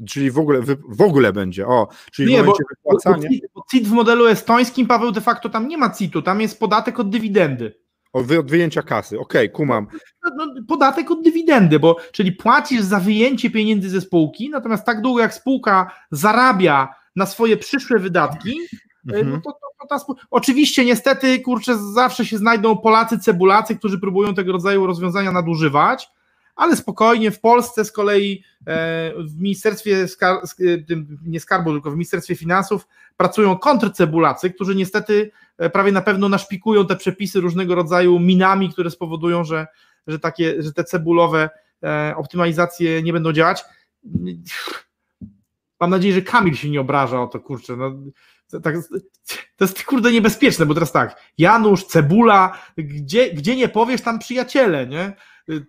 Czyli 0.07 0.31
w 0.31 0.39
ogóle, 0.39 0.61
w 0.89 1.03
ogóle 1.03 1.33
będzie. 1.33 1.67
O, 1.67 1.89
czyli 2.13 2.33
nie, 2.33 2.43
w 2.43 2.47
momencie 2.47 2.63
bo, 2.63 2.91
wypłacania. 2.91 3.29
Bo 3.55 3.65
CIT 3.71 3.89
w 3.89 3.93
modelu 3.93 4.27
estońskim, 4.27 4.87
Paweł, 4.87 5.13
de 5.13 5.21
facto 5.21 5.49
tam 5.49 5.69
nie 5.69 5.79
ma 5.79 5.91
CIT-u, 5.91 6.23
tam 6.23 6.41
jest 6.41 6.61
podatek 6.61 7.01
od 7.01 7.11
dywidendy. 7.11 7.75
Od, 8.13 8.27
wy, 8.27 8.39
od 8.39 8.51
wyjęcia 8.51 8.83
kasy, 8.83 9.21
okej, 9.21 9.47
okay, 9.47 9.57
kumam. 9.57 9.87
No, 10.25 10.47
no, 10.47 10.55
podatek 10.69 11.11
od 11.11 11.25
dywidendy, 11.25 11.79
bo 11.79 11.97
czyli 12.13 12.33
płacisz 12.33 12.83
za 12.83 13.01
wyjęcie 13.01 13.51
pieniędzy 13.51 13.91
ze 13.91 14.01
spółki, 14.01 14.51
natomiast 14.51 14.87
tak 14.87 15.03
długo 15.03 15.21
jak 15.21 15.35
spółka 15.35 15.91
zarabia 16.11 16.95
na 17.17 17.27
swoje 17.27 17.57
przyszłe 17.57 17.99
wydatki, 17.99 18.51
e, 18.51 19.13
no 19.13 19.19
mhm. 19.19 19.43
to, 19.43 19.53
to, 19.89 19.99
to 19.99 20.15
Oczywiście, 20.31 20.85
niestety, 20.85 21.41
kurczę, 21.41 21.79
zawsze 21.95 22.27
się 22.27 22.39
znajdą 22.39 22.79
Polacy, 22.79 23.19
cebulacy, 23.19 23.77
którzy 23.77 23.99
próbują 24.01 24.35
tego 24.35 24.53
rodzaju 24.53 24.87
rozwiązania 24.87 25.33
nadużywać, 25.33 26.09
ale 26.59 26.77
spokojnie 26.77 27.31
w 27.31 27.41
Polsce 27.41 27.85
z 27.85 27.93
kolei 27.93 28.45
e, 28.67 29.13
w 29.19 29.41
Ministerstwie, 29.41 30.07
nie 31.27 31.41
Skarbu, 31.41 31.73
tylko 31.73 31.91
w 31.91 31.95
Ministerstwie 31.95 32.37
Finansów 32.37 32.89
pracują 33.17 33.59
kontrcebulacy, 33.59 34.51
którzy 34.51 34.75
niestety 34.75 35.31
e, 35.59 35.71
prawie 35.71 35.93
na 35.93 36.01
pewno 36.01 36.29
naszpikują 36.29 36.87
te 36.87 36.97
przepisy 36.97 37.41
różnego 37.41 37.75
rodzaju 37.75 38.19
minami, 38.19 38.73
które 38.73 38.91
spowodują, 38.91 39.45
że, 39.45 39.67
że, 40.07 40.19
takie, 40.19 40.63
że 40.63 40.73
te 40.73 40.85
cebulowe 40.85 41.51
e, 41.83 42.15
optymalizacje 42.17 43.03
nie 43.03 43.13
będą 43.13 43.33
działać. 43.33 43.65
Mam 45.81 45.91
nadzieję, 45.91 46.15
że 46.15 46.23
Kamil 46.23 46.55
się 46.55 46.71
nie 46.71 46.81
obraża 46.81 47.23
o 47.23 47.27
to, 47.27 47.41
kurczę, 47.41 47.77
no, 47.77 47.93
tak, 48.63 48.77
to 49.57 49.65
jest 49.65 49.85
kurde 49.85 50.13
niebezpieczne, 50.13 50.67
bo 50.67 50.75
teraz 50.75 50.93
tak, 50.93 51.23
Janusz, 51.39 51.85
Cebula, 51.85 52.59
gdzie, 52.77 53.35
gdzie 53.35 53.57
nie 53.57 53.69
powiesz, 53.69 54.01
tam 54.01 54.19
przyjaciele, 54.19 54.87
nie? 54.87 55.13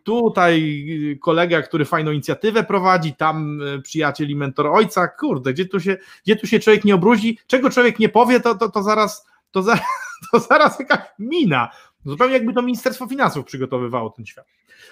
Tutaj 0.04 1.18
kolega, 1.22 1.62
który 1.62 1.86
fajną 1.86 2.12
inicjatywę 2.12 2.64
prowadzi, 2.64 3.14
tam 3.14 3.62
e, 3.62 3.82
przyjaciel 3.82 4.30
i 4.30 4.36
mentor 4.36 4.68
ojca, 4.68 5.08
kurde, 5.08 5.54
gdzie 5.54 5.66
tu 5.66 5.80
się, 5.80 5.98
gdzie 6.24 6.36
tu 6.36 6.48
się 6.48 6.60
człowiek 6.60 6.86
nie 6.86 6.96
obrózi, 6.96 7.38
czego 7.48 7.70
człowiek 7.70 8.00
nie 8.00 8.10
powie, 8.10 8.40
to, 8.40 8.56
to, 8.56 8.70
to 8.70 8.84
zaraz 8.84 9.28
to, 9.52 9.64
za, 9.64 9.80
to 10.32 10.40
zaraz 10.40 10.80
jakaś 10.80 11.00
mina. 11.20 11.70
Zupełnie 12.06 12.34
jakby 12.34 12.54
to 12.54 12.62
Ministerstwo 12.62 13.08
Finansów 13.08 13.46
przygotowywało 13.46 14.10
ten 14.10 14.26
świat. 14.26 14.46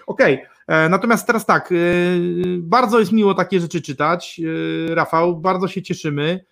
Okej, 0.07 0.33
okay. 0.33 0.77
E, 0.85 0.89
natomiast 0.89 1.27
teraz 1.27 1.45
tak, 1.45 1.71
e, 1.71 1.75
bardzo 2.59 2.99
jest 2.99 3.11
miło 3.11 3.33
takie 3.33 3.59
rzeczy 3.59 3.81
czytać. 3.81 4.41
Rafał, 4.89 5.37
bardzo 5.37 5.67
się 5.67 5.81
cieszymy. 5.81 6.45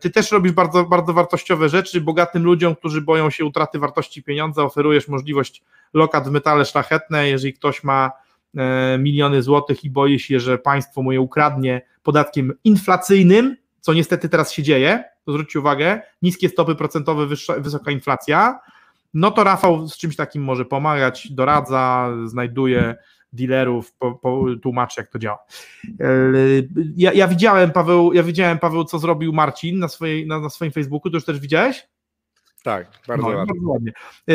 Ty 0.00 0.10
też 0.10 0.32
robisz 0.32 0.52
bardzo, 0.52 0.84
bardzo 0.84 1.12
wartościowe 1.12 1.68
rzeczy. 1.68 2.00
Bogatym 2.00 2.44
ludziom, 2.44 2.76
którzy 2.76 3.00
boją 3.00 3.30
się 3.30 3.44
utraty 3.44 3.78
wartości 3.78 4.22
pieniądza, 4.22 4.62
oferujesz 4.62 5.08
możliwość 5.08 5.62
lokat 5.94 6.28
w 6.28 6.30
metale 6.30 6.64
szlachetne. 6.64 7.28
Jeżeli 7.28 7.54
ktoś 7.54 7.84
ma 7.84 8.12
e, 8.56 8.98
miliony 8.98 9.42
złotych 9.42 9.84
i 9.84 9.90
boi 9.90 10.18
się, 10.18 10.40
że 10.40 10.58
państwo 10.58 11.02
mu 11.02 11.12
je 11.12 11.20
ukradnie 11.20 11.82
podatkiem 12.02 12.52
inflacyjnym, 12.64 13.56
co 13.80 13.94
niestety 13.94 14.28
teraz 14.28 14.52
się 14.52 14.62
dzieje, 14.62 15.04
to 15.24 15.32
zwróćcie 15.32 15.58
uwagę, 15.58 16.02
niskie 16.22 16.48
stopy 16.48 16.74
procentowe, 16.74 17.26
wyższa, 17.26 17.54
wysoka 17.58 17.90
inflacja, 17.90 18.60
no 19.14 19.30
to 19.30 19.44
Rafał 19.44 19.88
z 19.88 19.96
czymś 19.96 20.16
takim 20.16 20.42
może 20.42 20.64
pomagać, 20.64 21.32
doradza, 21.32 22.10
znajduje 22.24 22.96
dealerów, 23.32 23.92
po, 23.92 24.12
po, 24.12 24.44
tłumaczy 24.62 25.00
jak 25.00 25.08
to 25.08 25.18
działa. 25.18 25.38
E, 26.00 26.12
ja, 26.96 27.12
ja, 27.12 27.28
widziałem 27.28 27.70
Paweł, 27.70 28.12
ja 28.12 28.22
widziałem 28.22 28.58
Paweł, 28.58 28.84
co 28.84 28.98
zrobił 28.98 29.32
Marcin 29.32 29.78
na, 29.78 29.88
swojej, 29.88 30.26
na, 30.26 30.40
na 30.40 30.50
swoim 30.50 30.72
Facebooku, 30.72 31.10
to 31.10 31.16
już 31.16 31.24
też 31.24 31.40
widziałeś? 31.40 31.88
Tak, 32.62 32.90
bardzo, 33.08 33.22
no, 33.22 33.36
ładnie. 33.36 33.54
bardzo 33.54 33.68
ładnie. 33.68 33.92
E, 34.28 34.34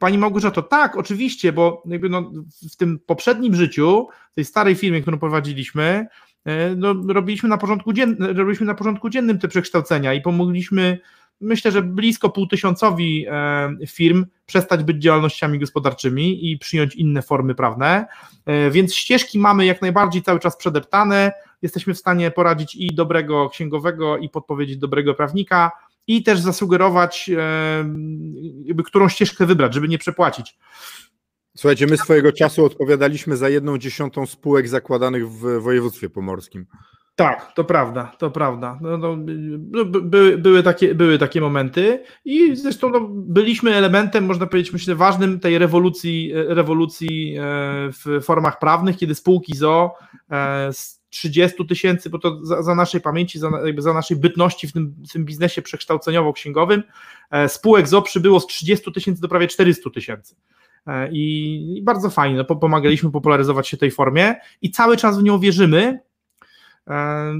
pani 0.00 0.18
Małgorzato, 0.18 0.62
tak, 0.62 0.96
oczywiście, 0.96 1.52
bo 1.52 1.82
jakby 1.86 2.08
no, 2.08 2.30
w 2.72 2.76
tym 2.76 2.98
poprzednim 3.06 3.54
życiu, 3.54 4.08
w 4.32 4.34
tej 4.34 4.44
starej 4.44 4.74
firmie, 4.74 5.00
którą 5.00 5.18
prowadziliśmy, 5.18 6.06
e, 6.44 6.74
no, 6.76 6.94
robiliśmy, 7.08 7.48
na 7.48 7.58
porządku 7.58 7.92
dziennym, 7.92 8.36
robiliśmy 8.36 8.66
na 8.66 8.74
porządku 8.74 9.10
dziennym 9.10 9.38
te 9.38 9.48
przekształcenia 9.48 10.14
i 10.14 10.20
pomogliśmy, 10.20 10.98
myślę, 11.40 11.72
że 11.72 11.82
blisko 11.82 12.30
półtysiącowi 12.30 13.26
e, 13.28 13.86
firm 13.86 14.26
przestać 14.46 14.84
być 14.84 15.02
działalnościami 15.02 15.58
gospodarczymi 15.58 16.50
i 16.50 16.58
przyjąć 16.58 16.94
inne 16.94 17.22
formy 17.22 17.54
prawne, 17.54 18.06
więc 18.70 18.94
ścieżki 18.94 19.38
mamy 19.38 19.66
jak 19.66 19.82
najbardziej 19.82 20.22
cały 20.22 20.40
czas 20.40 20.56
przedeptane, 20.56 21.32
jesteśmy 21.62 21.94
w 21.94 21.98
stanie 21.98 22.30
poradzić 22.30 22.74
i 22.74 22.94
dobrego 22.94 23.48
księgowego 23.48 24.18
i 24.18 24.28
podpowiedzieć 24.28 24.76
dobrego 24.76 25.14
prawnika, 25.14 25.70
i 26.06 26.22
też 26.22 26.40
zasugerować, 26.40 27.30
jakby, 28.64 28.82
którą 28.82 29.08
ścieżkę 29.08 29.46
wybrać, 29.46 29.74
żeby 29.74 29.88
nie 29.88 29.98
przepłacić. 29.98 30.58
Słuchajcie, 31.56 31.86
my 31.86 31.96
swojego 31.96 32.32
czasu 32.32 32.64
odpowiadaliśmy 32.64 33.36
za 33.36 33.48
jedną 33.48 33.78
dziesiątą 33.78 34.26
spółek 34.26 34.68
zakładanych 34.68 35.30
w 35.30 35.60
województwie 35.60 36.10
pomorskim. 36.10 36.66
Tak, 37.20 37.52
to 37.52 37.64
prawda, 37.64 38.12
to 38.18 38.30
prawda. 38.30 38.78
No, 38.80 38.96
no, 38.96 39.16
by, 40.02 40.38
były, 40.38 40.62
takie, 40.62 40.94
były 40.94 41.18
takie 41.18 41.40
momenty 41.40 42.04
i 42.24 42.56
zresztą 42.56 42.90
no, 42.90 43.00
byliśmy 43.10 43.74
elementem, 43.74 44.24
można 44.24 44.46
powiedzieć, 44.46 44.72
myślę, 44.72 44.94
ważnym 44.94 45.40
tej 45.40 45.58
rewolucji, 45.58 46.32
rewolucji 46.34 47.36
e, 47.36 47.42
w 47.92 48.24
formach 48.24 48.58
prawnych, 48.58 48.96
kiedy 48.96 49.14
spółki 49.14 49.56
ZO 49.56 49.94
30 51.10 51.66
tysięcy, 51.66 52.10
bo 52.10 52.18
to 52.18 52.44
za, 52.44 52.62
za, 52.62 52.74
naszej 52.74 53.00
pamięci, 53.00 53.38
za, 53.38 53.50
jakby 53.64 53.82
za 53.82 53.92
naszej 53.92 54.16
bytności 54.16 54.68
w 54.68 54.72
tym, 54.72 54.94
w 55.08 55.12
tym 55.12 55.24
biznesie 55.24 55.62
przekształceniowo-księgowym, 55.62 56.82
e, 57.30 57.48
spółek 57.48 57.88
ZO 57.88 58.02
przybyło 58.02 58.40
z 58.40 58.46
30 58.46 58.92
tysięcy 58.92 59.22
do 59.22 59.28
prawie 59.28 59.48
400 59.48 59.90
tysięcy. 59.90 60.34
E, 60.86 61.08
I, 61.12 61.82
bardzo 61.84 62.10
fajnie, 62.10 62.44
no, 62.48 62.56
pomagaliśmy 62.56 63.10
popularyzować 63.10 63.68
się 63.68 63.76
tej 63.76 63.90
formie 63.90 64.34
i 64.62 64.70
cały 64.70 64.96
czas 64.96 65.18
w 65.18 65.22
nią 65.22 65.38
wierzymy. 65.38 66.09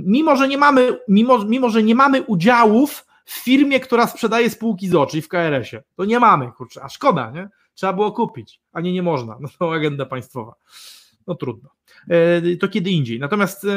Mimo 0.04 0.36
że 0.36 0.48
nie 0.48 0.58
mamy, 0.58 0.98
mimo, 1.08 1.44
mimo, 1.44 1.70
że 1.70 1.82
nie 1.82 1.94
mamy 1.94 2.22
udziałów 2.22 3.06
w 3.24 3.32
firmie, 3.32 3.80
która 3.80 4.06
sprzedaje 4.06 4.50
spółki 4.50 4.88
ZO, 4.88 5.06
czyli 5.06 5.22
w 5.22 5.28
KRS-ie. 5.28 5.82
To 5.96 6.04
nie 6.04 6.20
mamy, 6.20 6.52
kurczę, 6.52 6.82
a 6.82 6.88
szkoda, 6.88 7.30
nie? 7.30 7.48
Trzeba 7.74 7.92
było 7.92 8.12
kupić, 8.12 8.60
a 8.72 8.80
nie 8.80 8.92
nie 8.92 9.02
można. 9.02 9.36
No 9.40 9.48
to 9.58 9.74
agenda 9.74 10.06
państwowa. 10.06 10.54
No 11.26 11.34
trudno. 11.34 11.70
E, 12.08 12.56
to 12.56 12.68
kiedy 12.68 12.90
indziej. 12.90 13.20
Natomiast 13.20 13.64
e, 13.64 13.68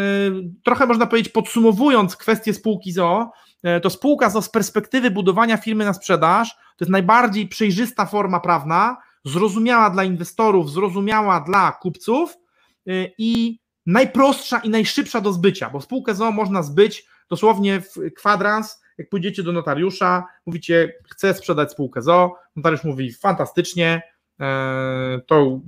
trochę 0.64 0.86
można 0.86 1.06
powiedzieć, 1.06 1.34
podsumowując 1.34 2.16
kwestię 2.16 2.54
spółki 2.54 2.94
e, 3.64 3.80
to 3.80 3.90
spółka 3.90 4.30
ZO 4.30 4.42
z 4.42 4.50
perspektywy 4.50 5.12
budowania 5.12 5.58
firmy 5.58 5.86
na 5.86 5.94
sprzedaż 5.94 6.56
to 6.78 6.86
jest 6.86 6.92
najbardziej 6.92 7.48
przejrzysta 7.48 8.06
forma 8.06 8.40
prawna, 8.40 8.98
zrozumiała 9.26 9.90
dla 9.90 10.04
inwestorów, 10.04 10.72
zrozumiała 10.72 11.40
dla 11.40 11.72
kupców 11.72 12.38
i 13.18 13.60
najprostsza 13.86 14.60
i 14.60 14.70
najszybsza 14.70 15.22
do 15.22 15.34
zbycia, 15.34 15.70
bo 15.70 15.82
spółkę 15.82 16.16
ZO 16.16 16.32
można 16.32 16.64
zbyć 16.64 17.06
dosłownie 17.30 17.82
w 17.82 18.14
kwadrans, 18.16 18.84
jak 18.98 19.10
pójdziecie 19.10 19.44
do 19.44 19.52
notariusza, 19.52 20.24
mówicie, 20.46 20.94
chcę 21.12 21.34
sprzedać 21.34 21.72
spółkę 21.72 22.02
ZO, 22.02 22.36
notariusz 22.56 22.84
mówi, 22.84 23.14
fantastycznie, 23.14 24.02
e, 24.40 25.22
to 25.28 25.60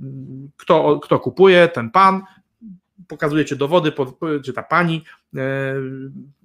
kto, 0.56 1.00
kto 1.00 1.18
kupuje, 1.18 1.68
ten 1.68 1.90
pan, 1.90 2.22
pokazujecie 3.08 3.56
dowody, 3.56 3.92
czy 4.44 4.52
ta 4.52 4.62
pani, 4.62 5.04
e, 5.36 5.40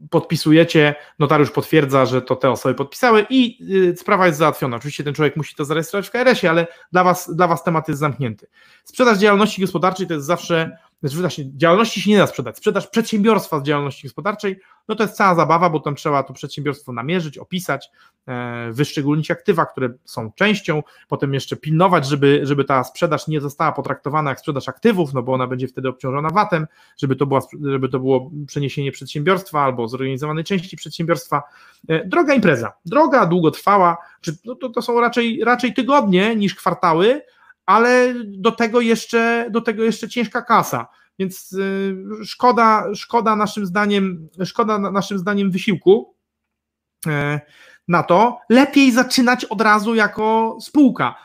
podpisujecie, 0.10 0.96
notariusz 1.20 1.52
potwierdza, 1.52 2.06
że 2.06 2.22
to 2.22 2.36
te 2.36 2.52
osoby 2.52 2.76
podpisały 2.76 3.26
i 3.30 3.60
e, 3.92 3.98
sprawa 3.98 4.28
jest 4.28 4.40
załatwiona. 4.40 4.78
Oczywiście 4.78 5.04
ten 5.04 5.14
człowiek 5.14 5.36
musi 5.36 5.56
to 5.56 5.66
zarejestrować 5.66 6.08
w 6.08 6.12
KRS-ie, 6.12 6.50
ale 6.50 6.68
dla 6.92 7.04
was, 7.04 7.36
dla 7.36 7.48
was 7.48 7.64
temat 7.64 7.88
jest 7.88 8.00
zamknięty. 8.00 8.48
Sprzedaż 8.84 9.18
działalności 9.18 9.62
gospodarczej 9.62 10.08
to 10.08 10.14
jest 10.14 10.26
zawsze 10.26 10.78
znaczy 11.10 11.43
działalności 11.56 12.02
się 12.02 12.12
nie 12.12 12.18
da 12.18 12.28
sprzedać. 12.28 12.58
Sprzedaż 12.58 12.88
przedsiębiorstwa 12.88 13.60
z 13.60 13.64
działalności 13.64 14.08
gospodarczej, 14.08 14.60
no 14.88 14.95
to 14.95 15.04
jest 15.04 15.16
cała 15.16 15.36
zabawa, 15.36 15.70
bo 15.70 15.80
tam 15.80 15.95
trzeba 15.95 16.24
to 16.24 16.34
przedsiębiorstwo 16.34 16.93
namierzyć, 16.93 17.38
opisać, 17.38 17.89
e, 18.28 18.72
wyszczególnić 18.72 19.32
aktywa, 19.32 19.66
które 19.66 19.89
są 20.06 20.32
częścią, 20.32 20.84
potem 21.08 21.34
jeszcze 21.34 21.56
pilnować, 21.56 22.08
żeby, 22.08 22.39
żeby 22.43 22.64
ta 22.64 22.84
sprzedaż 22.84 23.28
nie 23.28 23.41
została 23.41 23.72
potraktowana 23.72 24.30
jak 24.30 24.39
sprzedaż 24.39 24.70
aktywów, 24.70 25.14
no 25.14 25.24
bo 25.24 25.34
ona 25.34 25.47
będzie 25.47 25.68
wtedy 25.68 25.89
obciążona 25.89 26.30
VAT-em, 26.30 26.68
żeby 26.97 27.16
to, 27.16 27.26
była, 27.26 27.41
żeby 27.64 27.89
to 27.89 27.99
było 27.99 28.32
przeniesienie 28.47 28.91
przedsiębiorstwa 28.91 29.62
albo 29.62 29.88
zorganizowanej 29.88 30.43
części 30.43 30.78
przedsiębiorstwa. 30.78 31.43
E, 31.88 32.06
droga 32.06 32.34
impreza, 32.34 32.74
droga, 32.86 33.26
długotrwała, 33.26 33.97
czy 34.22 34.38
no 34.45 34.56
to, 34.56 34.70
to 34.70 34.82
są 34.82 34.99
raczej, 34.99 35.43
raczej 35.43 35.74
tygodnie 35.74 36.36
niż 36.36 36.56
kwartały, 36.56 37.22
ale 37.72 38.14
do 38.26 38.52
tego 38.52 38.82
jeszcze, 38.82 39.48
do 39.52 39.62
tego 39.62 39.84
jeszcze 39.84 40.10
ciężka 40.10 40.42
kasa. 40.42 40.88
Więc 41.20 41.52
y, 41.52 41.96
szkoda, 42.26 42.86
szkoda 42.96 43.36
naszym 43.36 43.66
zdaniem, 43.66 44.30
szkoda 44.46 44.80
naszym 44.80 45.20
zdaniem 45.20 45.52
wysiłku 45.52 46.16
e, 47.08 47.42
na 47.88 48.04
to. 48.04 48.40
Lepiej 48.50 48.92
zaczynać 48.92 49.46
od 49.46 49.62
razu 49.62 49.96
jako 49.96 50.58
spółka. 50.62 51.16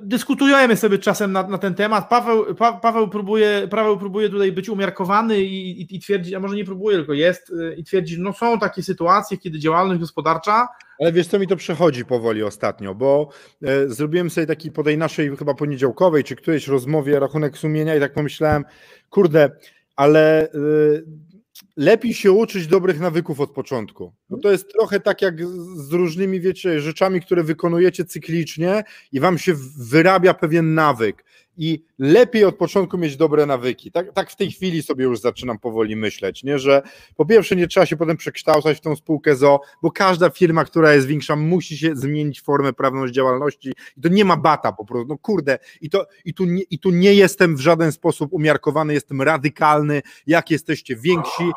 Dyskutujemy 0.00 0.76
sobie 0.76 0.98
czasem 0.98 1.32
na, 1.32 1.42
na 1.42 1.58
ten 1.58 1.74
temat. 1.74 2.08
Paweł, 2.08 2.54
pa, 2.54 2.72
Paweł, 2.72 3.08
próbuje, 3.08 3.68
Paweł 3.70 3.98
próbuje 3.98 4.28
tutaj 4.28 4.52
być 4.52 4.68
umiarkowany 4.68 5.40
i, 5.40 5.80
i, 5.80 5.96
i 5.96 6.00
twierdzi, 6.00 6.34
a 6.34 6.40
może 6.40 6.56
nie 6.56 6.64
próbuje, 6.64 6.96
tylko 6.96 7.12
jest 7.12 7.50
y, 7.50 7.74
i 7.78 7.84
twierdzi, 7.84 8.14
że 8.14 8.22
no 8.22 8.32
są 8.32 8.58
takie 8.58 8.82
sytuacje, 8.82 9.38
kiedy 9.38 9.58
działalność 9.58 10.00
gospodarcza. 10.00 10.68
Ale 11.00 11.12
wiesz, 11.12 11.26
co 11.26 11.38
mi 11.38 11.46
to 11.46 11.56
przechodzi 11.56 12.04
powoli 12.04 12.42
ostatnio, 12.42 12.94
bo 12.94 13.28
e, 13.62 13.88
zrobiłem 13.88 14.30
sobie 14.30 14.46
taki 14.46 14.72
po 14.72 14.82
tej 14.82 14.98
naszej 14.98 15.36
chyba 15.36 15.54
poniedziałkowej 15.54 16.24
czy 16.24 16.36
którejś 16.36 16.68
rozmowie 16.68 17.20
rachunek 17.20 17.58
sumienia 17.58 17.96
i 17.96 18.00
tak 18.00 18.12
pomyślałem, 18.12 18.64
kurde, 19.10 19.50
ale. 19.96 20.42
E, 20.42 21.28
lepiej 21.76 22.14
się 22.14 22.32
uczyć 22.32 22.66
dobrych 22.66 23.00
nawyków 23.00 23.40
od 23.40 23.50
początku. 23.50 24.12
No 24.30 24.38
to 24.38 24.52
jest 24.52 24.72
trochę 24.72 25.00
tak 25.00 25.22
jak 25.22 25.46
z 25.74 25.92
różnymi, 25.92 26.40
wiecie, 26.40 26.80
rzeczami, 26.80 27.20
które 27.20 27.42
wykonujecie 27.42 28.04
cyklicznie 28.04 28.84
i 29.12 29.20
wam 29.20 29.38
się 29.38 29.54
wyrabia 29.78 30.34
pewien 30.34 30.74
nawyk. 30.74 31.24
I 31.58 31.84
lepiej 31.98 32.44
od 32.44 32.56
początku 32.56 32.98
mieć 32.98 33.16
dobre 33.16 33.46
nawyki. 33.46 33.92
Tak, 33.92 34.12
tak 34.12 34.30
w 34.30 34.36
tej 34.36 34.50
chwili 34.50 34.82
sobie 34.82 35.04
już 35.04 35.20
zaczynam 35.20 35.58
powoli 35.58 35.96
myśleć, 35.96 36.44
nie? 36.44 36.58
że 36.58 36.82
po 37.16 37.26
pierwsze 37.26 37.56
nie 37.56 37.68
trzeba 37.68 37.86
się 37.86 37.96
potem 37.96 38.16
przekształcać 38.16 38.78
w 38.78 38.80
tą 38.80 38.96
spółkę 38.96 39.36
ZO, 39.36 39.60
bo 39.82 39.90
każda 39.90 40.30
firma, 40.30 40.64
która 40.64 40.94
jest 40.94 41.06
większa, 41.06 41.36
musi 41.36 41.78
się 41.78 41.96
zmienić 41.96 42.42
formę 42.42 42.72
prawną 42.72 43.08
działalności 43.08 43.72
i 43.96 44.00
to 44.00 44.08
nie 44.08 44.24
ma 44.24 44.36
bata 44.36 44.72
po 44.72 44.84
prostu. 44.84 45.08
No 45.08 45.18
kurde, 45.18 45.58
i, 45.80 45.90
to, 45.90 46.06
i, 46.24 46.34
tu 46.34 46.44
nie, 46.44 46.62
i 46.62 46.78
tu 46.78 46.90
nie 46.90 47.14
jestem 47.14 47.56
w 47.56 47.60
żaden 47.60 47.92
sposób 47.92 48.32
umiarkowany, 48.32 48.94
jestem 48.94 49.22
radykalny. 49.22 50.02
Jak 50.26 50.50
jesteście 50.50 50.96
więksi, 50.96 51.52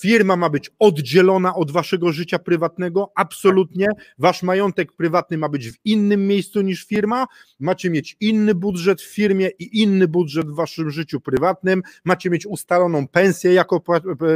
Firma 0.00 0.36
ma 0.36 0.50
być 0.50 0.70
oddzielona 0.78 1.54
od 1.54 1.70
waszego 1.70 2.12
życia 2.12 2.38
prywatnego, 2.38 3.12
absolutnie. 3.14 3.88
Wasz 4.18 4.42
majątek 4.42 4.92
prywatny 4.92 5.38
ma 5.38 5.48
być 5.48 5.70
w 5.70 5.76
innym 5.84 6.26
miejscu 6.26 6.60
niż 6.60 6.84
firma. 6.84 7.26
Macie 7.60 7.90
mieć 7.90 8.16
inny 8.20 8.54
budżet 8.54 9.02
w 9.02 9.14
firmie 9.14 9.50
i 9.58 9.82
inny 9.82 10.08
budżet 10.08 10.48
w 10.48 10.54
waszym 10.54 10.90
życiu 10.90 11.20
prywatnym. 11.20 11.82
Macie 12.04 12.30
mieć 12.30 12.46
ustaloną 12.46 13.08
pensję 13.08 13.52
jako 13.52 13.82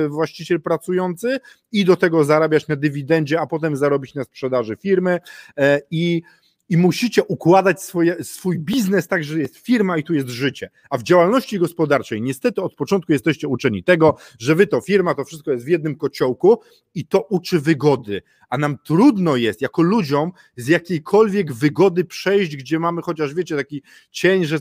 właściciel 0.08 0.60
pracujący 0.60 1.38
i 1.72 1.84
do 1.84 1.96
tego 1.96 2.24
zarabiać 2.24 2.68
na 2.68 2.76
dywidendzie, 2.76 3.40
a 3.40 3.46
potem 3.46 3.76
zarobić 3.76 4.14
na 4.14 4.24
sprzedaży 4.24 4.76
firmy. 4.76 5.20
E, 5.58 5.80
I 5.90 6.22
i 6.68 6.76
musicie 6.76 7.24
układać 7.24 7.82
swoje, 7.82 8.24
swój 8.24 8.58
biznes 8.58 9.08
tak, 9.08 9.24
że 9.24 9.38
jest 9.38 9.56
firma 9.56 9.98
i 9.98 10.04
tu 10.04 10.14
jest 10.14 10.28
życie. 10.28 10.70
A 10.90 10.98
w 10.98 11.02
działalności 11.02 11.58
gospodarczej 11.58 12.22
niestety 12.22 12.62
od 12.62 12.74
początku 12.74 13.12
jesteście 13.12 13.48
uczeni 13.48 13.84
tego, 13.84 14.16
że 14.38 14.54
wy 14.54 14.66
to 14.66 14.80
firma, 14.80 15.14
to 15.14 15.24
wszystko 15.24 15.52
jest 15.52 15.64
w 15.64 15.68
jednym 15.68 15.96
kociołku 15.96 16.60
i 16.94 17.06
to 17.06 17.20
uczy 17.20 17.60
wygody. 17.60 18.22
A 18.48 18.58
nam 18.58 18.78
trudno 18.84 19.36
jest 19.36 19.62
jako 19.62 19.82
ludziom 19.82 20.32
z 20.56 20.68
jakiejkolwiek 20.68 21.52
wygody 21.52 22.04
przejść, 22.04 22.56
gdzie 22.56 22.78
mamy 22.78 23.02
chociaż 23.02 23.34
wiecie 23.34 23.56
taki 23.56 23.82
cień, 24.10 24.44
że 24.44 24.58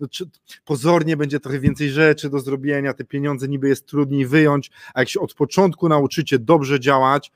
no, 0.00 0.06
pozornie 0.64 1.16
będzie 1.16 1.40
trochę 1.40 1.60
więcej 1.60 1.90
rzeczy 1.90 2.30
do 2.30 2.40
zrobienia, 2.40 2.94
te 2.94 3.04
pieniądze 3.04 3.48
niby 3.48 3.68
jest 3.68 3.86
trudniej 3.86 4.26
wyjąć, 4.26 4.70
a 4.94 5.00
jak 5.00 5.08
się 5.08 5.20
od 5.20 5.34
początku 5.34 5.88
nauczycie 5.88 6.38
dobrze 6.38 6.80
działać, 6.80 7.32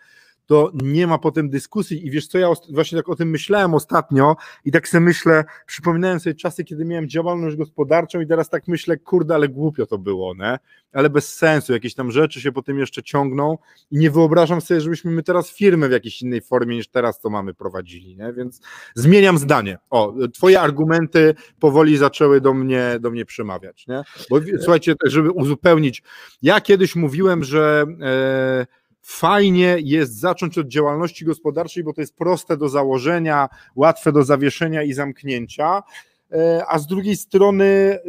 to 0.47 0.71
nie 0.75 1.07
ma 1.07 1.19
potem 1.19 1.51
dyskusji 1.51 2.07
i 2.07 2.11
wiesz 2.11 2.27
co, 2.27 2.39
ja 2.39 2.49
właśnie 2.71 2.99
tak 2.99 3.09
o 3.09 3.17
tym 3.17 3.31
myślałem 3.31 3.75
ostatnio 3.75 4.37
i 4.65 4.73
tak 4.73 4.89
sobie 4.89 5.01
myślę, 5.01 5.45
przypominałem 5.67 6.21
sobie 6.21 6.35
czasy, 6.35 6.65
kiedy 6.65 6.85
miałem 6.85 7.09
działalność 7.09 7.57
gospodarczą 7.57 8.21
i 8.21 8.27
teraz 8.27 8.51
tak 8.51 8.69
myślę, 8.69 8.97
kurde, 8.97 9.35
ale 9.35 9.49
głupio 9.49 9.87
to 9.87 9.99
było, 9.99 10.35
ne? 10.35 10.59
ale 10.93 11.11
bez 11.11 11.35
sensu, 11.35 11.73
jakieś 11.73 11.95
tam 11.95 12.11
rzeczy 12.11 12.41
się 12.41 12.53
potem 12.53 12.79
jeszcze 12.79 13.03
ciągną 13.03 13.59
i 13.91 13.99
nie 13.99 14.11
wyobrażam 14.11 14.61
sobie, 14.61 14.81
żebyśmy 14.81 15.11
my 15.11 15.23
teraz 15.23 15.51
firmę 15.51 15.89
w 15.89 15.93
jakiejś 15.93 16.23
innej 16.23 16.41
formie 16.41 16.77
niż 16.77 16.89
teraz 16.89 17.21
to 17.21 17.31
mamy 17.31 17.55
prowadzili, 17.55 18.17
nie? 18.17 18.33
więc 18.33 18.61
zmieniam 18.95 19.39
zdanie. 19.39 19.79
O, 19.91 20.15
twoje 20.35 20.61
argumenty 20.61 21.35
powoli 21.61 21.97
zaczęły 21.97 22.41
do 22.41 22.55
mnie, 22.55 22.97
do 23.01 23.11
mnie 23.11 23.25
przemawiać, 23.25 23.87
nie? 23.87 24.03
bo 24.31 24.41
słuchajcie, 24.59 24.95
żeby 25.05 25.31
uzupełnić, 25.31 26.03
ja 26.43 26.61
kiedyś 26.61 26.97
mówiłem, 26.97 27.45
że 27.45 27.85
e, 28.03 28.86
fajnie 29.07 29.77
jest 29.81 30.19
zacząć 30.21 30.59
od 30.59 30.69
działalności 30.69 31.25
gospodarczej, 31.25 31.85
bo 31.85 31.93
to 31.93 32.01
jest 32.01 32.17
proste 32.17 32.57
do 32.57 32.69
założenia, 32.69 33.49
łatwe 33.77 34.13
do 34.13 34.23
zawieszenia 34.23 34.83
i 34.83 34.93
zamknięcia, 34.93 35.83
e, 36.33 36.65
a 36.69 36.79
z 36.79 36.87
drugiej 36.87 37.17
strony 37.17 37.65
e, 37.65 38.01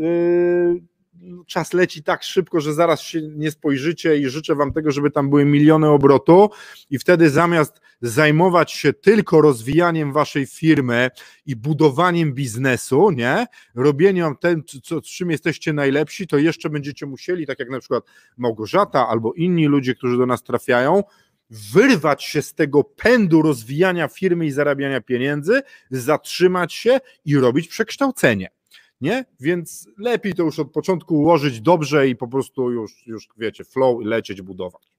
czas 1.48 1.74
leci 1.74 2.04
tak 2.04 2.24
szybko, 2.24 2.62
że 2.62 2.74
zaraz 2.74 3.02
się 3.02 3.22
nie 3.22 3.52
spojrzycie 3.52 4.18
i 4.18 4.30
życzę 4.30 4.56
Wam 4.56 4.74
tego, 4.74 4.92
żeby 4.92 5.12
tam 5.12 5.30
były 5.30 5.46
miliony 5.46 5.90
obrotu. 5.90 6.50
I 6.90 7.00
wtedy 7.00 7.30
zamiast 7.30 7.82
zajmować 8.02 8.72
się 8.72 8.94
tylko 8.94 9.42
rozwijaniem 9.42 10.14
Waszej 10.14 10.46
firmy 10.46 11.10
i 11.46 11.56
budowaniem 11.56 12.34
biznesu, 12.34 13.12
nie, 13.12 13.46
robieniem 13.76 14.36
tym, 14.40 14.64
co, 14.84 15.02
czym 15.02 15.32
jesteście 15.32 15.74
najlepsi, 15.74 16.28
to 16.28 16.38
jeszcze 16.38 16.70
będziecie 16.70 17.06
musieli, 17.06 17.48
tak 17.48 17.60
jak 17.60 17.70
na 17.70 17.80
przykład 17.80 18.04
Małgorzata 18.38 19.08
albo 19.08 19.34
inni 19.34 19.66
ludzie, 19.66 19.96
którzy 19.96 20.18
do 20.18 20.26
nas 20.26 20.44
trafiają, 20.44 21.04
wyrwać 21.50 22.24
się 22.24 22.42
z 22.42 22.54
tego 22.54 22.84
pędu 22.84 23.42
rozwijania 23.42 24.08
firmy 24.08 24.46
i 24.46 24.52
zarabiania 24.52 25.02
pieniędzy, 25.02 25.62
zatrzymać 25.92 26.74
się 26.74 27.00
i 27.26 27.38
robić 27.38 27.68
przekształcenie 27.68 28.57
nie? 29.02 29.26
Więc 29.40 29.90
lepiej 29.98 30.34
to 30.34 30.44
już 30.44 30.60
od 30.60 30.72
początku 30.72 31.16
ułożyć 31.16 31.62
dobrze 31.62 32.08
i 32.08 32.16
po 32.16 32.28
prostu 32.28 32.72
już, 32.72 33.08
już 33.08 33.28
wiecie, 33.38 33.64
flow 33.64 34.02
i 34.02 34.06
lecieć, 34.06 34.42
budować. 34.42 34.98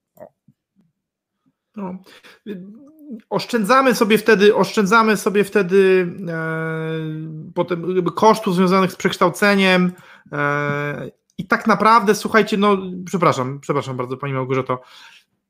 No. 1.78 1.98
Oszczędzamy 3.30 3.94
sobie 3.94 4.18
wtedy, 4.18 4.54
oszczędzamy 4.54 5.16
sobie 5.16 5.44
wtedy 5.44 6.08
e, 6.28 7.52
potem 7.54 8.04
kosztów 8.04 8.54
związanych 8.54 8.92
z 8.92 8.96
przekształceniem 8.96 9.92
e, 10.32 11.10
i 11.38 11.46
tak 11.46 11.66
naprawdę, 11.66 12.14
słuchajcie, 12.14 12.56
no 12.56 12.76
przepraszam, 13.04 13.60
przepraszam 13.60 13.96
bardzo 13.96 14.16
Pani 14.16 14.32
Małgorzato, 14.32 14.80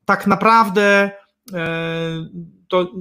tak 0.05 0.27
naprawdę 0.27 1.11
e, 1.53 2.29
to 2.67 2.91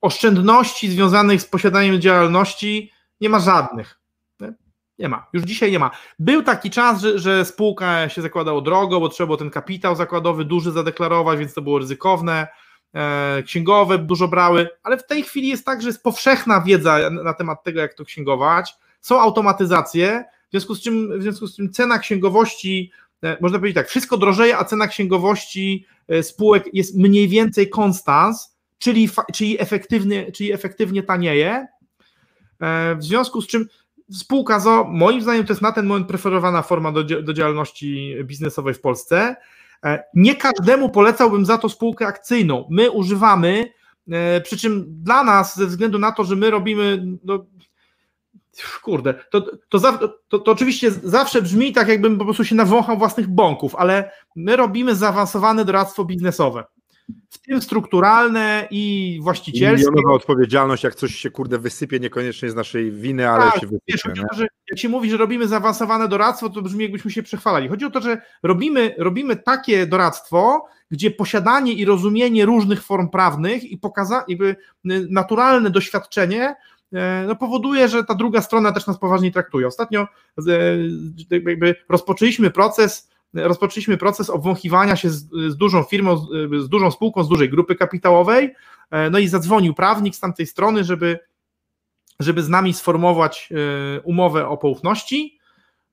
oszczędności 0.00 0.90
związanych 0.90 1.42
z 1.42 1.46
posiadaniem 1.46 2.00
działalności 2.00 2.92
nie 3.20 3.28
ma 3.28 3.40
żadnych. 3.40 4.05
Nie 4.98 5.08
ma, 5.08 5.26
już 5.32 5.42
dzisiaj 5.42 5.72
nie 5.72 5.78
ma. 5.78 5.90
Był 6.18 6.42
taki 6.42 6.70
czas, 6.70 7.00
że, 7.00 7.18
że 7.18 7.44
spółka 7.44 8.08
się 8.08 8.22
zakładało 8.22 8.60
drogo, 8.60 9.00
bo 9.00 9.08
trzeba 9.08 9.26
było 9.26 9.36
ten 9.36 9.50
kapitał 9.50 9.96
zakładowy 9.96 10.44
duży 10.44 10.72
zadeklarować, 10.72 11.38
więc 11.38 11.54
to 11.54 11.62
było 11.62 11.78
ryzykowne. 11.78 12.46
E, 12.94 13.42
księgowe 13.42 13.98
dużo 13.98 14.28
brały, 14.28 14.68
ale 14.82 14.98
w 14.98 15.06
tej 15.06 15.22
chwili 15.22 15.48
jest 15.48 15.64
tak, 15.64 15.82
że 15.82 15.88
jest 15.88 16.02
powszechna 16.02 16.60
wiedza 16.60 17.10
na 17.10 17.34
temat 17.34 17.64
tego, 17.64 17.80
jak 17.80 17.94
to 17.94 18.04
księgować. 18.04 18.74
Są 19.00 19.20
automatyzacje, 19.20 20.24
w 20.48 20.50
związku 20.50 20.74
z 20.74 20.82
czym, 20.82 21.18
w 21.18 21.22
związku 21.22 21.46
z 21.46 21.56
czym 21.56 21.72
cena 21.72 21.98
księgowości, 21.98 22.90
e, 23.22 23.36
można 23.40 23.58
powiedzieć 23.58 23.74
tak, 23.74 23.88
wszystko 23.88 24.16
drożeje, 24.16 24.58
a 24.58 24.64
cena 24.64 24.86
księgowości 24.86 25.86
e, 26.08 26.22
spółek 26.22 26.64
jest 26.72 26.96
mniej 26.96 27.28
więcej 27.28 27.68
konstans, 27.68 28.56
czyli, 28.78 29.08
czyli, 29.34 29.60
efektywnie, 29.60 30.32
czyli 30.32 30.52
efektywnie 30.52 31.02
tanieje. 31.02 31.66
W 32.98 33.04
związku 33.04 33.42
z 33.42 33.46
czym 33.46 33.66
spółka 34.12 34.60
ZO, 34.60 34.84
moim 34.84 35.22
zdaniem, 35.22 35.46
to 35.46 35.52
jest 35.52 35.62
na 35.62 35.72
ten 35.72 35.86
moment 35.86 36.08
preferowana 36.08 36.62
forma 36.62 36.92
do, 36.92 37.04
do 37.22 37.32
działalności 37.32 38.16
biznesowej 38.24 38.74
w 38.74 38.80
Polsce. 38.80 39.36
E, 39.84 40.04
nie 40.14 40.36
każdemu 40.36 40.88
polecałbym 40.88 41.46
za 41.46 41.58
to 41.58 41.68
spółkę 41.68 42.06
akcyjną. 42.06 42.68
My 42.70 42.90
używamy, 42.90 43.72
e, 44.10 44.40
przy 44.40 44.58
czym 44.58 44.84
dla 44.88 45.24
nas, 45.24 45.56
ze 45.56 45.66
względu 45.66 45.98
na 45.98 46.12
to, 46.12 46.24
że 46.24 46.36
my 46.36 46.50
robimy. 46.50 47.06
No, 47.24 47.46
kurde, 48.82 49.14
to, 49.30 49.40
to, 49.68 49.80
to, 50.28 50.38
to, 50.38 50.52
oczywiście 50.52 50.90
zawsze 50.90 51.42
brzmi 51.42 51.72
tak, 51.72 51.88
jakbym 51.88 52.18
po 52.18 52.24
prostu 52.24 52.44
się 52.44 52.54
nawąchał 52.54 52.98
własnych 52.98 53.28
bąków, 53.28 53.74
ale 53.74 54.10
my 54.36 54.56
robimy 54.56 54.94
zaawansowane 54.94 55.64
doradztwo 55.64 56.04
biznesowe 56.04 56.64
w 57.30 57.38
tym 57.38 57.62
strukturalne 57.62 58.68
i 58.70 59.18
właścicielskie. 59.22 59.90
Milionowa 59.90 60.14
odpowiedzialność, 60.14 60.84
jak 60.84 60.94
coś 60.94 61.14
się 61.14 61.30
kurde 61.30 61.58
wysypie, 61.58 62.00
niekoniecznie 62.00 62.50
z 62.50 62.54
naszej 62.54 62.92
winy, 62.92 63.28
ale 63.28 63.44
tak, 63.44 63.60
się 63.60 63.66
wysypie. 63.66 63.82
Wiesz, 63.88 64.02
chodzi 64.02 64.20
o 64.20 64.24
to, 64.30 64.36
że 64.36 64.46
jak 64.70 64.78
się 64.78 64.88
mówi, 64.88 65.10
że 65.10 65.16
robimy 65.16 65.48
zaawansowane 65.48 66.08
doradztwo, 66.08 66.50
to 66.50 66.62
brzmi 66.62 66.82
jakbyśmy 66.82 67.10
się 67.10 67.22
przechwalali. 67.22 67.68
Chodzi 67.68 67.84
o 67.84 67.90
to, 67.90 68.00
że 68.00 68.20
robimy, 68.42 68.94
robimy 68.98 69.36
takie 69.36 69.86
doradztwo, 69.86 70.66
gdzie 70.90 71.10
posiadanie 71.10 71.72
i 71.72 71.84
rozumienie 71.84 72.44
różnych 72.44 72.82
form 72.84 73.08
prawnych 73.08 73.64
i 73.64 73.78
pokaza, 73.78 74.24
jakby 74.28 74.56
naturalne 75.10 75.70
doświadczenie 75.70 76.54
e, 76.92 77.24
no, 77.26 77.36
powoduje, 77.36 77.88
że 77.88 78.04
ta 78.04 78.14
druga 78.14 78.42
strona 78.42 78.72
też 78.72 78.86
nas 78.86 78.98
poważnie 78.98 79.30
traktuje. 79.32 79.66
Ostatnio 79.66 80.00
e, 80.00 80.06
rozpoczęliśmy 81.88 82.50
proces 82.50 83.10
rozpoczęliśmy 83.36 83.96
proces 83.96 84.30
obwąchiwania 84.30 84.96
się 84.96 85.10
z, 85.10 85.28
z, 85.48 85.56
dużą 85.56 85.82
firmą, 85.82 86.26
z, 86.60 86.68
dużą 86.68 86.90
spółką, 86.90 87.24
z 87.24 87.28
dużej 87.28 87.48
grupy 87.48 87.74
kapitałowej, 87.74 88.54
e, 88.90 89.10
no 89.10 89.18
i 89.18 89.28
zadzwonił 89.28 89.74
prawnik 89.74 90.16
z 90.16 90.20
tamtej 90.20 90.46
strony, 90.46 90.84
żeby, 90.84 91.18
żeby 92.20 92.42
z 92.42 92.48
nami 92.48 92.74
sformułować 92.74 93.48
e, 93.96 94.00
umowę 94.00 94.48
o 94.48 94.56
poufności, 94.56 95.38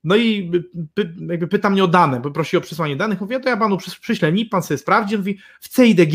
no 0.04 0.16
i 0.16 0.50
py, 0.94 1.14
jakby 1.28 1.48
pyta 1.48 1.70
mnie 1.70 1.84
o 1.84 1.88
dane, 1.88 2.20
bo 2.20 2.30
prosi 2.30 2.56
o 2.56 2.60
przysłanie 2.60 2.96
danych, 2.96 3.20
mówię, 3.20 3.40
to 3.40 3.48
ja 3.48 3.56
panu 3.56 3.78
przyślę 4.00 4.32
NIP, 4.32 4.50
pan 4.50 4.62
sobie 4.62 4.78
sprawdzi, 4.78 5.18
mówi, 5.18 5.38
w 5.60 5.68
CIDG? 5.68 6.14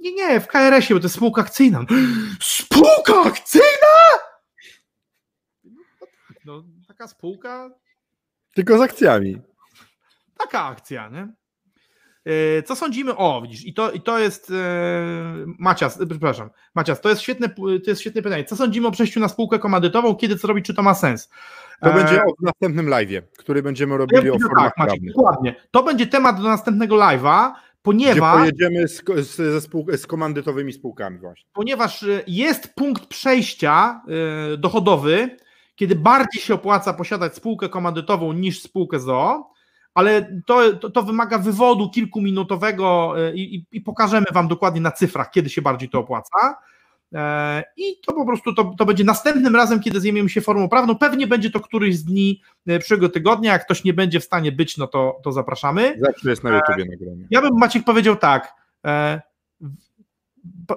Nie, 0.00 0.12
nie, 0.12 0.40
w 0.40 0.46
KRS-ie, 0.46 0.94
bo 0.94 1.00
to 1.00 1.06
jest 1.06 1.14
spółka 1.14 1.40
akcyjna. 1.42 1.84
Spółka 2.40 3.22
akcyjna? 3.24 3.96
No, 5.64 5.82
tak, 6.00 6.38
no 6.44 6.64
taka 6.88 7.08
spółka... 7.08 7.70
Tylko 8.54 8.78
z 8.78 8.80
akcjami. 8.80 9.38
Taka 10.38 10.64
akcja, 10.64 11.08
nie? 11.08 11.28
E, 12.26 12.62
co 12.62 12.76
sądzimy? 12.76 13.16
O, 13.16 13.42
widzisz, 13.42 13.66
i 13.66 13.74
to, 13.74 13.90
i 13.90 14.00
to 14.00 14.18
jest 14.18 14.50
e, 14.50 14.54
Macias, 15.58 16.00
e, 16.00 16.06
przepraszam, 16.06 16.50
Macias, 16.74 17.00
to 17.00 17.08
jest, 17.08 17.22
świetne, 17.22 17.48
to 17.84 17.90
jest 17.90 18.00
świetne 18.00 18.22
pytanie. 18.22 18.44
Co 18.44 18.56
sądzimy 18.56 18.88
o 18.88 18.90
przejściu 18.90 19.20
na 19.20 19.28
spółkę 19.28 19.58
komandytową, 19.58 20.14
kiedy 20.14 20.36
co 20.36 20.48
robić, 20.48 20.66
czy 20.66 20.74
to 20.74 20.82
ma 20.82 20.94
sens? 20.94 21.30
To 21.82 21.92
będzie 21.92 22.22
w 22.40 22.42
następnym 22.42 22.86
live'ie, 22.86 23.22
który 23.38 23.62
będziemy 23.62 23.96
robili 23.96 24.26
ja, 24.26 24.32
o 24.32 24.38
formach 24.38 24.72
tak, 24.76 24.88
Maciek, 24.88 25.00
Dokładnie. 25.16 25.54
To 25.70 25.82
będzie 25.82 26.06
temat 26.06 26.36
do 26.36 26.48
następnego 26.48 26.96
live'a, 26.96 27.52
ponieważ... 27.82 28.42
Gdzie 28.42 28.52
pojedziemy 28.52 28.88
z, 28.88 29.02
z, 29.26 29.64
spół, 29.64 29.86
z 29.96 30.06
komandytowymi 30.06 30.72
spółkami 30.72 31.18
właśnie. 31.18 31.50
Ponieważ 31.52 32.04
jest 32.26 32.74
punkt 32.74 33.06
przejścia 33.06 34.02
dochodowy, 34.58 35.36
kiedy 35.76 35.96
bardziej 35.96 36.42
się 36.42 36.54
opłaca 36.54 36.92
posiadać 36.92 37.34
spółkę 37.34 37.68
komandytową 37.68 38.32
niż 38.32 38.62
spółkę 38.62 39.00
ZO, 39.00 39.55
ale 39.96 40.40
to, 40.46 40.72
to, 40.72 40.90
to, 40.90 41.02
wymaga 41.02 41.38
wywodu 41.38 41.90
kilkuminutowego 41.90 43.14
e, 43.18 43.34
i, 43.34 43.66
i, 43.72 43.80
pokażemy 43.80 44.26
Wam 44.32 44.48
dokładnie 44.48 44.80
na 44.80 44.90
cyfrach, 44.90 45.30
kiedy 45.30 45.50
się 45.50 45.62
bardziej 45.62 45.88
to 45.88 45.98
opłaca. 45.98 46.58
E, 47.14 47.64
I 47.76 48.00
to 48.06 48.14
po 48.14 48.26
prostu 48.26 48.54
to, 48.54 48.74
to 48.78 48.86
będzie 48.86 49.04
następnym 49.04 49.56
razem, 49.56 49.80
kiedy 49.80 50.00
zajmiemy 50.00 50.28
się 50.28 50.40
formą 50.40 50.68
prawną. 50.68 50.98
Pewnie 50.98 51.26
będzie 51.26 51.50
to 51.50 51.60
któryś 51.60 51.96
z 51.96 52.04
dni 52.04 52.42
e, 52.66 52.78
przyszłego 52.78 53.08
tygodnia. 53.08 53.52
Jak 53.52 53.64
ktoś 53.64 53.84
nie 53.84 53.94
będzie 53.94 54.20
w 54.20 54.24
stanie 54.24 54.52
być, 54.52 54.76
no 54.76 54.86
to, 54.86 55.20
to 55.24 55.32
zapraszamy. 55.32 55.98
Zawsze 56.00 56.30
jest 56.30 56.44
na 56.44 56.56
YouTubie 56.56 56.84
nagranie. 56.84 57.26
Ja 57.30 57.42
bym 57.42 57.58
Maciek 57.58 57.84
powiedział 57.84 58.16
tak. 58.16 58.54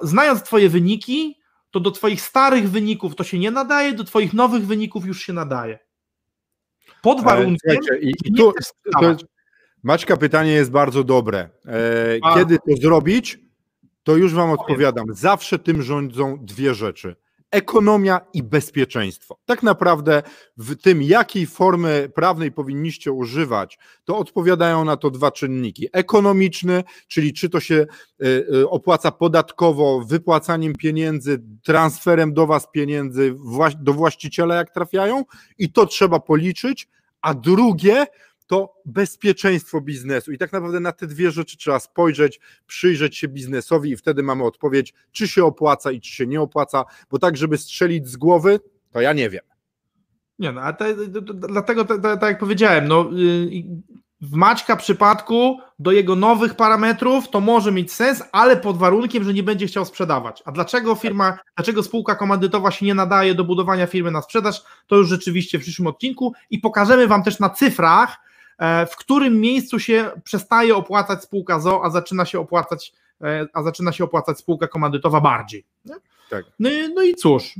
Znając 0.02 0.44
Twoje 0.44 0.70
wyniki, 0.70 1.40
to 1.72 1.80
do 1.80 1.92
Twoich 1.92 2.22
starych 2.22 2.72
wyników 2.72 3.16
to 3.16 3.24
się 3.24 3.40
nie 3.40 3.52
nadaje, 3.52 3.94
do 3.94 4.04
Twoich 4.04 4.34
nowych 4.34 4.68
wyników 4.68 5.06
już 5.06 5.22
się 5.22 5.34
nadaje. 5.34 5.80
Pod 7.02 7.24
warunkiem. 7.24 7.78
I, 8.02 8.14
i 8.26 8.34
tu, 8.34 8.54
to, 9.02 9.16
Maćka, 9.84 10.18
pytanie 10.18 10.52
jest 10.52 10.72
bardzo 10.72 11.04
dobre. 11.04 11.50
E, 11.66 12.36
kiedy 12.36 12.58
to 12.58 12.82
zrobić? 12.82 13.40
To 14.04 14.16
już 14.16 14.34
Wam 14.34 14.52
odpowiadam. 14.52 15.06
Zawsze 15.14 15.60
tym 15.60 15.82
rządzą 15.82 16.38
dwie 16.42 16.74
rzeczy 16.74 17.16
ekonomia 17.52 18.22
i 18.34 18.44
bezpieczeństwo. 18.44 19.40
Tak 19.46 19.64
naprawdę 19.64 20.24
w 20.58 20.76
tym, 20.76 21.04
jakiej 21.04 21.46
formy 21.46 22.12
prawnej 22.16 22.52
powinniście 22.52 23.12
używać, 23.12 23.78
to 24.06 24.18
odpowiadają 24.18 24.86
na 24.86 24.98
to 24.98 25.12
dwa 25.12 25.32
czynniki. 25.32 25.88
Ekonomiczny, 25.94 26.84
czyli 27.08 27.34
czy 27.34 27.50
to 27.50 27.60
się 27.60 27.76
y, 27.76 28.28
y, 28.56 28.70
opłaca 28.70 29.12
podatkowo, 29.12 30.06
wypłacaniem 30.06 30.76
pieniędzy, 30.76 31.44
transferem 31.64 32.34
do 32.34 32.48
Was 32.48 32.72
pieniędzy 32.72 33.36
do 33.80 33.94
właściciela, 33.94 34.56
jak 34.56 34.74
trafiają, 34.74 35.24
i 35.58 35.72
to 35.72 35.86
trzeba 35.86 36.20
policzyć. 36.20 36.88
A 37.22 37.34
drugie, 37.34 38.06
to 38.50 38.74
bezpieczeństwo 38.86 39.82
biznesu. 39.82 40.32
I 40.32 40.38
tak 40.38 40.52
naprawdę 40.52 40.80
na 40.80 40.92
te 40.92 41.08
dwie 41.08 41.32
rzeczy 41.32 41.58
trzeba 41.58 41.80
spojrzeć, 41.80 42.40
przyjrzeć 42.68 43.18
się 43.18 43.28
biznesowi 43.28 43.92
i 43.92 43.98
wtedy 43.98 44.24
mamy 44.24 44.44
odpowiedź, 44.44 44.94
czy 45.12 45.28
się 45.28 45.46
opłaca 45.46 45.92
i 45.92 46.02
czy 46.02 46.12
się 46.12 46.28
nie 46.28 46.42
opłaca, 46.42 46.86
bo 47.12 47.20
tak, 47.20 47.38
żeby 47.38 47.58
strzelić 47.58 48.08
z 48.08 48.18
głowy, 48.18 48.60
to 48.92 49.02
ja 49.02 49.14
nie 49.14 49.30
wiem. 49.30 49.44
Nie, 50.40 50.52
no, 50.52 50.62
a 50.62 50.74
te, 50.74 50.96
dlatego, 51.34 51.86
tak 51.86 52.22
jak 52.22 52.40
powiedziałem, 52.40 52.88
no, 52.88 53.10
yy, 53.12 53.64
w 54.22 54.34
Maćka 54.34 54.76
przypadku 54.76 55.60
do 55.80 55.92
jego 55.92 56.16
nowych 56.16 56.56
parametrów 56.56 57.30
to 57.30 57.42
może 57.42 57.72
mieć 57.72 57.94
sens, 57.94 58.24
ale 58.32 58.58
pod 58.58 58.78
warunkiem, 58.78 59.24
że 59.24 59.34
nie 59.34 59.44
będzie 59.44 59.68
chciał 59.68 59.86
sprzedawać. 59.86 60.44
A 60.46 60.52
dlaczego 60.52 60.96
firma, 60.96 61.40
dlaczego 61.58 61.84
spółka 61.84 62.16
komandytowa 62.16 62.72
się 62.72 62.86
nie 62.86 62.94
nadaje 62.94 63.36
do 63.36 63.44
budowania 63.44 63.88
firmy 63.88 64.12
na 64.12 64.22
sprzedaż, 64.22 64.62
to 64.88 64.96
już 64.96 65.08
rzeczywiście 65.08 65.60
w 65.60 65.62
przyszłym 65.62 65.88
odcinku 65.88 66.34
i 66.50 66.60
pokażemy 66.60 67.08
Wam 67.08 67.24
też 67.24 67.40
na 67.40 67.50
cyfrach, 67.50 68.29
w 68.92 68.96
którym 68.96 69.42
miejscu 69.42 69.80
się 69.80 70.12
przestaje 70.24 70.76
opłacać 70.76 71.24
spółka 71.24 71.60
ZO, 71.60 71.82
a 71.84 71.90
zaczyna 71.90 72.26
się 72.26 72.40
opłacać, 72.40 72.94
e, 73.22 73.48
a 73.54 73.64
zaczyna 73.64 73.92
się 73.92 74.04
opłacać 74.04 74.38
spółka 74.38 74.68
komandytowa 74.68 75.22
bardziej. 75.22 75.66
Tak. 76.30 76.46
No, 76.60 76.70
no 76.96 77.04
i 77.04 77.16
cóż, 77.16 77.56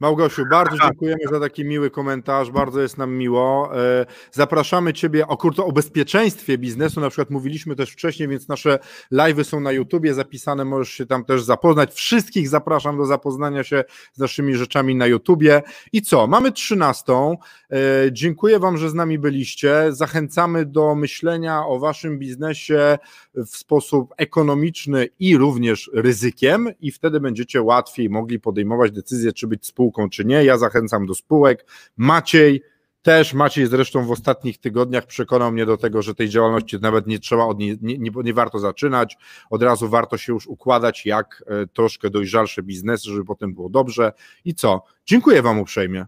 Małgosiu, 0.00 0.42
bardzo 0.50 0.76
tak. 0.76 0.86
dziękujemy 0.86 1.22
za 1.30 1.40
taki 1.40 1.64
miły 1.64 1.90
komentarz, 1.90 2.50
bardzo 2.50 2.80
jest 2.80 2.98
nam 2.98 3.12
miło. 3.12 3.70
E, 3.76 4.06
zapraszamy 4.32 4.92
Ciebie 4.92 5.26
o, 5.26 5.36
kurto, 5.36 5.66
o 5.66 5.72
bezpieczeństwie 5.72 6.58
biznesu, 6.58 7.00
na 7.00 7.10
przykład 7.10 7.30
mówiliśmy 7.30 7.76
też 7.76 7.90
wcześniej, 7.90 8.28
więc 8.28 8.48
nasze 8.48 8.78
live'y 9.12 9.44
są 9.44 9.60
na 9.60 9.72
YouTubie 9.72 10.14
zapisane, 10.14 10.64
możesz 10.64 10.90
się 10.90 11.06
tam 11.06 11.24
też 11.24 11.42
zapoznać. 11.42 11.92
Wszystkich 11.92 12.48
zapraszam 12.48 12.96
do 12.96 13.06
zapoznania 13.06 13.64
się 13.64 13.84
z 14.12 14.18
naszymi 14.18 14.54
rzeczami 14.54 14.94
na 14.94 15.06
YouTubie. 15.06 15.62
I 15.92 16.02
co, 16.02 16.26
mamy 16.26 16.52
trzynastą. 16.52 17.36
E, 17.70 17.76
dziękuję 18.12 18.58
Wam, 18.58 18.78
że 18.78 18.90
z 18.90 18.94
nami 18.94 19.18
byliście. 19.18 19.86
Zachęcamy 19.90 20.66
do 20.66 20.94
myślenia 20.94 21.66
o 21.66 21.78
Waszym 21.78 22.18
biznesie 22.18 22.98
w 23.34 23.56
sposób 23.56 24.14
ekonomiczny 24.16 25.08
i 25.18 25.36
również 25.36 25.90
ryzykiem 25.92 26.68
i 26.80 26.92
wtedy 26.92 27.20
będziecie 27.20 27.62
łatwiej 27.62 28.10
mogli 28.10 28.40
podejmować 28.40 28.92
decyzję, 28.92 29.32
czy 29.32 29.46
być 29.46 29.66
spółką 29.66 29.83
spółką, 29.84 30.10
czy 30.10 30.24
nie. 30.24 30.44
Ja 30.44 30.58
zachęcam 30.58 31.06
do 31.06 31.14
spółek. 31.14 31.66
Maciej 31.96 32.62
też, 33.02 33.34
Maciej 33.34 33.66
zresztą 33.66 34.06
w 34.06 34.10
ostatnich 34.10 34.58
tygodniach 34.58 35.06
przekonał 35.06 35.52
mnie 35.52 35.66
do 35.66 35.76
tego, 35.76 36.02
że 36.02 36.14
tej 36.14 36.28
działalności 36.28 36.80
nawet 36.80 37.06
nie 37.06 37.18
trzeba, 37.18 37.44
od 37.44 37.58
nie, 37.58 37.76
nie, 37.80 38.10
nie 38.24 38.34
warto 38.34 38.58
zaczynać, 38.58 39.16
od 39.50 39.62
razu 39.62 39.88
warto 39.88 40.16
się 40.16 40.32
już 40.32 40.46
układać 40.46 41.06
jak 41.06 41.44
e, 41.46 41.66
troszkę 41.66 42.10
dojrzalsze 42.10 42.62
biznesy, 42.62 43.10
żeby 43.10 43.24
potem 43.24 43.54
było 43.54 43.68
dobrze. 43.68 44.12
I 44.44 44.54
co? 44.54 44.82
Dziękuję 45.06 45.42
Wam 45.42 45.58
uprzejmie. 45.58 46.06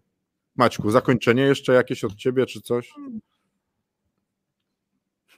Maćku, 0.57 0.91
zakończenie 0.91 1.43
jeszcze 1.43 1.73
jakieś 1.73 2.05
od 2.05 2.15
Ciebie, 2.15 2.47
czy 2.47 2.61
coś? 2.61 2.95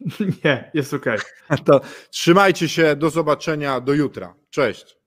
Nie, 0.44 0.70
jest 0.74 0.94
ok. 0.94 1.04
To 1.64 1.80
trzymajcie 2.10 2.68
się, 2.68 2.96
do 2.96 3.10
zobaczenia, 3.10 3.80
do 3.80 3.94
jutra. 3.94 4.34
Cześć. 4.50 4.98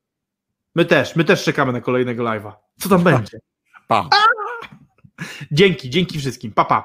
My 0.76 0.86
też, 0.86 1.16
my 1.16 1.24
też 1.24 1.44
czekamy 1.44 1.74
na 1.74 1.82
kolejnego 1.82 2.24
live'a. 2.24 2.52
Co 2.82 2.90
tam 2.90 3.04
będzie? 3.04 3.40
Pa. 3.88 4.10
Dzięki, 5.52 5.90
dzięki 5.90 6.20
wszystkim. 6.20 6.52
Pa, 6.52 6.66
pa. 6.66 6.80